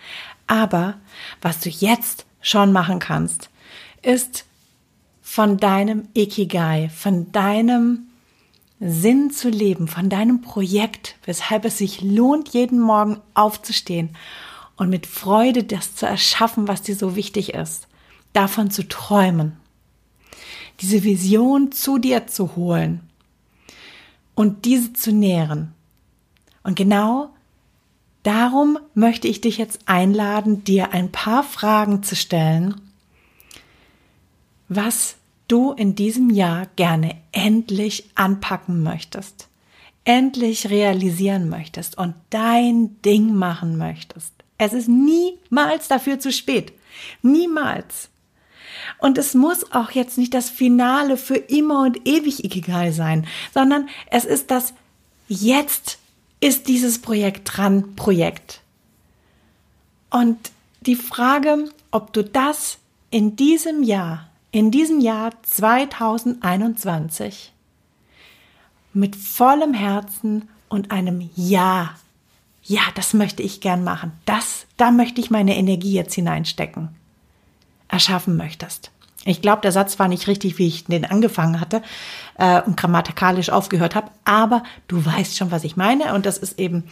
Aber 0.48 0.96
was 1.41 1.60
du 1.60 1.69
jetzt 1.69 2.26
schon 2.41 2.72
machen 2.72 3.00
kannst, 3.00 3.50
ist 4.02 4.46
von 5.34 5.58
deinem 5.58 6.10
Ikigai, 6.13 6.89
von 6.89 7.32
deinem 7.32 8.06
Sinn 8.80 9.32
zu 9.32 9.50
leben, 9.50 9.88
von 9.88 10.08
deinem 10.08 10.41
Projekt, 10.41 11.15
weshalb 11.26 11.65
es 11.65 11.80
sich 11.80 12.04
lohnt, 12.04 12.50
jeden 12.50 12.80
Morgen 12.80 13.19
aufzustehen 13.34 14.15
und 14.78 14.91
mit 14.91 15.08
Freude 15.08 15.63
das 15.63 15.96
zu 15.96 16.06
erschaffen, 16.06 16.67
was 16.67 16.84
dir 16.84 16.96
so 16.96 17.15
wichtig 17.15 17.56
ist, 17.56 17.88
davon 18.34 18.69
zu 18.69 18.88
träumen, 18.88 19.58
diese 20.82 21.04
Vision 21.04 21.72
zu 21.72 21.98
dir 21.98 22.28
zu 22.28 22.56
holen 22.56 23.02
und 24.36 24.65
diese 24.65 24.93
zu 24.93 25.12
nähren. 25.12 25.74
Und 26.62 26.76
genau 26.76 27.32
darum 28.22 28.78
möchte 28.93 29.28
ich 29.28 29.41
dich 29.41 29.58
jetzt 29.58 29.80
einladen, 29.88 30.63
dir 30.63 30.93
ein 30.93 31.12
paar 31.12 31.41
Fragen 31.41 32.04
zu 32.04 32.15
stellen, 32.15 32.80
was 34.69 35.15
du 35.54 35.72
in 35.72 35.94
diesem 35.94 36.32
Jahr 36.32 36.66
gerne 36.78 37.16
endlich 37.32 38.10
anpacken 38.16 38.82
möchtest, 38.82 39.50
endlich 40.04 40.72
realisieren 40.72 41.48
möchtest 41.48 41.96
und 41.96 42.16
dein 42.32 43.00
Ding 43.04 43.36
machen 43.36 43.78
möchtest. 43.78 44.34
Es 44.58 44.74
ist 44.74 44.89
niemals 44.89 45.88
dafür 45.88 46.20
zu 46.20 46.32
spät. 46.32 46.74
Niemals. 47.22 48.10
Und 48.98 49.20
es 49.20 49.36
muss 49.36 49.72
auch 49.72 49.92
jetzt 49.92 50.18
nicht 50.18 50.34
das 50.34 50.50
Finale 50.50 51.18
für 51.18 51.36
immer 51.36 51.84
und 51.84 52.08
ewig 52.08 52.44
Ikigai 52.44 52.92
sein, 52.92 53.28
sondern 53.54 53.89
es 54.10 54.26
ist 54.26 54.50
das 54.50 54.74
Jetzt 55.28 56.00
ist 56.39 56.68
dieses 56.68 57.00
Projekt 57.00 57.56
dran 57.56 57.96
Projekt. 57.96 58.62
Und 60.10 60.52
die 60.82 60.96
Frage, 60.96 61.70
ob 61.92 62.12
du 62.12 62.24
das 62.24 62.80
in 63.12 63.36
diesem 63.36 63.84
Jahr, 63.84 64.30
in 64.54 64.72
diesem 64.72 65.02
Jahr 65.02 65.32
2021 65.42 67.52
mit 68.94 69.18
vollem 69.18 69.74
Herzen 69.74 70.48
und 70.70 70.92
einem 70.92 71.30
Ja 71.36 71.96
ja, 72.63 72.82
das 72.96 73.13
möchte 73.13 73.44
ich 73.44 73.60
gern 73.60 73.84
machen. 73.84 74.13
Das, 74.26 74.66
da 74.78 74.92
möchte 74.92 75.20
ich 75.20 75.30
meine 75.30 75.58
Energie 75.58 75.94
jetzt 75.94 76.13
hineinstecken. 76.13 76.89
Erschaffen 77.89 78.38
möchtest. 78.38 78.92
Ich 79.26 79.42
glaube, 79.42 79.62
der 79.62 79.72
Satz 79.72 80.00
war 80.00 80.08
nicht 80.08 80.28
richtig, 80.28 80.58
wie 80.58 80.68
ich 80.68 80.86
den 80.86 81.06
angefangen 81.06 81.60
hatte 81.60 81.82
äh, 82.38 82.62
und 82.62 82.78
grammatikalisch 82.78 83.50
aufgehört 83.50 83.96
habe, 83.96 84.12
aber 84.26 84.63
du 84.88 85.06
weißt 85.06 85.38
schon, 85.38 85.52
was 85.52 85.63
ich 85.63 85.78
meine 85.78 86.13
und 86.13 86.26
das 86.26 86.38
ist 86.38 86.60
eben 86.60 86.86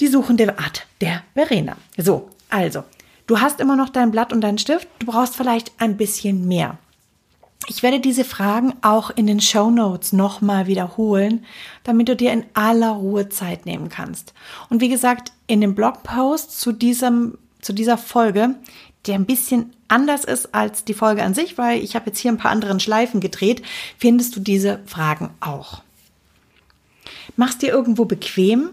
die 0.00 0.08
suchende 0.08 0.58
Art 0.58 0.86
der 1.00 1.22
Verena. 1.34 1.76
So, 1.96 2.30
also, 2.48 2.84
du 3.26 3.40
hast 3.40 3.60
immer 3.60 3.76
noch 3.76 3.88
dein 3.88 4.10
Blatt 4.10 4.32
und 4.32 4.40
deinen 4.40 4.58
Stift, 4.58 4.88
du 4.98 5.06
brauchst 5.06 5.36
vielleicht 5.36 5.72
ein 5.78 5.96
bisschen 5.96 6.46
mehr. 6.46 6.78
Ich 7.68 7.82
werde 7.82 7.98
diese 7.98 8.24
Fragen 8.24 8.74
auch 8.82 9.10
in 9.10 9.26
den 9.26 9.40
Show 9.40 9.70
Notes 9.70 10.12
nochmal 10.12 10.66
wiederholen, 10.66 11.44
damit 11.82 12.08
du 12.08 12.14
dir 12.14 12.32
in 12.32 12.44
aller 12.54 12.90
Ruhe 12.90 13.28
Zeit 13.28 13.66
nehmen 13.66 13.88
kannst. 13.88 14.34
Und 14.68 14.80
wie 14.80 14.88
gesagt, 14.88 15.32
in 15.48 15.60
dem 15.60 15.74
Blogpost 15.74 16.60
zu 16.60 16.70
diesem, 16.70 17.38
zu 17.60 17.72
dieser 17.72 17.98
Folge, 17.98 18.54
der 19.06 19.16
ein 19.16 19.26
bisschen 19.26 19.72
anders 19.88 20.24
ist 20.24 20.54
als 20.54 20.84
die 20.84 20.94
Folge 20.94 21.22
an 21.22 21.34
sich, 21.34 21.58
weil 21.58 21.82
ich 21.82 21.96
habe 21.96 22.06
jetzt 22.06 22.18
hier 22.18 22.30
ein 22.30 22.38
paar 22.38 22.50
anderen 22.50 22.78
Schleifen 22.78 23.20
gedreht, 23.20 23.62
findest 23.98 24.36
du 24.36 24.40
diese 24.40 24.80
Fragen 24.86 25.30
auch. 25.40 25.82
Mach's 27.36 27.58
dir 27.58 27.70
irgendwo 27.70 28.04
bequem, 28.04 28.70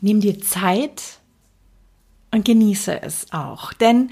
nimm 0.00 0.20
dir 0.20 0.40
Zeit 0.40 1.18
und 2.32 2.44
genieße 2.44 3.02
es 3.02 3.32
auch. 3.32 3.72
Denn 3.72 4.10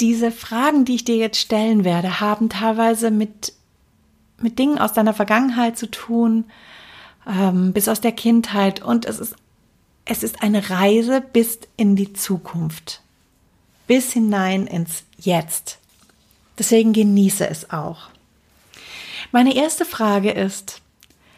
diese 0.00 0.30
Fragen, 0.30 0.84
die 0.84 0.96
ich 0.96 1.04
dir 1.04 1.16
jetzt 1.16 1.38
stellen 1.38 1.84
werde, 1.84 2.20
haben 2.20 2.50
teilweise 2.50 3.10
mit, 3.10 3.54
mit 4.38 4.58
Dingen 4.58 4.78
aus 4.78 4.92
deiner 4.92 5.14
Vergangenheit 5.14 5.78
zu 5.78 5.90
tun, 5.90 6.44
ähm, 7.26 7.72
bis 7.72 7.88
aus 7.88 8.00
der 8.00 8.12
Kindheit. 8.12 8.82
Und 8.82 9.06
es 9.06 9.18
ist, 9.18 9.36
es 10.04 10.22
ist 10.22 10.42
eine 10.42 10.68
Reise 10.68 11.20
bis 11.20 11.60
in 11.76 11.96
die 11.96 12.12
Zukunft, 12.12 13.00
bis 13.86 14.12
hinein 14.12 14.66
ins 14.66 15.04
Jetzt. 15.16 15.78
Deswegen 16.58 16.92
genieße 16.92 17.48
es 17.48 17.70
auch. 17.70 18.08
Meine 19.32 19.54
erste 19.54 19.84
Frage 19.84 20.30
ist, 20.30 20.82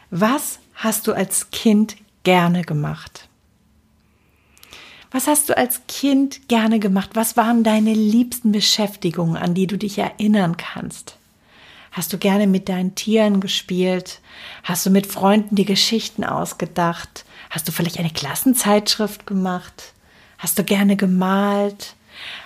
was 0.09 0.59
hast 0.75 1.07
du 1.07 1.13
als 1.13 1.51
Kind 1.51 1.95
gerne 2.23 2.63
gemacht? 2.63 3.27
Was 5.17 5.25
hast 5.25 5.49
du 5.49 5.57
als 5.57 5.81
Kind 5.87 6.47
gerne 6.47 6.77
gemacht? 6.77 7.09
Was 7.15 7.35
waren 7.35 7.63
deine 7.63 7.91
liebsten 7.95 8.51
Beschäftigungen, 8.51 9.35
an 9.35 9.55
die 9.55 9.65
du 9.65 9.75
dich 9.75 9.97
erinnern 9.97 10.57
kannst? 10.57 11.17
Hast 11.91 12.13
du 12.13 12.19
gerne 12.19 12.45
mit 12.45 12.69
deinen 12.69 12.93
Tieren 12.93 13.39
gespielt? 13.39 14.21
Hast 14.63 14.85
du 14.85 14.91
mit 14.91 15.07
Freunden 15.07 15.55
die 15.55 15.65
Geschichten 15.65 16.23
ausgedacht? 16.23 17.25
Hast 17.49 17.67
du 17.67 17.71
vielleicht 17.71 17.97
eine 17.97 18.11
Klassenzeitschrift 18.11 19.25
gemacht? 19.25 19.93
Hast 20.37 20.59
du 20.59 20.63
gerne 20.63 20.95
gemalt? 20.95 21.95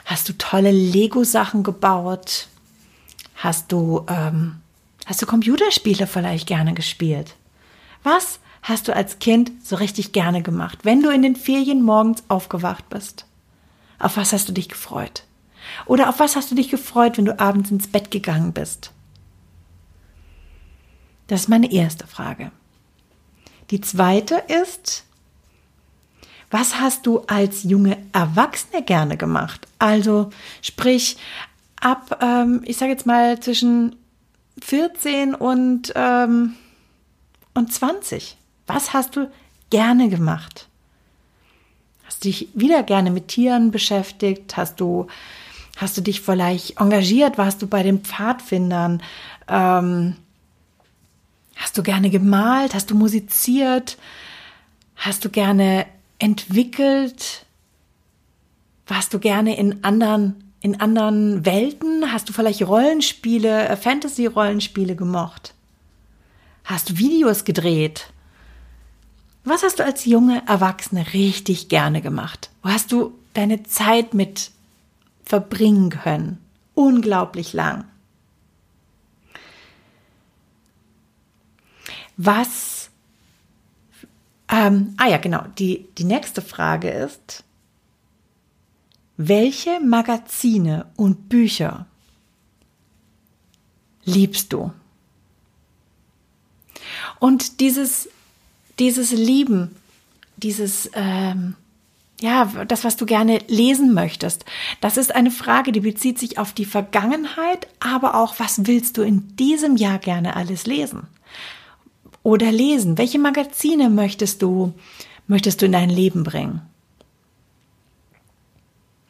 Hast 0.05 0.29
du 0.29 0.37
tolle 0.37 0.71
Lego-Sachen 0.71 1.63
gebaut? 1.63 2.47
Hast 3.35 3.73
du 3.73 4.05
ähm, 4.07 4.61
Hast 5.05 5.21
du 5.21 5.25
Computerspiele 5.25 6.07
vielleicht 6.07 6.47
gerne 6.47 6.73
gespielt? 6.73 7.35
Was 8.03 8.39
hast 8.61 8.87
du 8.87 8.95
als 8.95 9.19
Kind 9.19 9.51
so 9.63 9.75
richtig 9.75 10.11
gerne 10.11 10.41
gemacht, 10.41 10.79
wenn 10.83 11.01
du 11.01 11.09
in 11.09 11.21
den 11.21 11.35
Ferien 11.35 11.81
morgens 11.81 12.23
aufgewacht 12.27 12.89
bist? 12.89 13.25
Auf 13.99 14.17
was 14.17 14.33
hast 14.33 14.49
du 14.49 14.53
dich 14.53 14.69
gefreut? 14.69 15.23
Oder 15.85 16.09
auf 16.09 16.19
was 16.19 16.35
hast 16.35 16.51
du 16.51 16.55
dich 16.55 16.69
gefreut, 16.69 17.17
wenn 17.17 17.25
du 17.25 17.39
abends 17.39 17.71
ins 17.71 17.87
Bett 17.87 18.11
gegangen 18.11 18.53
bist? 18.53 18.91
Das 21.27 21.41
ist 21.41 21.49
meine 21.49 21.71
erste 21.71 22.07
Frage. 22.07 22.51
Die 23.69 23.79
zweite 23.79 24.43
ist, 24.47 25.05
was 26.49 26.81
hast 26.81 27.05
du 27.05 27.19
als 27.21 27.63
junge 27.63 27.97
Erwachsene 28.11 28.83
gerne 28.83 29.15
gemacht? 29.15 29.67
Also 29.79 30.29
sprich 30.61 31.15
ab, 31.79 32.19
ähm, 32.21 32.61
ich 32.65 32.77
sage 32.77 32.91
jetzt 32.91 33.05
mal 33.05 33.39
zwischen 33.39 33.95
14 34.61 35.33
und, 35.33 35.93
ähm, 35.95 36.55
und 37.53 37.71
20. 37.71 38.37
Was 38.73 38.93
hast 38.93 39.17
du 39.17 39.29
gerne 39.69 40.07
gemacht? 40.07 40.69
Hast 42.05 42.23
du 42.23 42.29
dich 42.29 42.47
wieder 42.53 42.83
gerne 42.83 43.11
mit 43.11 43.27
Tieren 43.27 43.71
beschäftigt? 43.71 44.55
Hast 44.55 44.79
du, 44.79 45.07
hast 45.75 45.97
du 45.97 46.01
dich 46.01 46.21
vielleicht 46.21 46.79
engagiert? 46.79 47.37
Warst 47.37 47.61
du 47.61 47.67
bei 47.67 47.83
den 47.83 47.99
Pfadfindern? 47.99 49.03
Ähm, 49.49 50.15
hast 51.57 51.77
du 51.77 51.83
gerne 51.83 52.09
gemalt? 52.09 52.73
Hast 52.73 52.89
du 52.91 52.95
musiziert? 52.95 53.97
Hast 54.95 55.25
du 55.25 55.29
gerne 55.29 55.85
entwickelt? 56.19 57.45
Warst 58.87 59.13
du 59.13 59.19
gerne 59.19 59.57
in 59.57 59.83
anderen 59.83 60.45
in 60.61 60.79
anderen 60.79 61.45
Welten? 61.45 62.13
Hast 62.13 62.29
du 62.29 62.33
vielleicht 62.33 62.61
Rollenspiele, 62.61 63.67
äh, 63.67 63.75
Fantasy-Rollenspiele 63.75 64.95
gemocht? 64.95 65.55
Hast 66.63 66.89
du 66.91 66.97
Videos 66.97 67.43
gedreht? 67.43 68.13
Was 69.43 69.63
hast 69.63 69.79
du 69.79 69.85
als 69.85 70.05
junge 70.05 70.43
Erwachsene 70.47 71.13
richtig 71.13 71.67
gerne 71.67 72.01
gemacht? 72.01 72.51
Wo 72.61 72.69
hast 72.69 72.91
du 72.91 73.17
deine 73.33 73.63
Zeit 73.63 74.13
mit 74.13 74.51
verbringen 75.23 75.89
können? 75.89 76.37
Unglaublich 76.75 77.53
lang. 77.53 77.85
Was, 82.17 82.91
ähm, 84.47 84.93
ah 84.97 85.07
ja, 85.07 85.17
genau, 85.17 85.43
die, 85.57 85.87
die 85.97 86.03
nächste 86.03 86.41
Frage 86.41 86.89
ist, 86.89 87.43
welche 89.17 89.79
Magazine 89.79 90.85
und 90.95 91.29
Bücher 91.29 91.87
liebst 94.03 94.53
du? 94.53 94.71
Und 97.19 97.59
dieses, 97.59 98.09
dieses 98.79 99.11
Lieben, 99.11 99.75
dieses, 100.37 100.89
ähm, 100.93 101.55
ja, 102.19 102.45
das, 102.67 102.83
was 102.83 102.97
du 102.97 103.05
gerne 103.05 103.39
lesen 103.47 103.93
möchtest, 103.93 104.45
das 104.79 104.97
ist 104.97 105.13
eine 105.15 105.31
Frage, 105.31 105.71
die 105.71 105.79
bezieht 105.79 106.19
sich 106.19 106.37
auf 106.37 106.53
die 106.53 106.65
Vergangenheit, 106.65 107.67
aber 107.79 108.15
auch, 108.15 108.39
was 108.39 108.67
willst 108.67 108.97
du 108.97 109.01
in 109.01 109.35
diesem 109.37 109.75
Jahr 109.75 109.97
gerne 109.97 110.35
alles 110.35 110.65
lesen? 110.65 111.07
Oder 112.23 112.51
lesen? 112.51 112.97
Welche 112.97 113.17
Magazine 113.17 113.89
möchtest 113.89 114.41
du, 114.41 114.73
möchtest 115.27 115.61
du 115.61 115.65
in 115.65 115.71
dein 115.71 115.89
Leben 115.89 116.23
bringen? 116.23 116.61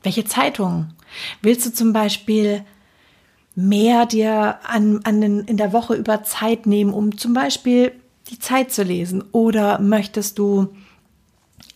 Welche 0.03 0.23
Zeitungen? 0.23 0.93
Willst 1.41 1.65
du 1.65 1.73
zum 1.73 1.91
Beispiel 1.91 2.63
mehr 3.55 4.05
dir 4.05 4.59
an, 4.63 5.01
an 5.03 5.21
den, 5.21 5.39
in 5.41 5.57
der 5.57 5.73
Woche 5.73 5.95
über 5.95 6.23
Zeit 6.23 6.65
nehmen, 6.65 6.93
um 6.93 7.17
zum 7.17 7.33
Beispiel 7.33 7.91
die 8.31 8.39
Zeit 8.39 8.71
zu 8.71 8.83
lesen? 8.83 9.23
Oder 9.31 9.79
möchtest 9.79 10.39
du 10.39 10.73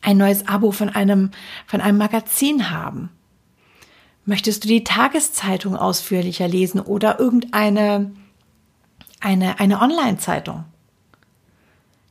ein 0.01 0.17
neues 0.17 0.47
Abo 0.47 0.71
von 0.71 0.89
einem, 0.89 1.31
von 1.67 1.81
einem 1.81 1.97
Magazin 1.97 2.71
haben? 2.71 3.09
Möchtest 4.25 4.63
du 4.63 4.67
die 4.67 4.83
Tageszeitung 4.83 5.75
ausführlicher 5.75 6.47
lesen 6.47 6.79
oder 6.79 7.19
irgendeine 7.19 8.11
eine, 9.19 9.59
eine 9.59 9.81
Online-Zeitung? 9.81 10.65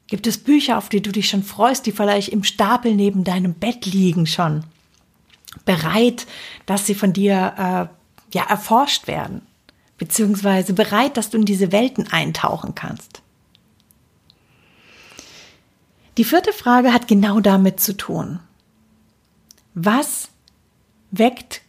Gibt 0.07 0.27
es 0.27 0.39
Bücher, 0.39 0.79
auf 0.79 0.89
die 0.89 1.03
du 1.03 1.11
dich 1.11 1.29
schon 1.29 1.43
freust, 1.43 1.87
die 1.87 1.93
vielleicht 1.93 2.29
im 2.29 2.45
Stapel 2.45 2.95
neben 2.95 3.25
deinem 3.25 3.55
Bett 3.55 3.87
liegen 3.87 4.27
schon? 4.27 4.65
bereit, 5.65 6.27
dass 6.67 6.87
sie 6.87 6.95
von 6.95 7.13
dir 7.13 7.55
äh, 7.57 8.37
ja 8.37 8.45
erforscht 8.49 9.07
werden, 9.07 9.43
beziehungsweise 9.99 10.73
bereit, 10.73 11.17
dass 11.17 11.31
du 11.31 11.39
in 11.39 11.45
diese 11.45 11.73
Welten 11.73 12.11
eintauchen 12.11 12.75
kannst. 12.75 13.23
Die 16.17 16.25
vierte 16.25 16.53
Frage 16.53 16.93
hat 16.93 17.09
genau 17.09 17.41
damit 17.41 17.81
zu 17.81 17.97
tun. 17.97 18.41
Was 19.75 20.29
weckt 21.11 21.63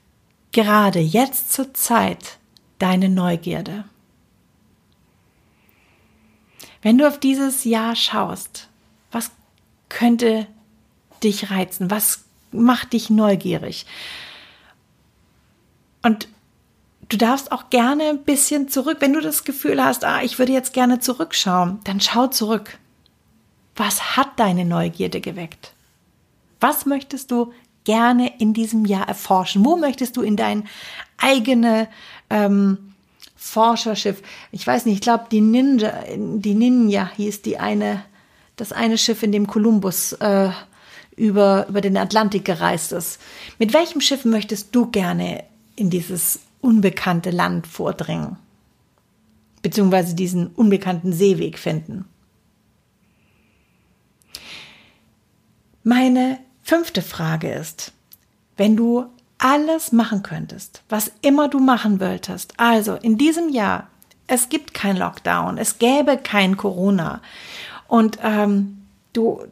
gerade 0.51 0.99
jetzt 0.99 1.51
zur 1.51 1.73
Zeit 1.73 2.37
deine 2.79 3.09
Neugierde? 3.09 3.85
Wenn 6.81 6.97
du 6.97 7.07
auf 7.07 7.19
dieses 7.19 7.63
Jahr 7.63 7.95
schaust, 7.95 8.69
was 9.11 9.31
könnte 9.89 10.45
dich 11.23 11.49
reizen? 11.49 11.89
Was 11.89 12.25
macht 12.55 12.93
dich 12.93 13.09
neugierig. 13.09 13.85
Und 16.01 16.27
du 17.09 17.17
darfst 17.17 17.51
auch 17.51 17.69
gerne 17.69 18.09
ein 18.09 18.23
bisschen 18.23 18.69
zurück, 18.69 18.97
wenn 18.99 19.13
du 19.13 19.21
das 19.21 19.43
Gefühl 19.43 19.83
hast, 19.83 20.05
ah, 20.05 20.21
ich 20.23 20.39
würde 20.39 20.53
jetzt 20.53 20.73
gerne 20.73 20.99
zurückschauen, 20.99 21.79
dann 21.83 21.99
schau 21.99 22.27
zurück. 22.27 22.77
Was 23.75 24.15
hat 24.15 24.39
deine 24.39 24.65
Neugierde 24.65 25.21
geweckt? 25.21 25.73
Was 26.59 26.85
möchtest 26.85 27.31
du 27.31 27.51
gerne 27.83 28.39
in 28.39 28.53
diesem 28.53 28.85
Jahr 28.85 29.07
erforschen? 29.07 29.65
Wo 29.65 29.75
möchtest 29.75 30.17
du 30.17 30.21
in 30.21 30.37
dein 30.37 30.67
eigene 31.17 31.87
ähm, 32.29 32.93
Forscherschiff? 33.35 34.21
Ich 34.51 34.65
weiß 34.65 34.85
nicht, 34.85 34.95
ich 34.95 35.01
glaube, 35.01 35.25
die 35.31 35.41
Ninja, 35.41 35.93
die 36.17 36.55
Ninja 36.55 37.11
hieß 37.15 37.41
die 37.41 37.57
eine, 37.57 38.03
das 38.55 38.71
eine 38.71 38.97
Schiff, 38.97 39.23
in 39.23 39.31
dem 39.31 39.47
Kolumbus 39.47 40.13
äh, 40.13 40.49
über, 41.15 41.67
über 41.69 41.81
den 41.81 41.97
Atlantik 41.97 42.45
gereist 42.45 42.91
ist. 42.91 43.19
Mit 43.59 43.73
welchem 43.73 44.01
Schiff 44.01 44.25
möchtest 44.25 44.73
du 44.73 44.87
gerne 44.87 45.43
in 45.75 45.89
dieses 45.89 46.39
unbekannte 46.61 47.31
Land 47.31 47.67
vordringen? 47.67 48.37
Beziehungsweise 49.61 50.15
diesen 50.15 50.47
unbekannten 50.47 51.11
Seeweg 51.11 51.59
finden? 51.59 52.05
Meine 55.87 56.39
fünfte 56.63 57.03
Frage 57.03 57.51
ist, 57.51 57.93
wenn 58.57 58.75
du 58.75 59.05
alles 59.37 59.91
machen 59.91 60.23
könntest, 60.23 60.81
was 60.89 61.11
immer 61.21 61.47
du 61.47 61.59
machen 61.59 61.99
wolltest, 61.99 62.55
also 62.57 62.95
in 62.95 63.19
diesem 63.19 63.49
Jahr, 63.49 63.87
es 64.25 64.49
gibt 64.49 64.73
kein 64.73 64.97
Lockdown, 64.97 65.59
es 65.59 65.77
gäbe 65.77 66.17
kein 66.17 66.57
Corona 66.57 67.21
und 67.87 68.17
ähm, 68.23 68.87
du, 69.13 69.45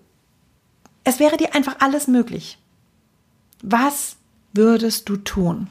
es 1.04 1.20
wäre 1.20 1.38
dir 1.38 1.54
einfach 1.54 1.76
alles 1.82 2.08
möglich. 2.08 2.58
Was 3.62 4.16
würdest 4.54 5.10
du 5.10 5.18
tun? 5.18 5.70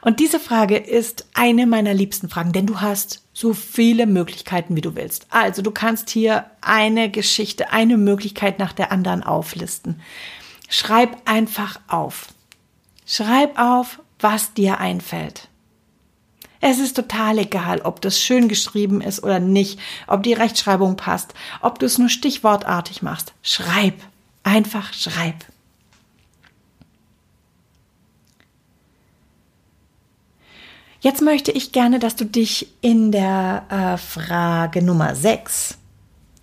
Und 0.00 0.18
diese 0.18 0.40
Frage 0.40 0.76
ist 0.76 1.28
eine 1.34 1.68
meiner 1.68 1.94
liebsten 1.94 2.28
Fragen, 2.28 2.50
denn 2.50 2.66
du 2.66 2.80
hast 2.80 3.22
so 3.40 3.54
viele 3.54 4.06
Möglichkeiten, 4.06 4.76
wie 4.76 4.82
du 4.82 4.94
willst. 4.94 5.26
Also 5.30 5.62
du 5.62 5.70
kannst 5.70 6.10
hier 6.10 6.44
eine 6.60 7.10
Geschichte, 7.10 7.72
eine 7.72 7.96
Möglichkeit 7.96 8.58
nach 8.58 8.74
der 8.74 8.92
anderen 8.92 9.22
auflisten. 9.22 10.00
Schreib 10.68 11.16
einfach 11.24 11.80
auf. 11.88 12.28
Schreib 13.06 13.58
auf, 13.58 14.00
was 14.18 14.52
dir 14.52 14.78
einfällt. 14.78 15.48
Es 16.60 16.78
ist 16.78 16.94
total 16.94 17.38
egal, 17.38 17.80
ob 17.80 18.02
das 18.02 18.20
schön 18.20 18.46
geschrieben 18.46 19.00
ist 19.00 19.22
oder 19.24 19.40
nicht, 19.40 19.80
ob 20.06 20.22
die 20.22 20.34
Rechtschreibung 20.34 20.96
passt, 20.96 21.32
ob 21.62 21.78
du 21.78 21.86
es 21.86 21.96
nur 21.96 22.10
stichwortartig 22.10 23.00
machst. 23.00 23.32
Schreib. 23.42 23.94
Einfach 24.42 24.92
schreib. 24.92 25.36
Jetzt 31.00 31.22
möchte 31.22 31.50
ich 31.50 31.72
gerne, 31.72 31.98
dass 31.98 32.14
du 32.14 32.26
dich 32.26 32.74
in 32.82 33.10
der 33.10 33.64
äh, 33.70 33.96
Frage 33.96 34.82
Nummer 34.82 35.14
6 35.14 35.78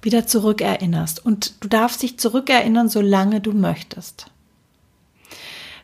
wieder 0.02 0.26
zurückerinnerst. 0.26 1.24
Und 1.24 1.64
du 1.64 1.68
darfst 1.68 2.02
dich 2.02 2.18
zurückerinnern, 2.18 2.90
solange 2.90 3.40
du 3.40 3.54
möchtest. 3.54 4.32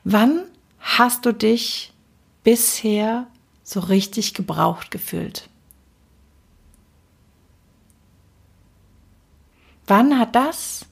Wann 0.04 0.44
hast 0.80 1.26
du 1.26 1.34
dich 1.34 1.94
bisher 2.44 3.28
so 3.64 3.80
richtig 3.80 4.34
gebraucht 4.34 4.90
gefühlt? 4.90 5.50
Wann 9.86 10.18
hat 10.18 10.36
das, 10.36 10.86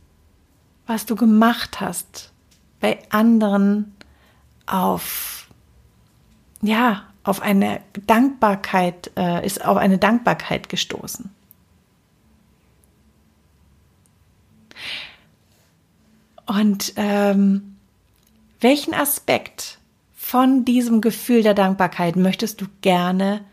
was 0.86 1.06
du 1.06 1.16
gemacht 1.16 1.80
hast, 1.80 2.32
bei 2.80 3.00
anderen 3.10 3.96
auf, 4.66 5.48
ja, 6.62 7.11
auf 7.24 7.42
eine 7.42 7.82
Dankbarkeit, 8.08 9.12
äh, 9.16 9.46
ist 9.46 9.64
auf 9.64 9.78
eine 9.78 9.98
Dankbarkeit 9.98 10.70
gestoßen? 10.70 11.30
Und 16.46 16.94
ähm, 16.96 17.78
welchen 18.60 18.94
Aspekt 18.94 19.80
von 20.14 20.66
diesem 20.66 21.02
Gefühl 21.02 21.44
der 21.44 21.54
Dankbarkeit 21.54 22.16
möchtest 22.16 22.62
du 22.62 22.66
gerne 22.82 23.46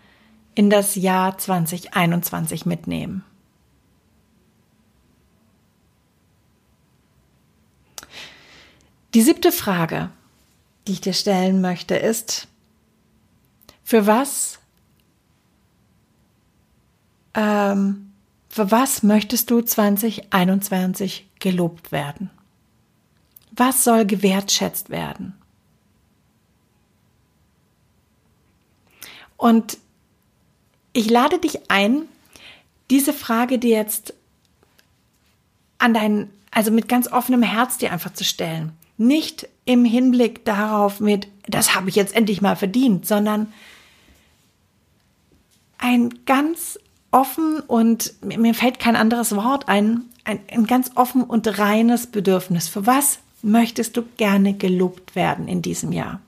in 0.55 0.71
das 0.71 0.97
Jahr 0.97 1.39
2021 1.39 2.67
mitnehmen? 2.67 3.25
Die 9.15 9.23
siebte 9.23 9.53
Frage, 9.53 10.11
die 10.87 10.93
ich 10.93 11.01
dir 11.01 11.15
stellen 11.15 11.61
möchte, 11.61 11.97
ist, 11.97 12.49
für 13.89 14.07
was, 14.07 14.59
ähm, 17.33 18.13
für 18.51 18.71
was 18.71 19.03
möchtest 19.03 19.51
du 19.51 19.63
2021 19.63 21.27
gelobt 21.39 21.91
werden? 21.91 22.29
Was 23.51 23.85
soll 23.85 24.05
gewertschätzt 24.05 24.91
werden? 24.91 25.39
Und 29.39 29.79
ich 30.93 31.09
lade 31.09 31.39
dich 31.39 31.71
ein, 31.71 32.03
diese 32.91 33.15
Frage 33.15 33.59
dir 33.59 33.75
jetzt 33.75 34.13
an 35.79 35.95
dein, 35.95 36.29
also 36.51 36.71
mit 36.71 36.91
ganz 36.91 37.11
offenem 37.11 37.43
Herz 37.43 37.79
dir 37.79 37.91
einfach 37.91 38.13
zu 38.13 38.25
stellen. 38.25 38.73
Nicht 38.99 39.49
im 39.65 39.87
Hinblick 39.87 40.45
darauf 40.45 41.01
mit, 41.01 41.29
das 41.47 41.75
habe 41.75 41.89
ich 41.89 41.95
jetzt 41.95 42.15
endlich 42.15 42.43
mal 42.43 42.55
verdient, 42.55 43.07
sondern 43.07 43.51
ein 45.79 46.25
ganz 46.27 46.79
offen 47.11 47.61
und 47.61 48.15
mir 48.23 48.55
fällt 48.55 48.79
kein 48.79 48.97
anderes 48.97 49.35
Wort 49.35 49.69
ein, 49.69 50.03
ein, 50.25 50.41
ein 50.51 50.67
ganz 50.67 50.91
offen 50.95 51.23
und 51.23 51.59
reines 51.59 52.07
Bedürfnis. 52.07 52.69
Für 52.69 52.87
was 52.87 53.21
möchtest 53.43 53.97
du 53.97 54.03
gerne 54.17 54.55
gelobt 54.55 55.15
werden 55.15 55.49
in 55.49 55.63
diesem 55.63 55.93
Jahr? 55.93 56.21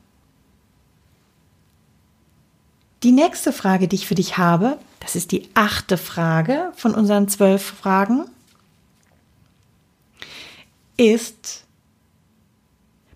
Die 3.03 3.13
nächste 3.13 3.53
Frage, 3.53 3.89
die 3.89 3.97
ich 3.97 4.07
für 4.07 4.15
dich 4.15 4.39
habe, 4.39 4.79
das 5.01 5.17
ist 5.17 5.33
die 5.33 5.49
achte 5.55 5.97
Frage 5.97 6.73
von 6.77 6.95
unseren 6.95 7.29
zwölf 7.29 7.63
Fragen, 7.63 8.27
ist, 10.99 11.65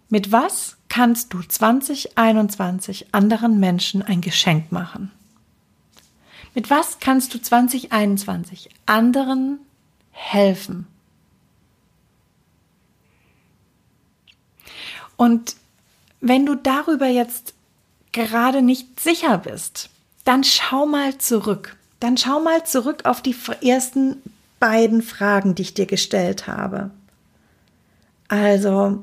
mit 0.09 0.33
was 0.33 0.77
kannst 0.89 1.35
du 1.35 1.43
2021 1.43 3.15
anderen 3.15 3.61
Menschen 3.61 4.01
ein 4.01 4.23
Geschenk 4.23 4.73
machen? 4.73 5.11
Mit 6.55 6.71
was 6.71 7.01
kannst 7.01 7.35
du 7.35 7.41
2021 7.41 8.71
anderen 8.87 9.59
helfen? 10.13 10.87
Und 15.17 15.57
wenn 16.21 16.47
du 16.47 16.55
darüber 16.55 17.07
jetzt 17.07 17.55
gerade 18.13 18.63
nicht 18.63 19.01
sicher 19.01 19.39
bist, 19.39 19.91
dann 20.25 20.45
schau 20.45 20.87
mal 20.87 21.19
zurück. 21.19 21.77
Dann 22.01 22.17
schau 22.17 22.41
mal 22.41 22.65
zurück 22.65 23.05
auf 23.05 23.21
die 23.21 23.37
ersten 23.63 24.23
beiden 24.61 25.03
Fragen, 25.03 25.55
die 25.55 25.63
ich 25.63 25.75
dir 25.75 25.87
gestellt 25.87 26.47
habe. 26.47 26.91
Also, 28.29 29.03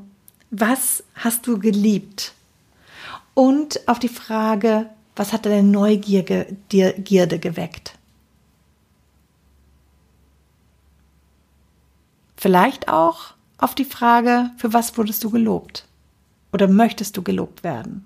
was 0.50 1.04
hast 1.16 1.48
du 1.48 1.60
geliebt? 1.60 2.34
Und 3.34 3.88
auf 3.88 4.00
die 4.00 4.10
Frage, 4.10 4.90
was 5.16 5.34
hat 5.34 5.46
deine 5.46 5.64
Neugierde 5.64 6.48
geweckt? 7.40 7.98
Vielleicht 12.38 12.88
auch 12.88 13.34
auf 13.58 13.76
die 13.76 13.86
Frage, 13.86 14.50
für 14.58 14.74
was 14.74 14.98
wurdest 14.98 15.24
du 15.24 15.30
gelobt? 15.30 15.86
Oder 16.52 16.68
möchtest 16.68 17.16
du 17.16 17.22
gelobt 17.22 17.64
werden? 17.64 18.06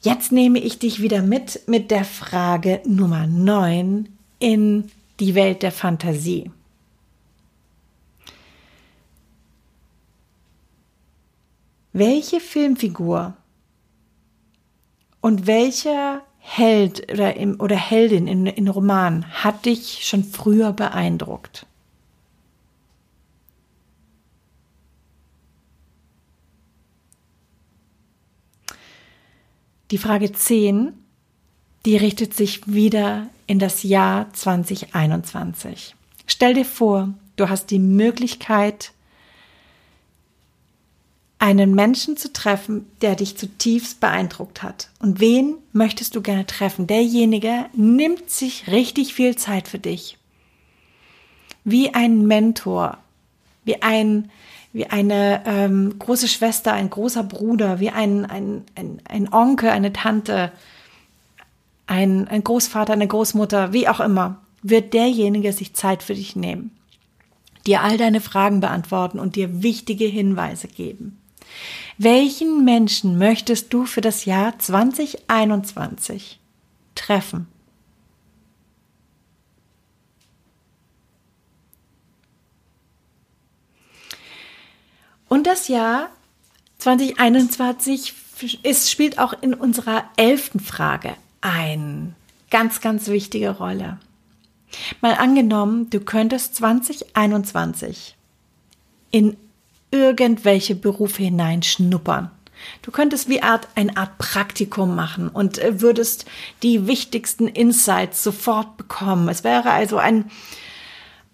Jetzt 0.00 0.32
nehme 0.32 0.58
ich 0.58 0.80
dich 0.80 1.00
wieder 1.00 1.22
mit 1.22 1.60
mit 1.68 1.92
der 1.92 2.04
Frage 2.04 2.82
Nummer 2.84 3.28
9 3.28 4.08
in 4.40 4.90
die 5.20 5.36
Welt 5.36 5.62
der 5.62 5.70
Fantasie. 5.70 6.50
Welche 11.92 12.40
Filmfigur 12.40 13.36
und 15.20 15.46
welcher 15.46 16.22
Held 16.38 17.12
oder, 17.12 17.36
im, 17.36 17.60
oder 17.60 17.76
Heldin 17.76 18.26
in, 18.26 18.46
in 18.46 18.68
Roman 18.68 19.30
hat 19.30 19.66
dich 19.66 20.06
schon 20.06 20.24
früher 20.24 20.72
beeindruckt? 20.72 21.66
Die 29.90 29.98
Frage 29.98 30.32
10, 30.32 30.94
die 31.84 31.98
richtet 31.98 32.32
sich 32.32 32.66
wieder 32.66 33.28
in 33.46 33.58
das 33.58 33.82
Jahr 33.82 34.32
2021. 34.32 35.94
Stell 36.26 36.54
dir 36.54 36.64
vor, 36.64 37.12
du 37.36 37.50
hast 37.50 37.70
die 37.70 37.78
Möglichkeit, 37.78 38.92
einen 41.42 41.74
Menschen 41.74 42.16
zu 42.16 42.32
treffen, 42.32 42.86
der 43.00 43.16
dich 43.16 43.36
zutiefst 43.36 43.98
beeindruckt 43.98 44.62
hat. 44.62 44.90
Und 45.00 45.18
wen 45.18 45.56
möchtest 45.72 46.14
du 46.14 46.22
gerne 46.22 46.46
treffen? 46.46 46.86
Derjenige 46.86 47.66
nimmt 47.72 48.30
sich 48.30 48.68
richtig 48.68 49.12
viel 49.12 49.34
Zeit 49.34 49.66
für 49.66 49.80
dich. 49.80 50.18
Wie 51.64 51.94
ein 51.94 52.28
Mentor, 52.28 52.98
wie 53.64 53.82
ein 53.82 54.30
wie 54.72 54.86
eine 54.86 55.42
ähm, 55.44 55.98
große 55.98 56.28
Schwester, 56.28 56.72
ein 56.72 56.88
großer 56.88 57.24
Bruder, 57.24 57.78
wie 57.78 57.90
ein, 57.90 58.24
ein, 58.24 58.64
ein, 58.74 59.02
ein 59.06 59.30
Onkel, 59.30 59.68
eine 59.68 59.92
Tante, 59.92 60.50
ein, 61.86 62.26
ein 62.28 62.42
Großvater, 62.42 62.94
eine 62.94 63.06
Großmutter, 63.06 63.74
wie 63.74 63.86
auch 63.86 64.00
immer, 64.00 64.38
wird 64.62 64.94
derjenige 64.94 65.52
sich 65.52 65.74
Zeit 65.74 66.02
für 66.02 66.14
dich 66.14 66.36
nehmen, 66.36 66.70
dir 67.66 67.82
all 67.82 67.98
deine 67.98 68.22
Fragen 68.22 68.60
beantworten 68.60 69.18
und 69.18 69.36
dir 69.36 69.62
wichtige 69.62 70.06
Hinweise 70.06 70.68
geben. 70.68 71.18
Welchen 72.02 72.64
Menschen 72.64 73.16
möchtest 73.16 73.72
du 73.72 73.86
für 73.86 74.00
das 74.00 74.24
Jahr 74.24 74.58
2021 74.58 76.40
treffen? 76.96 77.46
Und 85.28 85.46
das 85.46 85.68
Jahr 85.68 86.08
2021 86.78 88.14
ist, 88.64 88.90
spielt 88.90 89.20
auch 89.20 89.40
in 89.40 89.54
unserer 89.54 90.02
elften 90.16 90.58
Frage 90.58 91.14
eine 91.40 92.16
ganz, 92.50 92.80
ganz 92.80 93.06
wichtige 93.06 93.50
Rolle. 93.50 94.00
Mal 95.00 95.14
angenommen, 95.14 95.88
du 95.90 96.00
könntest 96.00 96.56
2021 96.56 98.16
in 99.12 99.36
irgendwelche 99.92 100.74
Berufe 100.74 101.22
hineinschnuppern. 101.22 102.30
Du 102.82 102.90
könntest 102.90 103.28
wie 103.28 103.42
Art, 103.42 103.68
eine 103.74 103.96
Art 103.96 104.18
Praktikum 104.18 104.94
machen 104.94 105.28
und 105.28 105.58
äh, 105.58 105.80
würdest 105.80 106.26
die 106.62 106.86
wichtigsten 106.86 107.46
Insights 107.46 108.22
sofort 108.22 108.76
bekommen. 108.76 109.28
Es 109.28 109.44
wäre 109.44 109.70
also 109.70 109.98
ein, 109.98 110.30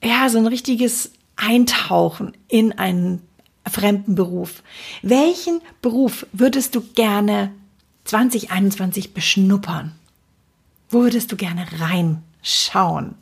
ja, 0.02 0.28
so 0.28 0.38
ein 0.38 0.46
richtiges 0.46 1.12
Eintauchen 1.36 2.32
in 2.48 2.72
einen 2.72 3.22
fremden 3.66 4.14
Beruf. 4.14 4.62
Welchen 5.02 5.60
Beruf 5.82 6.26
würdest 6.32 6.74
du 6.74 6.80
gerne 6.80 7.52
2021 8.04 9.12
beschnuppern? 9.12 9.92
Wo 10.88 11.02
würdest 11.02 11.30
du 11.30 11.36
gerne 11.36 11.66
reinschauen? 11.78 13.14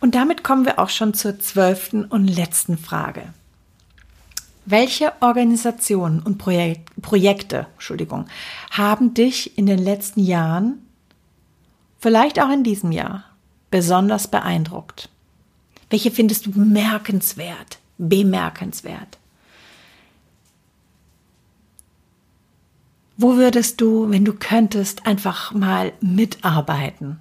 Und 0.00 0.14
damit 0.14 0.44
kommen 0.44 0.64
wir 0.64 0.78
auch 0.78 0.90
schon 0.90 1.14
zur 1.14 1.38
zwölften 1.38 2.04
und 2.04 2.26
letzten 2.26 2.78
Frage. 2.78 3.32
Welche 4.66 5.12
Organisationen 5.20 6.20
und 6.20 6.38
Projek 6.38 6.80
Projekte, 7.02 7.66
Entschuldigung, 7.74 8.26
haben 8.70 9.12
dich 9.12 9.58
in 9.58 9.66
den 9.66 9.78
letzten 9.78 10.20
Jahren, 10.20 10.78
vielleicht 11.98 12.40
auch 12.40 12.50
in 12.50 12.64
diesem 12.64 12.90
Jahr, 12.90 13.24
besonders 13.70 14.28
beeindruckt? 14.28 15.10
Welche 15.90 16.10
findest 16.10 16.46
du 16.46 16.52
bemerkenswert, 16.52 17.78
bemerkenswert? 17.98 19.18
Wo 23.16 23.36
würdest 23.36 23.80
du, 23.80 24.10
wenn 24.10 24.24
du 24.24 24.32
könntest, 24.32 25.06
einfach 25.06 25.52
mal 25.52 25.92
mitarbeiten? 26.00 27.20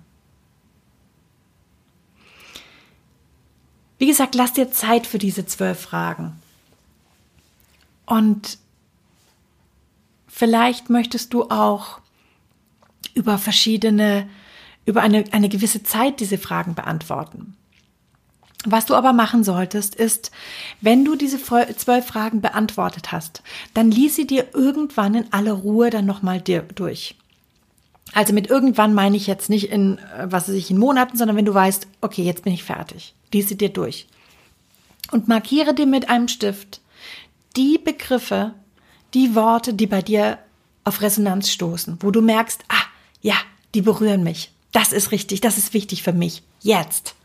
Wie 3.98 4.08
gesagt, 4.08 4.36
lass 4.36 4.54
dir 4.54 4.72
Zeit 4.72 5.08
für 5.08 5.18
diese 5.18 5.46
zwölf 5.46 5.80
Fragen. 5.80 6.40
Und 8.06 8.58
vielleicht 10.28 10.90
möchtest 10.90 11.34
du 11.34 11.50
auch 11.50 12.00
über 13.14 13.38
verschiedene, 13.38 14.28
über 14.86 15.02
eine, 15.02 15.26
eine 15.32 15.50
gewisse 15.50 15.84
Zeit 15.84 16.20
diese 16.20 16.38
Fragen 16.38 16.76
beantworten. 16.76 17.56
Was 18.66 18.86
du 18.86 18.96
aber 18.96 19.12
machen 19.12 19.44
solltest, 19.44 19.94
ist, 19.94 20.32
wenn 20.80 21.04
du 21.04 21.16
diese 21.16 21.38
zwölf 21.42 22.08
Fragen 22.08 22.40
beantwortet 22.40 23.12
hast, 23.12 23.44
dann 23.74 23.92
lies 23.92 24.16
sie 24.16 24.26
dir 24.26 24.54
irgendwann 24.54 25.16
in 25.16 25.34
aller 25.34 25.52
Ruhe 25.52 25.90
dann 25.90 26.06
nochmal 26.06 26.42
durch. 26.42 27.16
Also 28.14 28.34
mit 28.34 28.48
irgendwann 28.48 28.94
meine 28.94 29.18
ich 29.18 29.28
jetzt 29.28 29.50
nicht 29.50 29.70
in, 29.70 29.98
äh, 29.98 30.28
was 30.32 30.48
weiß 30.48 30.56
ich, 30.56 30.70
in 30.70 30.78
Monaten, 30.78 31.18
sondern 31.18 31.36
wenn 31.36 31.46
du 31.46 31.54
weißt, 31.54 31.88
okay, 32.02 32.24
jetzt 32.24 32.44
bin 32.44 32.54
ich 32.54 32.64
fertig. 32.64 33.16
Lies 33.34 33.50
sie 33.50 33.58
dir 33.58 33.70
durch. 33.70 34.08
Und 35.12 35.28
markiere 35.28 35.74
dir 35.74 35.88
mit 35.88 36.10
einem 36.10 36.28
Stift 36.28 36.82
die 37.56 37.78
Begriffe, 37.78 38.54
die 39.14 39.36
Worte, 39.36 39.74
die 39.74 39.88
bei 39.88 40.02
dir 40.02 40.40
auf 40.84 41.02
Resonanz 41.02 41.50
stoßen, 41.50 41.98
wo 42.02 42.12
du 42.12 42.22
merkst, 42.22 42.64
ah, 42.70 42.84
ja, 43.22 43.36
die 43.74 43.82
berühren 43.82 44.24
mich. 44.24 44.52
Das 44.72 44.92
ist 44.92 45.12
richtig, 45.12 45.42
das 45.42 45.58
ist 45.58 45.74
wichtig 45.74 46.04
für 46.04 46.14
mich. 46.14 46.44
Jetzt. 46.62 47.16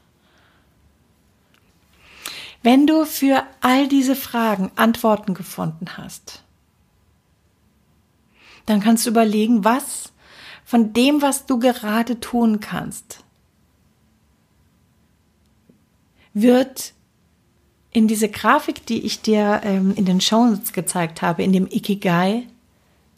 Wenn 2.62 2.86
du 2.86 3.05
für 3.05 3.45
all 3.61 3.89
diese 3.89 4.16
Fragen 4.16 4.70
Antworten 4.76 5.34
gefunden 5.34 5.97
hast, 5.97 6.43
dann 8.66 8.80
kannst 8.80 9.07
du 9.07 9.11
überlegen, 9.11 9.64
was 9.64 10.12
von 10.69 10.93
dem, 10.93 11.23
was 11.23 11.47
du 11.47 11.59
gerade 11.59 12.21
tun 12.21 12.61
kannst, 12.61 13.25
wird 16.35 16.93
in 17.91 18.07
diese 18.07 18.29
Grafik, 18.29 18.85
die 18.85 19.01
ich 19.01 19.23
dir 19.23 19.62
ähm, 19.64 19.95
in 19.97 20.05
den 20.05 20.21
Shownotes 20.21 20.75
gezeigt 20.75 21.23
habe, 21.23 21.43
in 21.43 21.55
dem 21.55 21.69
Ikigai, 21.69 22.43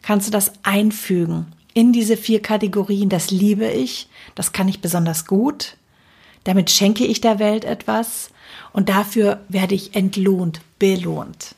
kannst 0.00 0.28
du 0.28 0.30
das 0.30 0.52
einfügen 0.62 1.46
in 1.74 1.92
diese 1.92 2.16
vier 2.16 2.40
Kategorien. 2.40 3.08
Das 3.08 3.32
liebe 3.32 3.66
ich, 3.66 4.08
das 4.36 4.52
kann 4.52 4.68
ich 4.68 4.80
besonders 4.80 5.26
gut, 5.26 5.76
damit 6.44 6.70
schenke 6.70 7.04
ich 7.04 7.20
der 7.20 7.40
Welt 7.40 7.64
etwas 7.64 8.30
und 8.72 8.88
dafür 8.88 9.40
werde 9.48 9.74
ich 9.74 9.96
entlohnt, 9.96 10.60
belohnt. 10.78 11.56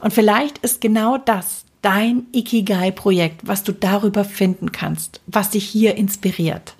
Und 0.00 0.14
vielleicht 0.14 0.56
ist 0.56 0.80
genau 0.80 1.18
das 1.18 1.66
dein 1.82 2.26
Ikigai-Projekt, 2.32 3.46
was 3.46 3.62
du 3.62 3.72
darüber 3.72 4.24
finden 4.24 4.72
kannst, 4.72 5.20
was 5.26 5.50
dich 5.50 5.68
hier 5.68 5.96
inspiriert. 5.96 6.74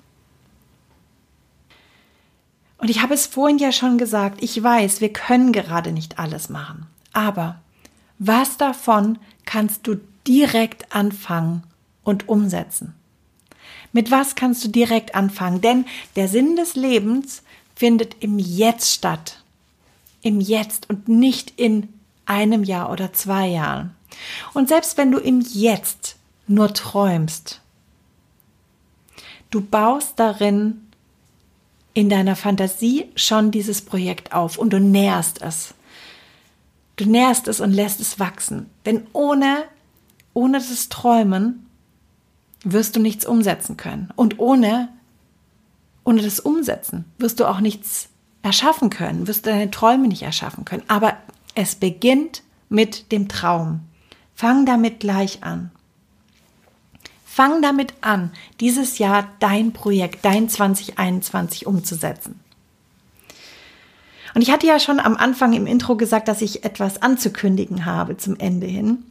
Und 2.77 2.89
ich 2.89 3.01
habe 3.01 3.13
es 3.13 3.27
vorhin 3.27 3.57
ja 3.57 3.71
schon 3.71 3.97
gesagt, 3.97 4.41
ich 4.41 4.61
weiß, 4.61 5.01
wir 5.01 5.11
können 5.11 5.51
gerade 5.51 5.91
nicht 5.91 6.17
alles 6.17 6.49
machen. 6.49 6.87
Aber 7.11 7.59
was 8.17 8.57
davon 8.57 9.19
kannst 9.45 9.85
du 9.85 9.99
direkt 10.27 10.95
anfangen 10.95 11.63
und 12.03 12.29
umsetzen? 12.29 12.93
Mit 13.91 14.11
was 14.11 14.35
kannst 14.35 14.63
du 14.63 14.69
direkt 14.69 15.15
anfangen? 15.15 15.61
Denn 15.61 15.85
der 16.15 16.27
Sinn 16.27 16.55
des 16.55 16.75
Lebens 16.75 17.43
findet 17.75 18.17
im 18.21 18.39
Jetzt 18.39 18.93
statt. 18.93 19.43
Im 20.21 20.39
Jetzt 20.39 20.89
und 20.89 21.07
nicht 21.07 21.53
in 21.57 21.89
einem 22.25 22.63
Jahr 22.63 22.91
oder 22.91 23.11
zwei 23.13 23.47
Jahren. 23.47 23.95
Und 24.53 24.69
selbst 24.69 24.97
wenn 24.97 25.11
du 25.11 25.19
im 25.19 25.41
Jetzt 25.41 26.15
nur 26.47 26.73
träumst, 26.73 27.61
du 29.49 29.61
baust 29.61 30.13
darin 30.17 30.81
in 31.93 32.09
deiner 32.09 32.35
Fantasie 32.35 33.09
schon 33.15 33.51
dieses 33.51 33.81
Projekt 33.81 34.33
auf 34.33 34.57
und 34.57 34.71
du 34.71 34.79
nährst 34.79 35.41
es. 35.41 35.73
Du 36.95 37.05
nährst 37.05 37.47
es 37.47 37.59
und 37.59 37.71
lässt 37.71 37.99
es 37.99 38.19
wachsen. 38.19 38.69
Denn 38.85 39.07
ohne, 39.13 39.63
ohne 40.33 40.59
das 40.59 40.89
Träumen 40.89 41.65
wirst 42.63 42.95
du 42.95 42.99
nichts 42.99 43.25
umsetzen 43.25 43.77
können. 43.77 44.11
Und 44.15 44.39
ohne, 44.39 44.89
ohne 46.03 46.21
das 46.21 46.39
Umsetzen 46.39 47.05
wirst 47.17 47.39
du 47.39 47.45
auch 47.45 47.59
nichts 47.59 48.09
erschaffen 48.43 48.89
können, 48.89 49.27
wirst 49.27 49.45
du 49.45 49.49
deine 49.49 49.71
Träume 49.71 50.07
nicht 50.07 50.23
erschaffen 50.23 50.65
können. 50.65 50.83
Aber 50.87 51.17
es 51.55 51.75
beginnt 51.75 52.43
mit 52.69 53.11
dem 53.11 53.27
Traum. 53.27 53.81
Fang 54.39 54.65
damit 54.65 55.01
gleich 55.01 55.43
an. 55.43 55.69
Fang 57.25 57.61
damit 57.61 57.93
an, 57.99 58.31
dieses 58.61 58.97
Jahr 58.97 59.27
dein 59.41 59.73
Projekt, 59.73 60.23
dein 60.23 60.47
2021 60.47 61.67
umzusetzen. 61.67 62.39
Und 64.33 64.41
ich 64.41 64.49
hatte 64.49 64.65
ja 64.65 64.79
schon 64.79 65.01
am 65.01 65.17
Anfang 65.17 65.51
im 65.51 65.67
Intro 65.67 65.97
gesagt, 65.97 66.29
dass 66.29 66.41
ich 66.41 66.63
etwas 66.63 67.01
anzukündigen 67.01 67.83
habe 67.83 68.15
zum 68.15 68.37
Ende 68.37 68.65
hin. 68.65 69.03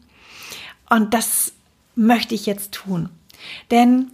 Und 0.89 1.13
das 1.13 1.53
möchte 1.95 2.35
ich 2.35 2.47
jetzt 2.47 2.73
tun. 2.73 3.11
Denn 3.71 4.11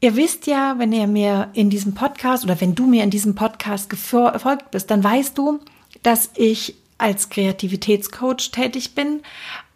ihr 0.00 0.16
wisst 0.16 0.48
ja, 0.48 0.80
wenn 0.80 0.90
ihr 0.90 1.06
mir 1.06 1.50
in 1.52 1.70
diesem 1.70 1.94
Podcast 1.94 2.42
oder 2.42 2.60
wenn 2.60 2.74
du 2.74 2.84
mir 2.86 3.04
in 3.04 3.10
diesem 3.10 3.36
Podcast 3.36 3.88
gefolgt 3.88 4.72
bist, 4.72 4.90
dann 4.90 5.04
weißt 5.04 5.38
du, 5.38 5.60
dass 6.02 6.30
ich 6.34 6.81
als 7.02 7.28
Kreativitätscoach 7.28 8.52
tätig 8.52 8.94
bin, 8.94 9.22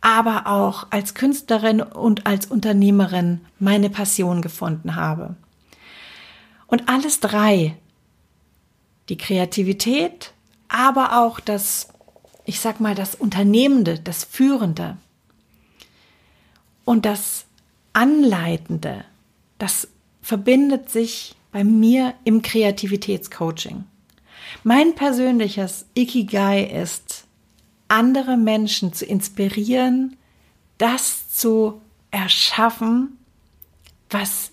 aber 0.01 0.47
auch 0.47 0.87
als 0.91 1.14
Künstlerin 1.14 1.83
und 1.83 2.24
als 2.27 2.47
Unternehmerin 2.47 3.41
meine 3.59 3.91
Passion 3.91 4.43
gefunden 4.43 4.95
habe. 4.95 5.35
Und 6.68 6.89
alles 6.89 7.18
drei, 7.18 7.77
die 9.09 9.18
Kreativität, 9.18 10.33
aber 10.68 11.20
auch 11.20 11.41
das, 11.41 11.89
ich 12.45 12.61
sag 12.61 12.81
mal, 12.81 12.95
das 12.95 13.16
Unternehmende, 13.16 13.99
das 13.99 14.24
Führende 14.24 14.97
und 16.85 17.05
das 17.05 17.45
Anleitende, 17.93 19.05
das 19.59 19.89
verbindet 20.22 20.91
sich 20.91 21.35
bei 21.51 21.64
mir 21.64 22.14
im 22.24 22.43
Kreativitätscoaching. 22.43 23.85
Mein 24.65 24.95
persönliches 24.95 25.87
Ikigai 25.95 26.65
ist, 26.65 27.25
andere 27.89 28.37
Menschen 28.37 28.93
zu 28.93 29.05
inspirieren, 29.05 30.17
das 30.79 31.31
zu 31.31 31.81
erschaffen, 32.11 33.19
was, 34.11 34.51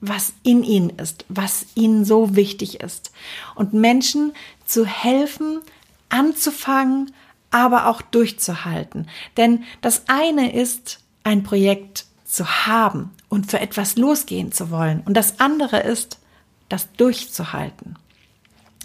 was 0.00 0.32
in 0.42 0.62
ihnen 0.62 0.90
ist, 0.90 1.24
was 1.28 1.66
ihnen 1.74 2.04
so 2.04 2.36
wichtig 2.36 2.80
ist. 2.80 3.12
Und 3.54 3.72
Menschen 3.72 4.32
zu 4.64 4.86
helfen, 4.86 5.60
anzufangen, 6.08 7.12
aber 7.50 7.86
auch 7.86 8.02
durchzuhalten. 8.02 9.08
Denn 9.36 9.64
das 9.80 10.02
eine 10.08 10.52
ist, 10.52 11.00
ein 11.22 11.42
Projekt 11.42 12.06
zu 12.24 12.66
haben 12.66 13.10
und 13.28 13.50
für 13.50 13.60
etwas 13.60 13.96
losgehen 13.96 14.52
zu 14.52 14.70
wollen. 14.70 15.02
Und 15.04 15.14
das 15.16 15.40
andere 15.40 15.80
ist, 15.80 16.18
das 16.68 16.92
durchzuhalten. 16.92 17.96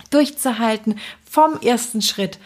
Durchzuhalten 0.10 1.00
vom 1.30 1.60
ersten 1.62 2.02
Schritt 2.02 2.40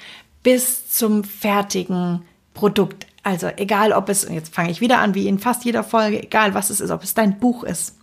bis 0.43 0.89
zum 0.89 1.23
fertigen 1.23 2.23
Produkt. 2.53 3.07
Also 3.23 3.47
egal, 3.55 3.93
ob 3.93 4.09
es, 4.09 4.27
jetzt 4.29 4.53
fange 4.53 4.71
ich 4.71 4.81
wieder 4.81 4.99
an, 4.99 5.15
wie 5.15 5.27
in 5.27 5.39
fast 5.39 5.63
jeder 5.63 5.83
Folge, 5.83 6.21
egal 6.21 6.53
was 6.53 6.69
es 6.69 6.81
ist, 6.81 6.91
ob 6.91 7.03
es 7.03 7.13
dein 7.13 7.39
Buch 7.39 7.63
ist, 7.63 7.95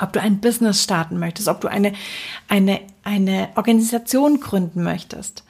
ob 0.00 0.12
du 0.12 0.20
ein 0.20 0.40
Business 0.40 0.82
starten 0.82 1.18
möchtest, 1.18 1.48
ob 1.48 1.60
du 1.60 1.68
eine, 1.68 1.92
eine, 2.48 2.80
eine 3.04 3.50
Organisation 3.54 4.40
gründen 4.40 4.82
möchtest. 4.82 5.44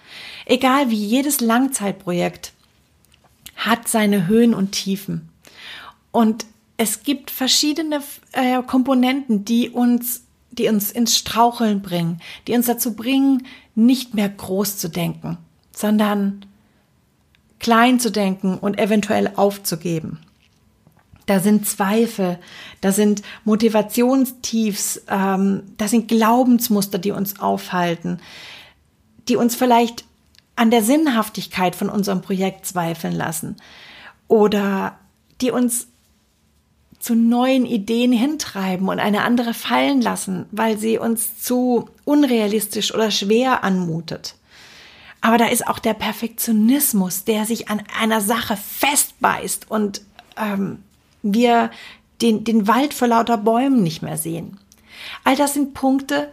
Egal 0.45 0.91
wie 0.91 0.97
jedes 0.97 1.41
Langzeitprojekt 1.41 2.53
hat 3.57 3.89
seine 3.89 4.27
Höhen 4.27 4.55
und 4.55 4.73
Tiefen. 4.73 5.31
Und 6.11 6.45
es 6.77 7.03
gibt 7.03 7.31
verschiedene 7.31 8.03
äh, 8.33 8.63
Komponenten, 8.63 9.45
die 9.45 9.71
uns, 9.71 10.22
die 10.53 10.69
uns 10.69 10.91
ins 10.91 11.17
Straucheln 11.17 11.83
bringen, 11.83 12.21
die 12.47 12.55
uns 12.55 12.67
dazu 12.67 12.95
bringen, 12.95 13.47
nicht 13.75 14.15
mehr 14.15 14.29
groß 14.29 14.77
zu 14.77 14.89
denken, 14.89 15.39
sondern 15.75 16.47
klein 17.59 18.01
zu 18.01 18.11
denken 18.11 18.59
und 18.59 18.79
eventuell 18.79 19.33
aufzugeben. 19.37 20.19
Da 21.27 21.41
sind 21.41 21.67
Zweifel, 21.67 22.39
da 22.81 22.93
sind 22.93 23.23
Motivationstiefs, 23.45 25.03
ähm, 25.09 25.63
da 25.79 25.89
sind 25.89 26.09
Glaubensmuster, 26.09 26.99
die 26.99 27.13
uns 27.13 27.39
aufhalten, 27.39 28.19
die 29.29 29.37
uns 29.37 29.55
vielleicht 29.55 30.05
an 30.57 30.71
der 30.71 30.83
Sinnhaftigkeit 30.83 31.77
von 31.77 31.89
unserem 31.89 32.21
Projekt 32.21 32.67
zweifeln 32.67 33.15
lassen 33.15 33.57
oder 34.29 34.99
die 35.41 35.53
uns 35.53 35.87
zu 37.03 37.17
neuen 37.17 37.67
Ideen 37.67 38.13
hintreiben 38.13 38.89
und 38.89 39.01
eine 39.01 39.25
andere 39.25 39.55
fallen 39.55 40.01
lassen, 40.01 40.47
weil 40.53 40.79
sie 40.79 40.99
uns 40.99 41.43
zu 41.43 41.89
unrealistisch 42.05 42.95
oder 42.95 43.11
schwer 43.11 43.65
anmutet. 43.65 44.37
Aber 45.21 45.37
da 45.37 45.47
ist 45.47 45.67
auch 45.67 45.81
der 45.81 45.95
Perfektionismus, 45.95 47.25
der 47.25 47.45
sich 47.45 47.69
an 47.69 47.83
einer 48.01 48.21
Sache 48.21 48.57
festbeißt 48.57 49.69
und 49.69 50.03
ähm, 50.37 50.85
wir 51.23 51.73
den, 52.21 52.45
den 52.45 52.69
Wald 52.69 52.95
vor 52.95 53.09
lauter 53.09 53.37
Bäumen 53.37 53.83
nicht 53.83 54.03
mehr 54.03 54.17
sehen. 54.17 54.61
All 55.25 55.35
das 55.35 55.55
sind 55.55 55.75
Punkte, 55.75 56.31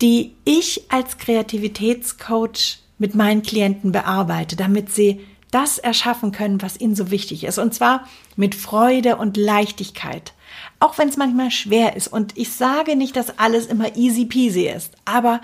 die 0.00 0.36
ich 0.44 0.84
als 0.88 1.18
Kreativitätscoach 1.18 2.78
mit 2.98 3.16
meinen 3.16 3.42
Klienten 3.42 3.90
bearbeite, 3.90 4.54
damit 4.54 4.92
sie 4.92 5.20
das 5.54 5.78
erschaffen 5.78 6.32
können, 6.32 6.60
was 6.62 6.80
ihnen 6.80 6.96
so 6.96 7.12
wichtig 7.12 7.44
ist. 7.44 7.58
Und 7.58 7.72
zwar 7.72 8.08
mit 8.34 8.56
Freude 8.56 9.16
und 9.16 9.36
Leichtigkeit. 9.36 10.32
Auch 10.80 10.98
wenn 10.98 11.08
es 11.08 11.16
manchmal 11.16 11.52
schwer 11.52 11.94
ist. 11.94 12.08
Und 12.08 12.36
ich 12.36 12.52
sage 12.52 12.96
nicht, 12.96 13.14
dass 13.14 13.38
alles 13.38 13.66
immer 13.66 13.96
easy 13.96 14.24
peasy 14.24 14.66
ist. 14.66 14.92
Aber 15.04 15.40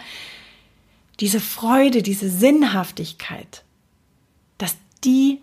diese 1.21 1.41
Freude, 1.41 2.03
diese 2.03 2.29
Sinnhaftigkeit, 2.29 3.63
dass 4.59 4.77
die 5.05 5.39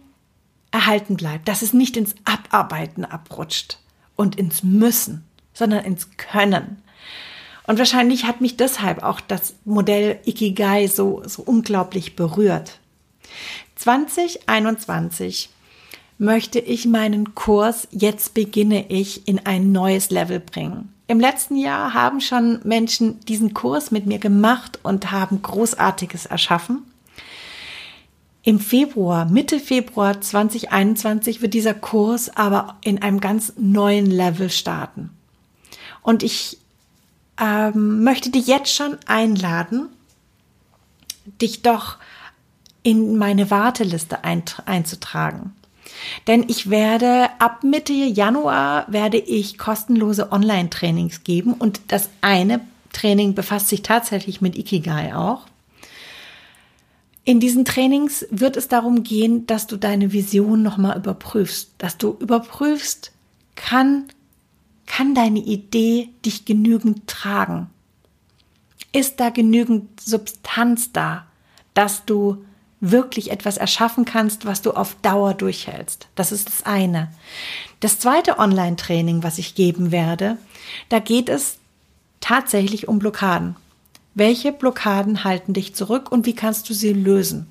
erhalten 0.71 1.15
bleibt, 1.15 1.47
dass 1.47 1.61
es 1.61 1.71
nicht 1.71 1.95
ins 1.95 2.15
Abarbeiten 2.25 3.05
abrutscht 3.05 3.79
und 4.17 4.35
ins 4.35 4.63
Müssen, 4.63 5.23
sondern 5.53 5.85
ins 5.85 6.09
Können. 6.17 6.83
Und 7.67 7.79
wahrscheinlich 7.79 8.25
hat 8.25 8.41
mich 8.41 8.57
deshalb 8.57 9.01
auch 9.01 9.21
das 9.21 9.55
Modell 9.65 10.19
Ikigai 10.25 10.87
so, 10.87 11.21
so 11.25 11.41
unglaublich 11.43 12.15
berührt. 12.15 12.79
2021 13.77 15.49
möchte 16.17 16.59
ich 16.59 16.85
meinen 16.85 17.35
Kurs 17.35 17.87
Jetzt 17.91 18.33
beginne 18.33 18.89
ich 18.89 19.27
in 19.27 19.45
ein 19.45 19.71
neues 19.71 20.09
Level 20.09 20.39
bringen. 20.39 20.93
Im 21.07 21.19
letzten 21.19 21.55
Jahr 21.55 21.93
haben 21.93 22.19
schon 22.19 22.59
Menschen 22.63 23.19
diesen 23.21 23.53
Kurs 23.53 23.91
mit 23.91 24.05
mir 24.05 24.19
gemacht 24.19 24.79
und 24.83 25.11
haben 25.11 25.41
Großartiges 25.41 26.25
erschaffen. 26.25 26.83
Im 28.43 28.59
Februar, 28.59 29.25
Mitte 29.25 29.59
Februar 29.59 30.19
2021 30.19 31.41
wird 31.41 31.53
dieser 31.53 31.73
Kurs 31.73 32.35
aber 32.35 32.77
in 32.83 33.01
einem 33.01 33.19
ganz 33.19 33.53
neuen 33.57 34.05
Level 34.05 34.49
starten. 34.49 35.11
Und 36.01 36.23
ich 36.23 36.57
ähm, 37.39 38.03
möchte 38.03 38.29
dich 38.29 38.47
jetzt 38.47 38.73
schon 38.73 38.97
einladen, 39.05 39.89
dich 41.41 41.61
doch 41.61 41.97
in 42.87 43.17
meine 43.17 43.51
Warteliste 43.51 44.19
einzutragen. 44.23 45.53
Denn 46.25 46.45
ich 46.47 46.69
werde 46.69 47.27
ab 47.37 47.65
Mitte 47.65 47.91
Januar 47.91 48.85
werde 48.87 49.17
ich 49.17 49.57
kostenlose 49.57 50.31
Online-Trainings 50.31 51.25
geben 51.25 51.51
und 51.51 51.81
das 51.89 52.09
eine 52.21 52.61
Training 52.93 53.35
befasst 53.35 53.67
sich 53.67 53.81
tatsächlich 53.81 54.39
mit 54.39 54.57
Ikigai 54.57 55.13
auch. 55.13 55.47
In 57.25 57.41
diesen 57.41 57.65
Trainings 57.65 58.25
wird 58.31 58.55
es 58.55 58.69
darum 58.69 59.03
gehen, 59.03 59.45
dass 59.47 59.67
du 59.67 59.75
deine 59.75 60.13
Vision 60.13 60.63
nochmal 60.63 60.95
überprüfst, 60.95 61.71
dass 61.79 61.97
du 61.97 62.15
überprüfst, 62.21 63.11
kann, 63.57 64.05
kann 64.85 65.13
deine 65.13 65.39
Idee 65.39 66.07
dich 66.25 66.45
genügend 66.45 67.05
tragen? 67.07 67.69
Ist 68.93 69.19
da 69.19 69.29
genügend 69.29 69.99
Substanz 69.99 70.93
da, 70.93 71.25
dass 71.73 72.05
du 72.05 72.45
wirklich 72.91 73.31
etwas 73.31 73.57
erschaffen 73.57 74.05
kannst, 74.05 74.45
was 74.45 74.61
du 74.61 74.71
auf 74.71 74.95
Dauer 75.01 75.33
durchhältst. 75.33 76.07
Das 76.15 76.31
ist 76.31 76.47
das 76.47 76.63
eine. 76.65 77.11
Das 77.79 77.99
zweite 77.99 78.39
Online-Training, 78.39 79.23
was 79.23 79.37
ich 79.37 79.55
geben 79.55 79.91
werde, 79.91 80.37
da 80.89 80.99
geht 80.99 81.29
es 81.29 81.57
tatsächlich 82.19 82.87
um 82.87 82.99
Blockaden. 82.99 83.55
Welche 84.13 84.51
Blockaden 84.51 85.23
halten 85.23 85.53
dich 85.53 85.75
zurück 85.75 86.11
und 86.11 86.25
wie 86.25 86.35
kannst 86.35 86.69
du 86.69 86.73
sie 86.73 86.93
lösen? 86.93 87.47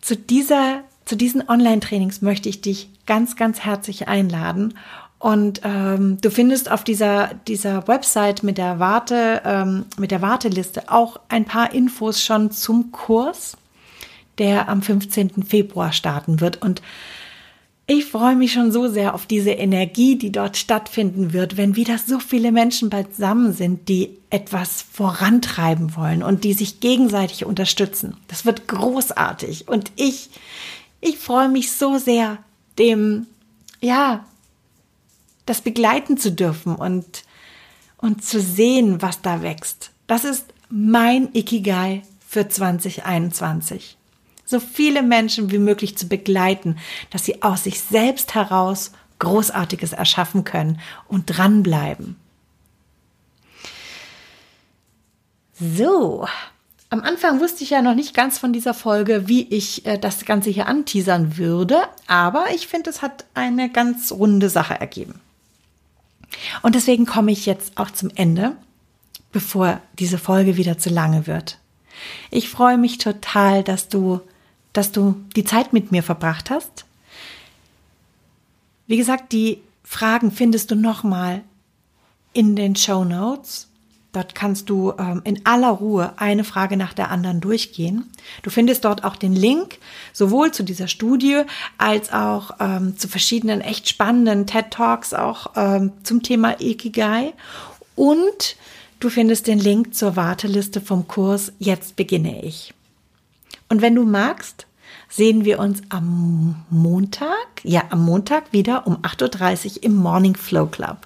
Zu 0.00 0.16
dieser, 0.16 0.82
zu 1.04 1.16
diesen 1.16 1.48
Online-Trainings 1.48 2.20
möchte 2.20 2.48
ich 2.48 2.60
dich 2.60 2.90
ganz, 3.06 3.36
ganz 3.36 3.60
herzlich 3.60 4.08
einladen 4.08 4.74
und 5.24 5.62
ähm, 5.64 6.18
du 6.20 6.30
findest 6.30 6.70
auf 6.70 6.84
dieser, 6.84 7.30
dieser 7.48 7.88
Website 7.88 8.42
mit 8.42 8.58
der 8.58 8.78
Warte, 8.78 9.40
ähm, 9.46 9.86
mit 9.96 10.10
der 10.10 10.20
Warteliste 10.20 10.90
auch 10.92 11.18
ein 11.30 11.46
paar 11.46 11.72
Infos 11.72 12.22
schon 12.22 12.50
zum 12.50 12.92
Kurs, 12.92 13.56
der 14.36 14.68
am 14.68 14.82
15. 14.82 15.42
Februar 15.44 15.92
starten 15.92 16.42
wird. 16.42 16.60
Und 16.60 16.82
ich 17.86 18.04
freue 18.04 18.36
mich 18.36 18.52
schon 18.52 18.70
so 18.70 18.86
sehr 18.86 19.14
auf 19.14 19.24
diese 19.24 19.52
Energie, 19.52 20.16
die 20.16 20.30
dort 20.30 20.58
stattfinden 20.58 21.32
wird, 21.32 21.56
wenn 21.56 21.74
wieder 21.74 21.96
so 21.96 22.18
viele 22.18 22.52
Menschen 22.52 22.90
beisammen 22.90 23.54
sind, 23.54 23.88
die 23.88 24.10
etwas 24.28 24.82
vorantreiben 24.82 25.96
wollen 25.96 26.22
und 26.22 26.44
die 26.44 26.52
sich 26.52 26.80
gegenseitig 26.80 27.46
unterstützen. 27.46 28.18
Das 28.28 28.44
wird 28.44 28.68
großartig. 28.68 29.68
Und 29.68 29.90
ich, 29.96 30.28
ich 31.00 31.16
freue 31.16 31.48
mich 31.48 31.72
so 31.72 31.96
sehr, 31.96 32.36
dem, 32.76 33.24
ja, 33.80 34.26
das 35.46 35.60
begleiten 35.60 36.16
zu 36.16 36.32
dürfen 36.32 36.74
und, 36.76 37.24
und 37.98 38.24
zu 38.24 38.40
sehen, 38.40 39.02
was 39.02 39.22
da 39.22 39.42
wächst. 39.42 39.90
Das 40.06 40.24
ist 40.24 40.46
mein 40.68 41.28
Ikigai 41.34 42.02
für 42.26 42.48
2021. 42.48 43.96
So 44.46 44.60
viele 44.60 45.02
Menschen 45.02 45.50
wie 45.50 45.58
möglich 45.58 45.96
zu 45.96 46.06
begleiten, 46.06 46.76
dass 47.10 47.24
sie 47.24 47.42
aus 47.42 47.64
sich 47.64 47.80
selbst 47.80 48.34
heraus 48.34 48.92
Großartiges 49.18 49.92
erschaffen 49.92 50.44
können 50.44 50.80
und 51.08 51.26
dranbleiben. 51.26 52.16
So, 55.58 56.26
am 56.90 57.00
Anfang 57.00 57.40
wusste 57.40 57.64
ich 57.64 57.70
ja 57.70 57.80
noch 57.80 57.94
nicht 57.94 58.14
ganz 58.14 58.38
von 58.38 58.52
dieser 58.52 58.74
Folge, 58.74 59.28
wie 59.28 59.48
ich 59.48 59.86
äh, 59.86 59.98
das 59.98 60.24
Ganze 60.24 60.50
hier 60.50 60.66
anteasern 60.66 61.36
würde, 61.36 61.82
aber 62.06 62.46
ich 62.54 62.66
finde, 62.66 62.90
es 62.90 63.02
hat 63.02 63.24
eine 63.34 63.70
ganz 63.70 64.12
runde 64.12 64.48
Sache 64.48 64.74
ergeben. 64.74 65.20
Und 66.62 66.74
deswegen 66.74 67.06
komme 67.06 67.32
ich 67.32 67.46
jetzt 67.46 67.76
auch 67.78 67.90
zum 67.90 68.10
Ende, 68.14 68.56
bevor 69.32 69.80
diese 69.98 70.18
Folge 70.18 70.56
wieder 70.56 70.78
zu 70.78 70.90
lange 70.90 71.26
wird. 71.26 71.58
Ich 72.30 72.48
freue 72.48 72.78
mich 72.78 72.98
total, 72.98 73.62
dass 73.62 73.88
du, 73.88 74.20
dass 74.72 74.92
du 74.92 75.16
die 75.36 75.44
Zeit 75.44 75.72
mit 75.72 75.92
mir 75.92 76.02
verbracht 76.02 76.50
hast. 76.50 76.84
Wie 78.86 78.96
gesagt, 78.96 79.32
die 79.32 79.60
Fragen 79.82 80.30
findest 80.30 80.70
du 80.70 80.74
nochmal 80.74 81.42
in 82.32 82.56
den 82.56 82.76
Show 82.76 83.04
Notes. 83.04 83.68
Dort 84.14 84.36
kannst 84.36 84.70
du 84.70 84.92
ähm, 84.96 85.22
in 85.24 85.44
aller 85.44 85.70
Ruhe 85.70 86.12
eine 86.18 86.44
Frage 86.44 86.76
nach 86.76 86.92
der 86.92 87.10
anderen 87.10 87.40
durchgehen. 87.40 88.08
Du 88.44 88.50
findest 88.50 88.84
dort 88.84 89.02
auch 89.02 89.16
den 89.16 89.34
Link 89.34 89.78
sowohl 90.12 90.52
zu 90.52 90.62
dieser 90.62 90.86
Studie 90.86 91.42
als 91.78 92.12
auch 92.12 92.52
ähm, 92.60 92.96
zu 92.96 93.08
verschiedenen 93.08 93.60
echt 93.60 93.88
spannenden 93.88 94.46
TED 94.46 94.70
Talks 94.70 95.14
auch 95.14 95.50
ähm, 95.56 95.90
zum 96.04 96.22
Thema 96.22 96.60
Ikigai. 96.60 97.32
Und 97.96 98.54
du 99.00 99.10
findest 99.10 99.48
den 99.48 99.58
Link 99.58 99.96
zur 99.96 100.14
Warteliste 100.14 100.80
vom 100.80 101.08
Kurs 101.08 101.52
Jetzt 101.58 101.96
beginne 101.96 102.44
ich. 102.44 102.72
Und 103.68 103.82
wenn 103.82 103.96
du 103.96 104.04
magst, 104.04 104.68
sehen 105.08 105.44
wir 105.44 105.58
uns 105.58 105.82
am 105.88 106.64
Montag, 106.70 107.48
ja, 107.64 107.82
am 107.90 108.04
Montag 108.04 108.52
wieder 108.52 108.86
um 108.86 108.98
8.30 108.98 109.78
Uhr 109.78 109.82
im 109.82 109.96
Morning 109.96 110.36
Flow 110.36 110.66
Club. 110.66 110.98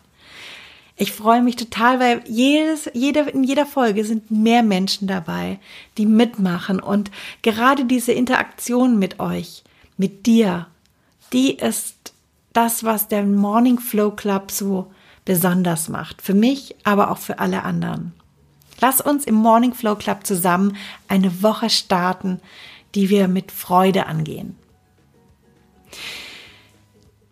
Ich 1.01 1.13
freue 1.13 1.43
mich 1.43 1.55
total, 1.55 2.01
weil 2.01 2.23
jedes, 2.27 2.91
jede, 2.93 3.21
in 3.21 3.45
jeder 3.45 3.67
Folge 3.67 4.05
sind 4.05 4.33
mehr 4.33 4.65
Menschen 4.65 5.07
dabei, 5.07 5.61
die 5.97 6.07
mitmachen 6.07 6.81
und 6.81 7.13
gerade 7.43 7.85
diese 7.85 8.11
Interaktion 8.11 8.99
mit 8.99 9.21
euch, 9.21 9.63
mit 9.97 10.27
dir, 10.27 10.67
die 11.33 11.55
ist 11.55 12.13
das, 12.53 12.83
was 12.83 13.07
der 13.07 13.23
Morning 13.23 13.79
Flow 13.79 14.11
Club 14.11 14.51
so 14.51 14.91
besonders 15.25 15.89
macht. 15.89 16.21
Für 16.21 16.35
mich, 16.35 16.75
aber 16.83 17.13
auch 17.13 17.19
für 17.19 17.39
alle 17.39 17.63
anderen. 17.63 18.13
Lass 18.81 19.01
uns 19.01 19.25
im 19.25 19.37
Morning 19.37 19.75
Flow 19.75 19.95
Club 19.95 20.27
zusammen 20.27 20.77
eine 21.07 21.45
Woche 21.45 21.71
starten, 21.71 22.41
die 22.97 23.09
wir 23.09 23.29
mit 23.29 23.53
Freude 23.53 24.07
angehen. 24.07 24.57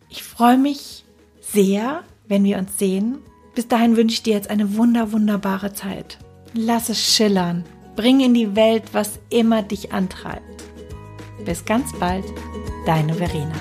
Ich 0.09 0.23
freue 0.23 0.57
mich 0.57 1.05
sehr, 1.41 2.05
wenn 2.29 2.45
wir 2.45 2.59
uns 2.59 2.79
sehen 2.79 3.19
bis 3.57 3.67
dahin 3.67 3.97
wünsche 3.97 4.15
ich 4.15 4.23
dir 4.23 4.35
jetzt 4.35 4.51
eine 4.51 4.77
wunder, 4.77 5.13
wunderbare 5.13 5.73
Zeit. 5.73 6.19
Lass 6.53 6.91
es 6.91 7.03
schillern. 7.03 7.65
Bring 7.97 8.21
in 8.21 8.35
die 8.35 8.55
Welt, 8.55 8.85
was 8.93 9.19
immer 9.31 9.63
dich 9.63 9.93
antreibt. 9.93 10.63
Bis 11.47 11.65
ganz 11.65 11.93
bald, 11.99 12.25
deine 12.85 13.15
Verena. 13.15 13.55